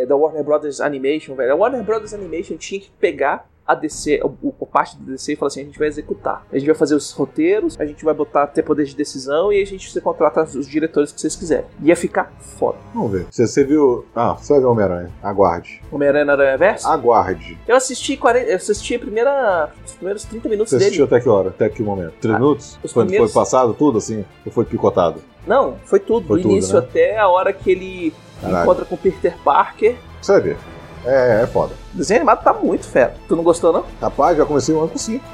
é, 0.00 0.02
é, 0.02 0.06
da 0.06 0.16
Warner 0.16 0.42
Brothers 0.42 0.80
Animation, 0.80 1.34
velho. 1.34 1.52
A 1.52 1.54
Warner 1.56 1.82
Brothers 1.82 2.14
Animation 2.14 2.56
tinha 2.56 2.80
que 2.80 2.90
pegar 2.98 3.46
a 3.66 3.74
DC, 3.74 4.20
o, 4.22 4.52
o 4.58 4.66
parte 4.66 4.96
da 4.98 5.12
DC 5.12 5.32
e 5.32 5.36
fala 5.36 5.46
assim: 5.48 5.62
a 5.62 5.64
gente 5.64 5.78
vai 5.78 5.88
executar. 5.88 6.46
A 6.52 6.58
gente 6.58 6.66
vai 6.66 6.74
fazer 6.74 6.94
os 6.94 7.10
roteiros, 7.12 7.78
a 7.80 7.86
gente 7.86 8.04
vai 8.04 8.12
botar 8.12 8.46
ter 8.48 8.62
poder 8.62 8.84
de 8.84 8.94
decisão 8.94 9.52
e 9.52 9.60
a 9.62 9.64
gente 9.66 9.90
você 9.90 10.00
contrata 10.00 10.42
os 10.42 10.66
diretores 10.68 11.12
que 11.12 11.20
vocês 11.20 11.34
quiserem. 11.34 11.64
Ia 11.82 11.96
ficar 11.96 12.32
foda. 12.38 12.78
Vamos 12.94 13.12
ver. 13.12 13.26
Você, 13.30 13.46
você 13.46 13.64
viu. 13.64 14.04
Ah, 14.14 14.34
você 14.34 14.52
vai 14.52 14.60
ver 14.60 14.66
Homem-Aranha. 14.66 15.10
Aguarde. 15.22 15.82
Homem-Aranha 15.90 16.30
Aranha 16.32 16.58
Verso? 16.58 16.86
Aguarde. 16.88 17.58
Eu 17.66 17.76
assisti 17.76 18.16
40, 18.16 18.50
eu 18.50 18.56
assisti 18.56 18.94
a 18.96 18.98
primeira, 18.98 19.70
os 19.84 19.92
primeiros 19.92 20.24
30 20.24 20.48
minutos 20.48 20.70
Você 20.70 20.76
dele. 20.76 20.86
assistiu 20.88 21.04
até 21.06 21.20
que 21.20 21.28
hora? 21.28 21.48
Até 21.48 21.68
que 21.68 21.82
momento? 21.82 22.14
Três 22.20 22.34
Ah, 22.36 22.38
minutos? 22.38 22.78
os 22.82 22.92
Foi, 22.92 23.04
primeiros- 23.04 23.32
foi 23.32 23.40
passado 23.42 23.72
tudo 23.74 23.98
assim? 23.98 24.24
Ou 24.44 24.52
foi 24.52 24.64
picotado? 24.64 25.20
Não, 25.46 25.76
foi 25.84 26.00
tudo. 26.00 26.26
Foi 26.26 26.38
do 26.38 26.42
tudo, 26.42 26.52
início 26.52 26.74
né? 26.74 26.78
até 26.80 27.18
a 27.18 27.28
hora 27.28 27.52
que 27.52 27.70
ele 27.70 28.14
encontra 28.42 28.84
com 28.84 28.94
o 28.94 28.98
Peter 28.98 29.36
Parker. 29.44 29.96
Você 30.20 30.32
vai 30.32 30.40
ver. 30.40 30.56
É, 31.04 31.42
é 31.42 31.46
foda. 31.46 31.74
O 31.94 31.98
desenho 31.98 32.20
animado 32.20 32.42
tá 32.42 32.52
muito 32.52 32.86
fera. 32.86 33.14
Tu 33.28 33.36
não 33.36 33.42
gostou, 33.42 33.72
não? 33.72 33.84
Rapaz, 34.00 34.36
já 34.36 34.44
comecei 34.44 34.74
o 34.74 34.80
ano 34.80 34.88
com 34.88 34.98
5. 34.98 35.24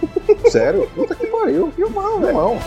Sério? 0.51 0.89
Puta 0.95 1.15
que 1.15 1.27
pariu. 1.27 1.73
Filmão, 1.77 2.21
velho. 2.21 2.33
Filmão. 2.33 2.59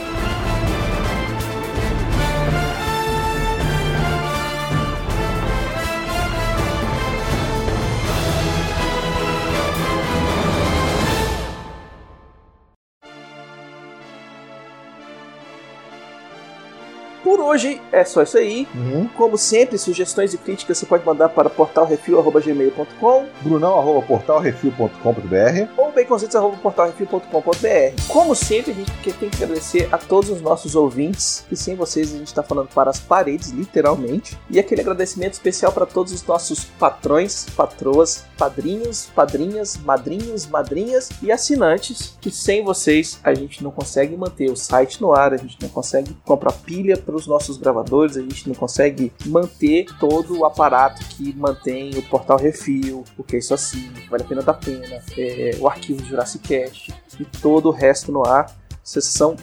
Hoje 17.43 17.81
é 17.91 18.03
só 18.03 18.23
isso 18.23 18.37
aí. 18.37 18.67
Uhum. 18.73 19.07
Como 19.15 19.37
sempre, 19.37 19.77
sugestões 19.77 20.33
e 20.33 20.37
críticas 20.37 20.77
você 20.77 20.85
pode 20.85 21.05
mandar 21.05 21.29
para 21.29 21.49
portalrefil.gmail.com 21.49 23.25
Brunão, 23.41 23.79
arroba 23.79 24.05
portalrefil.com.br. 24.05 25.69
ou 25.77 25.91
baconzitos.portalrefil.com.br. 25.91 28.07
Como 28.07 28.35
sempre, 28.35 28.71
a 28.71 28.75
gente 28.75 28.91
tem 29.13 29.29
que 29.29 29.43
agradecer 29.43 29.87
a 29.91 29.97
todos 29.97 30.29
os 30.29 30.41
nossos 30.41 30.75
ouvintes, 30.75 31.45
que 31.47 31.55
sem 31.55 31.75
vocês 31.75 32.13
a 32.13 32.17
gente 32.17 32.27
está 32.27 32.43
falando 32.43 32.69
para 32.69 32.89
as 32.89 32.99
paredes, 32.99 33.49
literalmente. 33.49 34.37
E 34.49 34.59
aquele 34.59 34.81
agradecimento 34.81 35.33
especial 35.33 35.71
para 35.71 35.85
todos 35.85 36.11
os 36.11 36.25
nossos 36.25 36.65
patrões, 36.65 37.45
patroas, 37.55 38.25
padrinhos, 38.43 39.05
padrinhas, 39.15 39.77
madrinhos, 39.77 40.45
madrinhas 40.47 41.09
e 41.21 41.31
assinantes, 41.31 42.17
que 42.19 42.29
sem 42.29 42.61
vocês 42.61 43.17
a 43.23 43.33
gente 43.33 43.63
não 43.63 43.71
consegue 43.71 44.17
manter 44.17 44.51
o 44.51 44.55
site 44.55 45.01
no 45.01 45.13
ar, 45.13 45.33
a 45.33 45.37
gente 45.37 45.57
não 45.61 45.69
consegue 45.69 46.13
comprar 46.25 46.51
pilha 46.51 46.97
para 46.97 47.15
os 47.15 47.25
nossos 47.25 47.55
gravadores, 47.55 48.17
a 48.17 48.21
gente 48.21 48.49
não 48.49 48.53
consegue 48.53 49.13
manter 49.25 49.85
todo 49.97 50.37
o 50.37 50.45
aparato 50.45 51.01
que 51.15 51.33
mantém 51.33 51.91
o 51.97 52.01
Portal 52.01 52.37
Refil, 52.37 53.05
o 53.17 53.23
que 53.23 53.37
é 53.37 53.39
isso 53.39 53.53
assim, 53.53 53.89
vale 54.09 54.23
a 54.23 54.27
pena 54.27 54.41
da 54.41 54.53
pena, 54.53 55.01
é, 55.17 55.55
o 55.57 55.67
arquivo 55.69 56.03
Jurassic 56.03 56.45
Cast 56.45 56.93
e 57.17 57.23
todo 57.23 57.69
o 57.69 57.71
resto 57.71 58.11
no 58.11 58.27
ar. 58.27 58.53
Vocês 58.83 59.05
são 59.05 59.37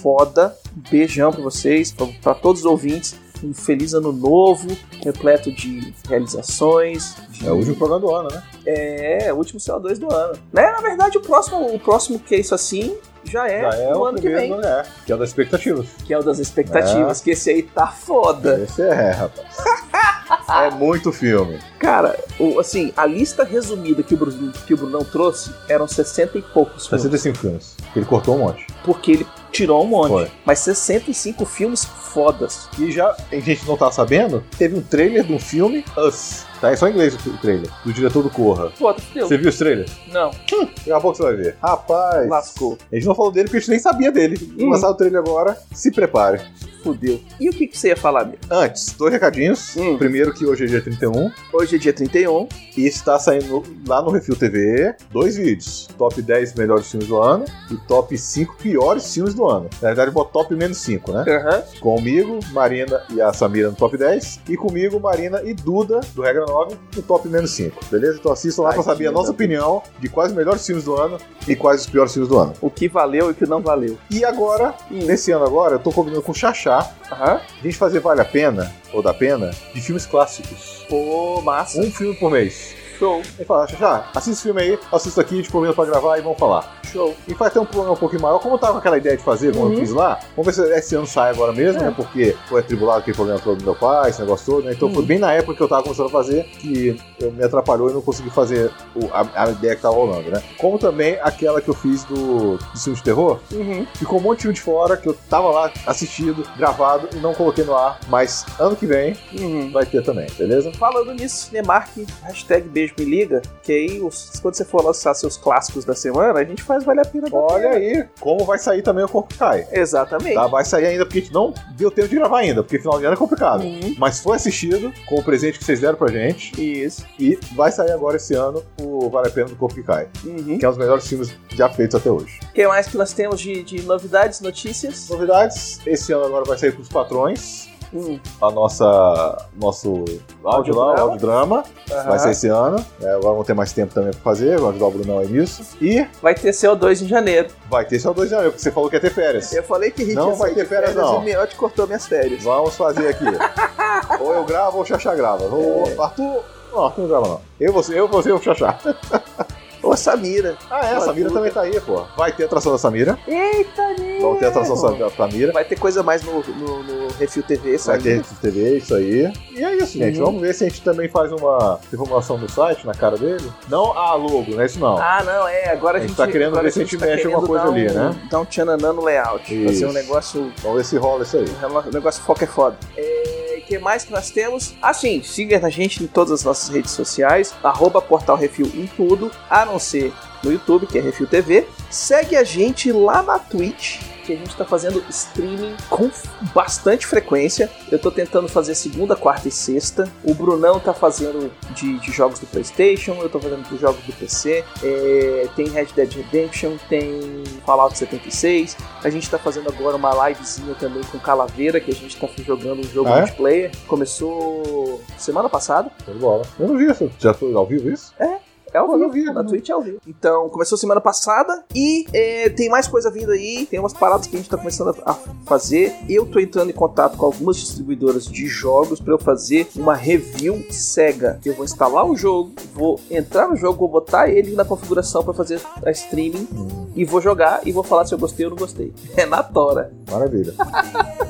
foda. 0.00 0.56
Beijão 0.90 1.30
para 1.32 1.42
vocês, 1.42 1.94
para 2.22 2.34
todos 2.34 2.62
os 2.62 2.66
ouvintes. 2.66 3.16
Um 3.42 3.52
feliz 3.54 3.92
ano 3.94 4.12
novo, 4.12 4.66
repleto 5.02 5.52
de 5.52 5.92
realizações. 6.08 7.14
de- 7.30 7.46
É 7.46 7.50
o 7.52 7.56
último 7.56 7.76
programa 7.76 8.00
do 8.00 8.14
ano, 8.14 8.28
né? 8.32 8.42
É, 8.66 9.32
o 9.32 9.36
último 9.36 9.60
CO2 9.60 9.98
do 9.98 10.12
ano. 10.12 10.34
Né? 10.52 10.70
Na 10.72 10.80
verdade, 10.80 11.18
o 11.18 11.20
próximo, 11.20 11.74
o 11.74 11.78
próximo 11.78 12.18
que 12.18 12.34
é 12.34 12.40
isso 12.40 12.54
assim 12.54 12.96
já 13.24 13.48
é, 13.48 13.60
Já 13.62 13.78
é 13.78 13.94
o 13.94 14.04
ano 14.04 14.20
que 14.20 14.28
vem. 14.28 14.56
né? 14.56 14.84
Que 15.04 15.12
é 15.12 15.14
o 15.14 15.18
das 15.18 15.30
expectativas. 15.30 15.86
Que 16.04 16.14
é 16.14 16.18
o 16.18 16.22
das 16.22 16.38
expectativas, 16.38 17.20
que 17.20 17.30
esse 17.32 17.50
aí 17.50 17.62
tá 17.62 17.88
foda. 17.88 18.60
Esse 18.62 18.82
é, 18.82 19.10
rapaz. 19.10 19.46
é 20.48 20.70
muito 20.70 21.12
filme. 21.12 21.58
Cara, 21.78 22.16
o, 22.38 22.58
assim, 22.60 22.92
a 22.96 23.04
lista 23.04 23.42
resumida 23.44 24.02
que 24.02 24.14
o, 24.14 24.16
Bruno, 24.16 24.52
que 24.52 24.74
o 24.74 24.76
Brunão 24.76 25.04
trouxe 25.04 25.52
eram 25.68 25.86
60 25.88 26.38
e 26.38 26.42
poucos 26.42 26.86
filmes. 26.86 27.02
65 27.02 27.38
filmes. 27.38 27.76
Ele 27.94 28.04
cortou 28.06 28.36
um 28.36 28.38
monte. 28.38 28.66
Porque 28.84 29.12
ele 29.12 29.26
tirou 29.56 29.84
um 29.84 29.86
monte. 29.86 30.10
Foi. 30.10 30.30
Mas 30.44 30.58
65 30.60 31.44
filmes 31.44 31.84
fodas. 31.84 32.68
E 32.78 32.90
já, 32.90 33.16
a 33.30 33.36
gente 33.36 33.66
não 33.66 33.76
tá 33.76 33.90
sabendo, 33.90 34.44
teve 34.58 34.76
um 34.76 34.82
trailer 34.82 35.24
de 35.24 35.32
um 35.32 35.38
filme, 35.38 35.84
Us. 35.96 36.44
Tá, 36.60 36.70
é 36.70 36.76
só 36.76 36.88
em 36.88 36.92
inglês 36.92 37.14
o 37.14 37.38
trailer. 37.38 37.70
Do 37.84 37.92
diretor 37.92 38.22
do 38.22 38.30
Corra. 38.30 38.70
Foda, 38.70 39.00
fudeu. 39.00 39.28
Você 39.28 39.36
viu 39.36 39.48
os 39.50 39.58
trailers? 39.58 39.92
Não, 40.08 40.30
Daqui 40.30 40.92
a 40.92 41.00
pouco 41.00 41.16
você 41.16 41.22
vai 41.22 41.36
ver. 41.36 41.56
Rapaz. 41.62 42.28
lascou. 42.28 42.78
A 42.90 42.94
gente 42.94 43.06
não 43.06 43.14
falou 43.14 43.30
dele 43.30 43.44
porque 43.44 43.58
a 43.58 43.60
gente 43.60 43.70
nem 43.70 43.78
sabia 43.78 44.10
dele. 44.10 44.54
Hum. 44.58 44.70
Lançar 44.70 44.90
o 44.90 44.94
trailer 44.94 45.20
agora, 45.20 45.58
se 45.72 45.90
prepare. 45.90 46.40
Fudeu. 46.86 47.20
E 47.40 47.48
o 47.48 47.52
que, 47.52 47.66
que 47.66 47.76
você 47.76 47.88
ia 47.88 47.96
falar 47.96 48.24
mesmo? 48.24 48.38
Antes, 48.48 48.92
dois 48.92 49.12
recadinhos. 49.12 49.76
Hum. 49.76 49.98
Primeiro 49.98 50.32
que 50.32 50.46
hoje 50.46 50.64
é 50.64 50.66
dia 50.68 50.80
31 50.80 51.30
Hoje 51.52 51.74
é 51.76 51.78
dia 51.78 51.92
31. 51.92 52.48
e 52.76 52.86
está 52.86 53.18
saindo 53.18 53.62
lá 53.88 54.00
no 54.00 54.10
Refil 54.10 54.36
TV 54.36 54.94
dois 55.10 55.36
vídeos. 55.36 55.88
Top 55.98 56.20
10 56.20 56.54
melhores 56.54 56.88
filmes 56.90 57.08
do 57.08 57.20
ano 57.20 57.44
e 57.70 57.76
top 57.88 58.16
5 58.16 58.56
piores 58.56 59.12
filmes 59.12 59.34
do 59.34 59.46
ano. 59.46 59.68
Na 59.82 59.88
verdade, 59.88 60.10
eu 60.10 60.12
boto 60.12 60.30
top 60.32 60.54
menos 60.54 60.78
5, 60.78 61.10
né? 61.12 61.24
Aham. 61.26 61.62
Comigo, 61.80 62.38
Marina 62.52 63.02
e 63.10 63.20
a 63.20 63.32
Samira 63.32 63.70
no 63.70 63.76
top 63.76 63.96
10. 63.96 64.40
E 64.48 64.56
comigo, 64.56 65.00
Marina 65.00 65.42
e 65.42 65.54
Duda, 65.54 66.00
do 66.14 66.22
Regra 66.22 66.44
9, 66.46 66.76
no 66.94 67.02
top 67.02 67.28
menos 67.28 67.50
5. 67.52 67.86
Beleza? 67.90 68.18
Então 68.20 68.30
assistam 68.30 68.62
lá 68.62 68.68
pra 68.72 68.82
Tadinha 68.82 68.94
saber 68.94 69.06
a 69.08 69.12
nossa 69.12 69.30
opinião 69.32 69.82
de 69.98 70.08
quais 70.08 70.30
os 70.30 70.36
melhores 70.36 70.64
filmes 70.64 70.84
do 70.84 70.94
ano 70.94 71.18
e 71.48 71.56
quais 71.56 71.80
os 71.82 71.86
piores 71.86 72.12
filmes 72.12 72.28
do 72.28 72.38
ano. 72.38 72.52
O 72.60 72.70
que 72.70 72.88
valeu 72.88 73.28
e 73.28 73.32
o 73.32 73.34
que 73.34 73.46
não 73.46 73.60
valeu. 73.60 73.96
E 74.10 74.24
agora, 74.24 74.74
nesse 74.90 75.32
ano 75.32 75.44
agora, 75.44 75.74
eu 75.74 75.78
tô 75.78 75.90
combinando 75.92 76.22
com 76.22 76.32
o 76.32 76.34
Xaxá 76.34 76.75
Aham. 77.10 77.40
a 77.60 77.62
gente 77.62 77.76
fazer 77.76 78.00
Vale 78.00 78.20
a 78.20 78.24
Pena, 78.24 78.72
ou 78.92 79.02
da 79.02 79.14
Pena, 79.14 79.50
de 79.74 79.80
filmes 79.80 80.06
clássicos. 80.06 80.84
Pô, 80.88 81.40
massa. 81.42 81.80
Um 81.80 81.90
filme 81.90 82.14
por 82.16 82.30
mês. 82.30 82.74
Show, 82.98 83.22
Ele 83.36 83.44
fala, 83.44 83.66
Xaxá, 83.68 84.08
assista 84.14 84.30
esse 84.30 84.42
filme 84.42 84.62
aí, 84.62 84.78
assisto 84.92 85.20
aqui, 85.20 85.46
combina 85.50 85.72
pra 85.74 85.84
gravar 85.84 86.18
e 86.18 86.22
vamos 86.22 86.38
falar. 86.38 86.76
show. 86.92 87.14
E 87.26 87.34
faz 87.34 87.50
até 87.50 87.60
um 87.60 87.66
programa 87.66 87.94
um 87.94 87.96
pouquinho 87.98 88.22
maior. 88.22 88.38
Como 88.38 88.54
eu 88.54 88.58
tava 88.58 88.74
com 88.74 88.78
aquela 88.78 88.96
ideia 88.96 89.16
de 89.16 89.22
fazer, 89.22 89.52
como 89.52 89.66
Uhum. 89.66 89.72
eu 89.72 89.78
fiz 89.80 89.90
lá, 89.92 90.18
vamos 90.36 90.46
ver 90.56 90.62
se 90.64 90.72
esse 90.78 90.94
ano 90.94 91.06
sai 91.06 91.30
agora 91.30 91.52
mesmo, 91.52 91.80
É. 91.82 91.86
né? 91.86 91.92
Porque 91.94 92.34
foi 92.48 92.60
atribulado 92.60 93.00
aquele 93.00 93.14
problema 93.16 93.40
todo 93.40 93.58
do 93.58 93.64
meu 93.64 93.74
pai, 93.74 94.08
esse 94.10 94.20
negócio 94.20 94.46
todo, 94.46 94.64
né? 94.64 94.72
Então 94.72 94.88
foi 94.90 95.00
Uhum. 95.00 95.06
bem 95.06 95.18
na 95.18 95.32
época 95.32 95.54
que 95.56 95.62
eu 95.62 95.68
tava 95.68 95.82
começando 95.82 96.06
a 96.06 96.10
fazer 96.10 96.44
que 96.44 96.96
eu 97.20 97.32
me 97.32 97.42
atrapalhou 97.44 97.90
e 97.90 97.92
não 97.92 98.00
consegui 98.00 98.30
fazer 98.30 98.70
o- 98.94 99.08
a, 99.12 99.26
a 99.34 99.50
ideia 99.50 99.74
que 99.74 99.82
tava 99.82 99.94
rolando, 99.96 100.30
né? 100.30 100.42
Como 100.58 100.78
também 100.78 101.18
aquela 101.22 101.60
que 101.60 101.68
eu 101.68 101.74
fiz 101.74 102.04
do, 102.04 102.56
do 102.56 102.78
filme 102.80 102.96
de 102.96 103.02
terror, 103.02 103.40
Uhum. 103.52 103.84
ficou 103.96 104.18
um 104.18 104.22
monte 104.22 104.36
de 104.38 104.42
filme 104.42 104.54
de 104.54 104.60
fora 104.62 104.96
que 104.96 105.08
eu 105.08 105.14
tava 105.28 105.50
lá 105.50 105.70
assistido, 105.86 106.46
gravado 106.56 107.08
e 107.14 107.16
não 107.16 107.34
coloquei 107.34 107.64
no 107.64 107.76
ar, 107.76 107.98
mas 108.08 108.46
ano 108.60 108.76
que 108.76 108.86
vem 108.86 109.14
Uhum. 109.38 109.70
vai 109.72 109.84
ter 109.84 110.02
também, 110.04 110.28
beleza? 110.38 110.72
Falando 110.78 111.12
nisso, 111.12 111.48
Cinemark, 111.48 111.90
hashtag 112.22 112.68
beijo 112.68 112.85
me 112.98 113.04
liga, 113.04 113.42
que 113.62 113.72
aí 113.72 114.00
os- 114.00 114.38
quando 114.40 114.54
você 114.54 114.64
for 114.64 114.84
lançar 114.84 115.14
seus 115.14 115.36
clássicos 115.36 115.84
da 115.84 115.94
semana, 115.94 116.38
a 116.40 116.44
gente 116.44 116.62
faz 116.62 116.84
Vale 116.84 117.00
a 117.00 117.04
Pena 117.04 117.28
Olha 117.32 117.70
Pena. 117.70 117.74
aí 117.76 118.04
como 118.20 118.44
vai 118.44 118.58
sair 118.58 118.82
também 118.82 119.04
o 119.04 119.08
Corpo 119.08 119.34
Cai. 119.36 119.66
Exatamente. 119.72 120.34
Tá? 120.34 120.46
Vai 120.46 120.64
sair 120.64 120.86
ainda 120.86 121.04
porque 121.04 121.18
a 121.18 121.22
gente 121.22 121.32
não 121.34 121.52
deu 121.76 121.90
tempo 121.90 122.08
de 122.08 122.14
gravar 122.16 122.38
ainda, 122.40 122.62
porque 122.62 122.78
final 122.78 122.98
de 122.98 123.04
ano 123.04 123.14
é 123.14 123.16
complicado. 123.16 123.62
Uhum. 123.62 123.94
Mas 123.98 124.20
foi 124.20 124.36
assistido 124.36 124.92
com 125.06 125.16
o 125.16 125.22
presente 125.24 125.58
que 125.58 125.64
vocês 125.64 125.80
deram 125.80 125.96
pra 125.96 126.08
gente. 126.08 126.52
Isso. 126.60 127.04
E 127.18 127.38
vai 127.54 127.70
sair 127.72 127.90
agora 127.92 128.16
esse 128.16 128.34
ano 128.34 128.62
o 128.80 129.08
Vale 129.10 129.28
a 129.28 129.30
Pena 129.30 129.48
do 129.48 129.56
Corpo 129.56 129.74
que 129.74 129.82
Cai, 129.82 130.08
Uhum. 130.24 130.58
que 130.58 130.64
é 130.64 130.68
um 130.68 130.72
dos 130.72 130.78
melhores 130.78 131.06
filmes 131.06 131.32
já 131.54 131.68
feitos 131.68 131.94
até 131.94 132.10
hoje. 132.10 132.38
O 132.50 132.52
que 132.52 132.66
mais 132.66 132.86
que 132.86 132.96
nós 132.96 133.12
temos 133.12 133.40
de, 133.40 133.62
de 133.62 133.82
novidades, 133.82 134.40
notícias? 134.40 135.08
Novidades: 135.08 135.80
esse 135.86 136.12
ano 136.12 136.24
agora 136.26 136.44
vai 136.44 136.58
sair 136.58 136.72
com 136.72 136.82
os 136.82 136.88
patrões. 136.88 137.65
Hum. 137.94 138.18
A 138.42 138.50
nossa. 138.50 139.48
Nosso 139.56 140.04
áudio 140.44 140.74
lá, 140.76 140.86
o 140.86 141.00
Audiodrama. 141.00 141.00
audiodrama. 141.00 141.64
Vai 141.88 141.98
Aham. 141.98 142.18
sair 142.18 142.32
esse 142.32 142.48
ano. 142.48 142.84
É, 143.00 143.06
agora 143.10 143.30
vamos 143.32 143.46
ter 143.46 143.54
mais 143.54 143.72
tempo 143.72 143.94
também 143.94 144.10
pra 144.10 144.20
fazer. 144.20 144.58
Vou 144.58 144.70
ajudar 144.70 144.86
o 144.86 144.90
Brunão 144.90 145.18
aí 145.18 145.28
nisso. 145.28 145.62
E 145.80 146.06
Vai 146.20 146.34
ter 146.34 146.50
CO2 146.50 147.02
em 147.02 147.06
janeiro. 147.08 147.48
vai 147.70 147.84
ter 147.84 147.96
esse 147.96 148.06
é 148.06 148.10
o 148.10 148.14
2 148.14 148.28
de 148.28 148.30
janeiro, 148.34 148.52
porque 148.52 148.62
você 148.62 148.72
falou 148.72 148.88
que 148.90 148.96
ia 148.96 149.00
ter 149.00 149.12
férias. 149.12 149.52
Eu 149.52 149.62
falei 149.62 149.90
que 149.90 150.04
gente 150.04 150.14
Não 150.14 150.34
vai 150.34 150.52
ter 150.54 150.62
de 150.64 150.68
férias, 150.68 150.94
não. 150.94 151.18
O 151.18 151.22
Miotti 151.22 151.56
cortou 151.56 151.86
minhas 151.86 152.06
férias. 152.06 152.42
Vamos 152.42 152.74
fazer 152.76 153.08
aqui. 153.08 153.24
ou 154.20 154.34
eu 154.34 154.44
gravo 154.44 154.76
ou 154.78 154.82
o 154.82 154.86
Xaxá 154.86 155.14
grava. 155.14 155.44
É. 155.44 156.02
Arthur. 156.02 156.42
Não, 156.72 156.84
Arthur 156.84 157.00
não 157.02 157.08
grava 157.08 157.28
não. 157.28 157.40
Eu, 157.60 157.72
você, 157.72 157.98
eu, 157.98 158.06
você 158.08 158.28
e 158.28 158.32
o 158.32 158.42
Xaxá. 158.42 158.78
Ô, 159.82 159.96
Samira. 159.96 160.56
Ah, 160.70 160.86
é, 160.86 160.96
a 160.96 161.00
Samira 161.00 161.30
também 161.30 161.50
tá 161.50 161.62
aí, 161.62 161.80
pô. 161.80 162.04
Vai 162.16 162.32
ter 162.32 162.44
atração 162.44 162.72
da 162.72 162.78
Samira. 162.78 163.18
Eita, 163.26 163.88
né? 163.98 164.18
Vamos 164.20 164.38
ter 164.38 164.46
atração 164.46 164.96
da 164.96 165.10
Samira. 165.10 165.52
Vai 165.52 165.64
ter 165.64 165.78
coisa 165.78 166.02
mais 166.02 166.22
no, 166.22 166.42
no, 166.42 166.82
no 166.82 167.08
Refil 167.18 167.42
TV, 167.42 167.70
Vai 167.70 167.78
sabe? 167.78 168.02
ter 168.02 168.22
TV, 168.40 168.76
isso 168.78 168.94
aí. 168.94 169.32
E 169.52 169.64
é 169.64 169.76
isso, 169.76 169.98
gente. 169.98 170.18
Uhum. 170.18 170.26
Vamos 170.26 170.40
ver 170.42 170.54
se 170.54 170.64
a 170.64 170.68
gente 170.68 170.82
também 170.82 171.08
faz 171.08 171.32
uma 171.32 171.78
reformulação 171.90 172.38
do 172.38 172.50
site 172.50 172.86
na 172.86 172.94
cara 172.94 173.16
dele. 173.16 173.50
Não 173.68 173.96
a 173.96 174.14
logo, 174.14 174.52
não 174.52 174.60
é 174.60 174.66
isso 174.66 174.78
não. 174.78 174.98
Ah, 174.98 175.22
não, 175.24 175.48
é. 175.48 175.68
Agora 175.70 175.98
a 175.98 175.98
A 175.98 176.00
gente, 176.00 176.10
gente 176.10 176.16
tá 176.16 176.26
querendo 176.26 176.60
ver 176.60 176.72
se 176.72 176.80
a 176.80 176.84
gente 176.84 176.96
mexe 176.98 177.16
querendo 177.16 177.34
alguma 177.34 177.46
coisa 177.48 177.64
dar 177.64 177.70
ali, 177.70 177.90
um, 177.90 177.94
né? 177.94 178.28
Dar 178.30 178.40
um 178.40 178.44
tchananã 178.44 178.92
no 178.92 179.04
layout. 179.04 179.54
Isso. 179.54 179.66
Fazer 179.72 179.86
um 179.86 179.92
negócio. 179.92 180.52
Vamos 180.62 180.78
ver 180.78 180.84
se 180.84 180.96
rola 180.96 181.22
isso 181.22 181.36
aí. 181.36 181.46
Um 181.88 181.92
negócio 181.92 182.22
foca 182.22 182.44
é 182.44 182.48
foda. 182.48 182.76
É, 182.96 183.35
que 183.66 183.78
mais 183.78 184.04
que 184.04 184.12
nós 184.12 184.30
temos? 184.30 184.74
Assim, 184.80 185.22
siga 185.22 185.64
a 185.64 185.68
gente 185.68 186.02
em 186.02 186.06
todas 186.06 186.32
as 186.32 186.44
nossas 186.44 186.68
redes 186.68 186.92
sociais, 186.92 187.52
arroba 187.62 188.00
Portal 188.00 188.36
Refil 188.36 188.70
em 188.74 188.86
tudo, 188.86 189.30
a 189.50 189.66
não 189.66 189.78
ser 189.78 190.12
no 190.42 190.52
YouTube, 190.52 190.86
que 190.86 190.98
é 190.98 191.00
Refil 191.00 191.26
TV. 191.26 191.66
Segue 191.90 192.36
a 192.36 192.44
gente 192.44 192.92
lá 192.92 193.22
na 193.22 193.38
Twitch, 193.38 194.00
que 194.26 194.32
a 194.32 194.36
gente 194.36 194.54
tá 194.56 194.64
fazendo 194.64 195.02
streaming 195.08 195.74
com 195.88 196.10
bastante 196.54 197.06
frequência. 197.06 197.70
Eu 197.90 197.98
tô 197.98 198.10
tentando 198.10 198.48
fazer 198.48 198.74
segunda, 198.74 199.14
quarta 199.14 199.48
e 199.48 199.50
sexta. 199.50 200.10
O 200.24 200.34
Brunão 200.34 200.80
tá 200.80 200.92
fazendo 200.92 201.50
de, 201.70 201.98
de 202.00 202.10
jogos 202.12 202.38
do 202.38 202.46
PlayStation, 202.46 203.14
eu 203.22 203.28
tô 203.28 203.38
fazendo 203.38 203.62
de 203.68 203.78
jogos 203.78 204.02
do 204.04 204.12
PC. 204.12 204.64
É, 204.82 205.48
tem 205.54 205.68
Red 205.68 205.86
Dead 205.94 206.12
Redemption, 206.12 206.76
tem 206.88 207.44
Fallout 207.64 207.96
76. 207.96 208.76
A 209.04 209.10
gente 209.10 209.30
tá 209.30 209.38
fazendo 209.38 209.68
agora 209.68 209.96
uma 209.96 210.28
livezinha 210.28 210.74
também 210.74 211.02
com 211.04 211.18
Calaveira, 211.18 211.80
que 211.80 211.90
a 211.90 211.94
gente 211.94 212.16
tá 212.16 212.28
jogando 212.44 212.80
um 212.80 212.88
jogo 212.88 213.08
Ah, 213.08 213.16
é? 213.18 213.20
multiplayer. 213.20 213.70
Começou 213.86 215.00
semana 215.16 215.48
passada. 215.48 215.90
De 216.06 216.14
bola. 216.14 216.44
Eu 216.58 216.68
não 216.68 216.76
vi 216.76 216.90
isso. 216.90 217.10
Já 217.18 217.32
foi 217.32 217.54
ao 217.54 217.66
vivo 217.66 217.88
isso? 217.90 218.12
É 218.18 218.38
ao 218.74 218.86
Pô, 218.86 218.96
eu 218.96 219.10
vivo, 219.10 219.26
vi, 219.28 219.34
na 219.34 219.42
né? 219.42 219.48
Twitch 219.48 219.68
é 219.68 219.72
ao 219.72 219.82
vivo. 219.82 219.98
Então, 220.06 220.48
começou 220.48 220.76
semana 220.76 221.00
passada 221.00 221.64
e 221.74 222.06
é, 222.12 222.48
tem 222.48 222.68
mais 222.68 222.86
coisa 222.86 223.10
vindo 223.10 223.30
aí, 223.32 223.66
tem 223.66 223.78
umas 223.78 223.92
paradas 223.92 224.26
que 224.26 224.36
a 224.36 224.38
gente 224.38 224.48
tá 224.48 224.56
começando 224.56 224.96
a, 225.04 225.10
a 225.10 225.14
fazer. 225.46 225.94
Eu 226.08 226.26
tô 226.26 226.38
entrando 226.38 226.70
em 226.70 226.74
contato 226.74 227.16
com 227.16 227.26
algumas 227.26 227.56
distribuidoras 227.56 228.26
de 228.26 228.46
jogos 228.46 229.00
para 229.00 229.12
eu 229.12 229.18
fazer 229.18 229.68
uma 229.76 229.94
review 229.94 230.64
cega. 230.70 231.40
Eu 231.44 231.54
vou 231.54 231.64
instalar 231.64 232.04
o 232.06 232.16
jogo, 232.16 232.52
vou 232.74 233.00
entrar 233.10 233.48
no 233.48 233.56
jogo, 233.56 233.78
vou 233.78 233.88
botar 233.88 234.28
ele 234.28 234.54
na 234.54 234.64
configuração 234.64 235.22
para 235.22 235.34
fazer 235.34 235.60
a 235.84 235.90
streaming 235.90 236.48
e 236.94 237.04
vou 237.04 237.20
jogar 237.20 237.60
e 237.66 237.72
vou 237.72 237.82
falar 237.82 238.06
se 238.06 238.14
eu 238.14 238.18
gostei 238.18 238.46
ou 238.46 238.50
não 238.50 238.58
gostei. 238.58 238.92
É 239.16 239.24
na 239.24 239.42
tora. 239.42 239.92
Maravilha. 240.10 240.54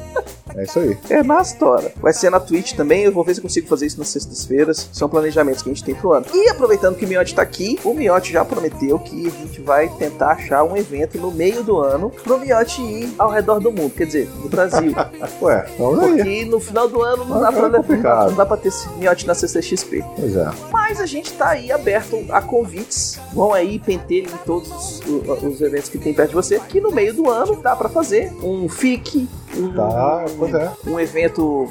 é 0.56 0.64
isso 0.64 0.78
aí. 0.78 0.96
É 1.10 1.22
na 1.22 1.42
Tora. 1.44 1.92
Vai 2.00 2.12
ser 2.12 2.30
na 2.30 2.40
Twitch 2.40 2.72
também. 2.74 3.02
Eu 3.04 3.12
vou 3.12 3.22
ver 3.24 3.34
se 3.34 3.40
eu 3.40 3.42
consigo 3.42 3.66
fazer 3.68 3.86
isso 3.86 3.98
nas 3.98 4.08
sextas-feiras. 4.08 4.88
São 4.92 5.08
planejamentos 5.08 5.62
que 5.62 5.70
a 5.70 5.72
gente 5.72 5.84
tem 5.84 5.94
pro 5.94 6.12
ano. 6.12 6.26
E 6.34 6.48
aproveitando 6.48 6.96
que 6.96 7.04
o 7.04 7.08
Miotti 7.08 7.34
tá 7.34 7.42
aqui, 7.42 7.78
o 7.84 7.92
Miotti 7.94 8.32
já 8.32 8.44
prometeu 8.44 8.98
que 8.98 9.26
a 9.26 9.30
gente 9.30 9.60
vai 9.60 9.88
tentar 9.88 10.32
achar 10.32 10.64
um 10.64 10.76
evento 10.76 11.18
no 11.18 11.30
meio 11.30 11.62
do 11.62 11.78
ano 11.78 12.10
pro 12.10 12.38
Miotti 12.38 12.82
ir 12.82 13.14
ao 13.18 13.30
redor 13.30 13.60
do 13.60 13.70
mundo. 13.70 13.92
Quer 13.94 14.06
dizer, 14.06 14.28
no 14.42 14.48
Brasil. 14.48 14.92
Ué, 15.42 15.66
vamos 15.78 16.00
aí. 16.04 16.16
Porque 16.16 16.44
no 16.46 16.60
final 16.60 16.88
do 16.88 17.02
ano 17.02 17.24
não 17.24 17.36
Ah, 17.36 17.50
dá 17.50 17.52
pra, 17.52 17.66
é 17.68 17.70
complicado. 17.70 18.28
não 18.30 18.36
dá 18.36 18.46
pra 18.46 18.56
ter 18.56 18.68
esse 18.68 18.88
Miotti 18.98 19.26
na 19.26 19.34
CCXP. 19.34 20.04
Pois 20.16 20.36
é. 20.36 20.50
Mas 20.72 21.00
a 21.00 21.06
gente 21.06 21.32
tá 21.34 21.50
aí 21.50 21.70
aberto 21.70 22.24
a 22.30 22.40
convites. 22.40 23.18
Vão 23.32 23.52
aí, 23.52 23.78
pentelhem 23.78 24.26
em 24.32 24.46
todos 24.46 24.70
os, 25.06 25.42
os 25.42 25.60
eventos 25.60 25.88
que 25.88 25.98
tem 25.98 26.14
perto 26.14 26.30
de 26.30 26.34
você. 26.34 26.58
Que 26.60 26.80
no 26.80 26.90
meio 26.90 27.12
do 27.14 27.30
ano 27.30 27.56
dá 27.62 27.74
pra 27.76 27.88
fazer 27.88 28.32
um 28.42 28.68
FIC, 28.68 29.28
um, 29.54 29.72
Tá, 29.72 30.24
pois 30.38 30.54
é. 30.54 30.72
um 30.86 30.98
evento 31.00 31.68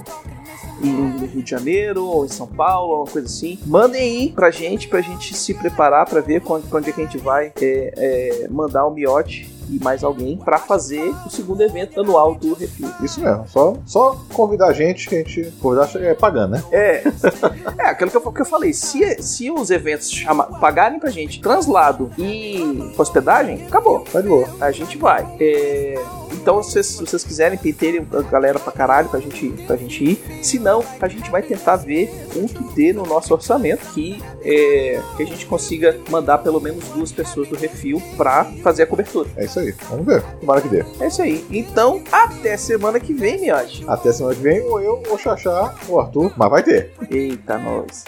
no 0.81 1.25
Rio 1.25 1.43
de 1.43 1.49
Janeiro 1.49 2.05
ou 2.05 2.25
em 2.25 2.29
São 2.29 2.47
Paulo, 2.47 2.97
uma 2.97 3.11
coisa 3.11 3.27
assim. 3.27 3.57
Mandem 3.65 4.01
aí 4.01 4.31
pra 4.31 4.51
gente, 4.51 4.87
pra 4.87 5.01
gente 5.01 5.35
se 5.35 5.53
preparar 5.53 6.05
pra 6.05 6.21
ver 6.21 6.41
quando, 6.41 6.67
pra 6.67 6.79
onde 6.79 6.89
é 6.89 6.93
que 6.93 7.01
a 7.01 7.05
gente 7.05 7.17
vai 7.17 7.51
é, 7.61 7.93
é, 7.95 8.47
mandar 8.49 8.85
o 8.85 8.91
Miote 8.91 9.49
e 9.69 9.83
mais 9.83 10.03
alguém 10.03 10.37
pra 10.37 10.57
fazer 10.57 11.13
o 11.25 11.29
segundo 11.29 11.61
evento 11.61 11.99
anual 11.99 12.35
do 12.35 12.53
Refil. 12.53 12.89
Isso 13.01 13.19
mesmo. 13.19 13.47
Só, 13.47 13.75
só 13.85 14.17
convidar 14.33 14.67
a 14.67 14.73
gente, 14.73 15.07
que 15.07 15.15
a 15.15 15.17
gente. 15.19 15.51
Convidar 15.61 15.89
é 15.95 16.13
pagando, 16.13 16.51
né? 16.51 16.63
É, 16.71 17.03
é 17.77 17.87
aquilo 17.87 18.11
que 18.11 18.17
eu, 18.17 18.31
que 18.31 18.41
eu 18.41 18.45
falei. 18.45 18.73
Se, 18.73 19.21
se 19.21 19.51
os 19.51 19.69
eventos 19.69 20.09
chama, 20.09 20.43
pagarem 20.59 20.99
pra 20.99 21.09
gente 21.09 21.41
translado 21.41 22.11
e 22.17 22.93
hospedagem, 22.97 23.65
acabou. 23.67 24.01
Tá 24.11 24.21
de 24.21 24.27
boa. 24.27 24.47
A 24.59 24.71
gente 24.71 24.97
vai. 24.97 25.25
É, 25.39 25.95
então, 26.33 26.61
se 26.61 26.71
vocês, 26.71 26.85
se 26.85 27.01
vocês 27.01 27.23
quiserem 27.23 27.57
penterem 27.57 28.05
a 28.13 28.21
galera 28.21 28.59
pra 28.59 28.71
caralho 28.71 29.09
pra 29.09 29.19
gente, 29.19 29.49
pra 29.65 29.75
gente 29.75 30.03
ir. 30.03 30.43
Se 30.43 30.59
não, 30.59 30.83
a 31.01 31.07
gente 31.07 31.29
vai 31.31 31.41
tentar 31.41 31.77
ver 31.77 32.11
um 32.35 32.47
que 32.47 32.63
dê 32.75 32.93
no 32.93 33.05
nosso 33.05 33.33
orçamento 33.33 33.85
que, 33.93 34.21
é, 34.43 35.01
que 35.17 35.23
a 35.23 35.25
gente 35.25 35.45
consiga 35.45 35.99
mandar 36.09 36.39
pelo 36.39 36.59
menos 36.59 36.87
duas 36.89 37.11
pessoas 37.11 37.47
do 37.47 37.55
refil 37.55 38.01
pra 38.17 38.45
fazer 38.61 38.83
a 38.83 38.87
cobertura. 38.87 39.29
É 39.37 39.45
isso 39.45 39.54
aí. 39.59 39.73
Vamos 39.89 40.05
ver. 40.05 40.21
Tomara 40.39 40.61
que 40.61 40.67
dê. 40.69 40.83
É 40.99 41.07
isso 41.07 41.21
aí. 41.21 41.45
Então, 41.49 42.01
até 42.11 42.57
semana 42.57 42.99
que 42.99 43.13
vem, 43.13 43.39
Miote. 43.41 43.83
Até 43.87 44.11
semana 44.11 44.35
que 44.35 44.41
vem, 44.41 44.61
ou 44.61 44.79
eu, 44.79 45.03
ou 45.09 45.15
o 45.15 45.17
Xaxá, 45.17 45.73
ou 45.87 45.95
o 45.95 45.99
Arthur. 45.99 46.31
Mas 46.37 46.49
vai 46.49 46.63
ter. 46.63 46.91
Eita, 47.09 47.57
nós. 47.57 48.03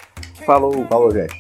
Falou. 0.46 0.86
Falou, 0.88 1.12
gente. 1.12 1.34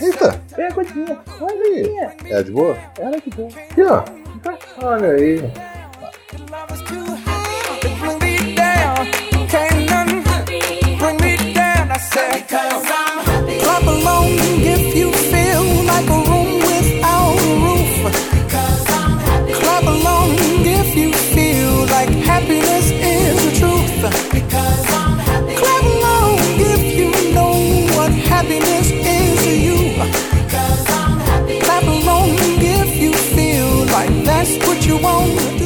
Eita, 0.00 0.40
Pega 0.54 0.68
a 0.68 0.72
coisinha. 0.74 1.18
olha 1.40 1.62
aí. 1.64 2.10
É 2.30 2.42
de 2.42 2.50
boa? 2.50 2.76
Olha 3.00 3.20
que 3.20 3.30
bom. 3.30 3.48
Aqui, 3.48 3.82
ó. 3.82 4.04
Olha 4.82 5.10
aí. 5.10 5.40
say, 12.10 12.42
because 12.42 12.84
I'm 12.84 13.24
happy. 13.24 13.58
Clap 13.60 13.82
along 13.82 14.28
if 14.74 14.96
you 14.96 15.12
feel 15.32 15.64
like 15.92 16.08
a 16.08 16.20
room 16.30 16.50
without 16.68 17.38
a 17.38 17.54
roof. 17.64 17.92
Because 18.34 18.84
I'm 18.98 19.18
happy. 19.18 19.52
Clap 19.52 19.84
along 19.84 20.30
if 20.80 20.96
you 20.96 21.12
feel 21.34 21.72
like 21.94 22.10
happiness 22.30 22.86
is 22.90 23.36
the 23.44 23.52
truth. 23.60 23.96
Because 24.32 24.84
I'm 24.98 25.18
happy. 25.18 25.54
Clap 25.60 25.84
along 25.94 26.38
if 26.74 26.82
you 26.98 27.10
know 27.34 27.54
what 27.96 28.10
happiness 28.32 28.88
is 28.90 29.34
to 29.44 29.52
you. 29.66 29.78
Because 30.42 30.82
I'm 30.90 31.18
happy. 31.28 31.60
Clap 31.60 31.84
along 31.84 32.30
if 32.78 32.96
you 32.96 33.12
feel 33.36 33.70
like 33.96 34.12
that's 34.24 34.54
what 34.66 34.84
you 34.86 34.96
want. 34.98 35.61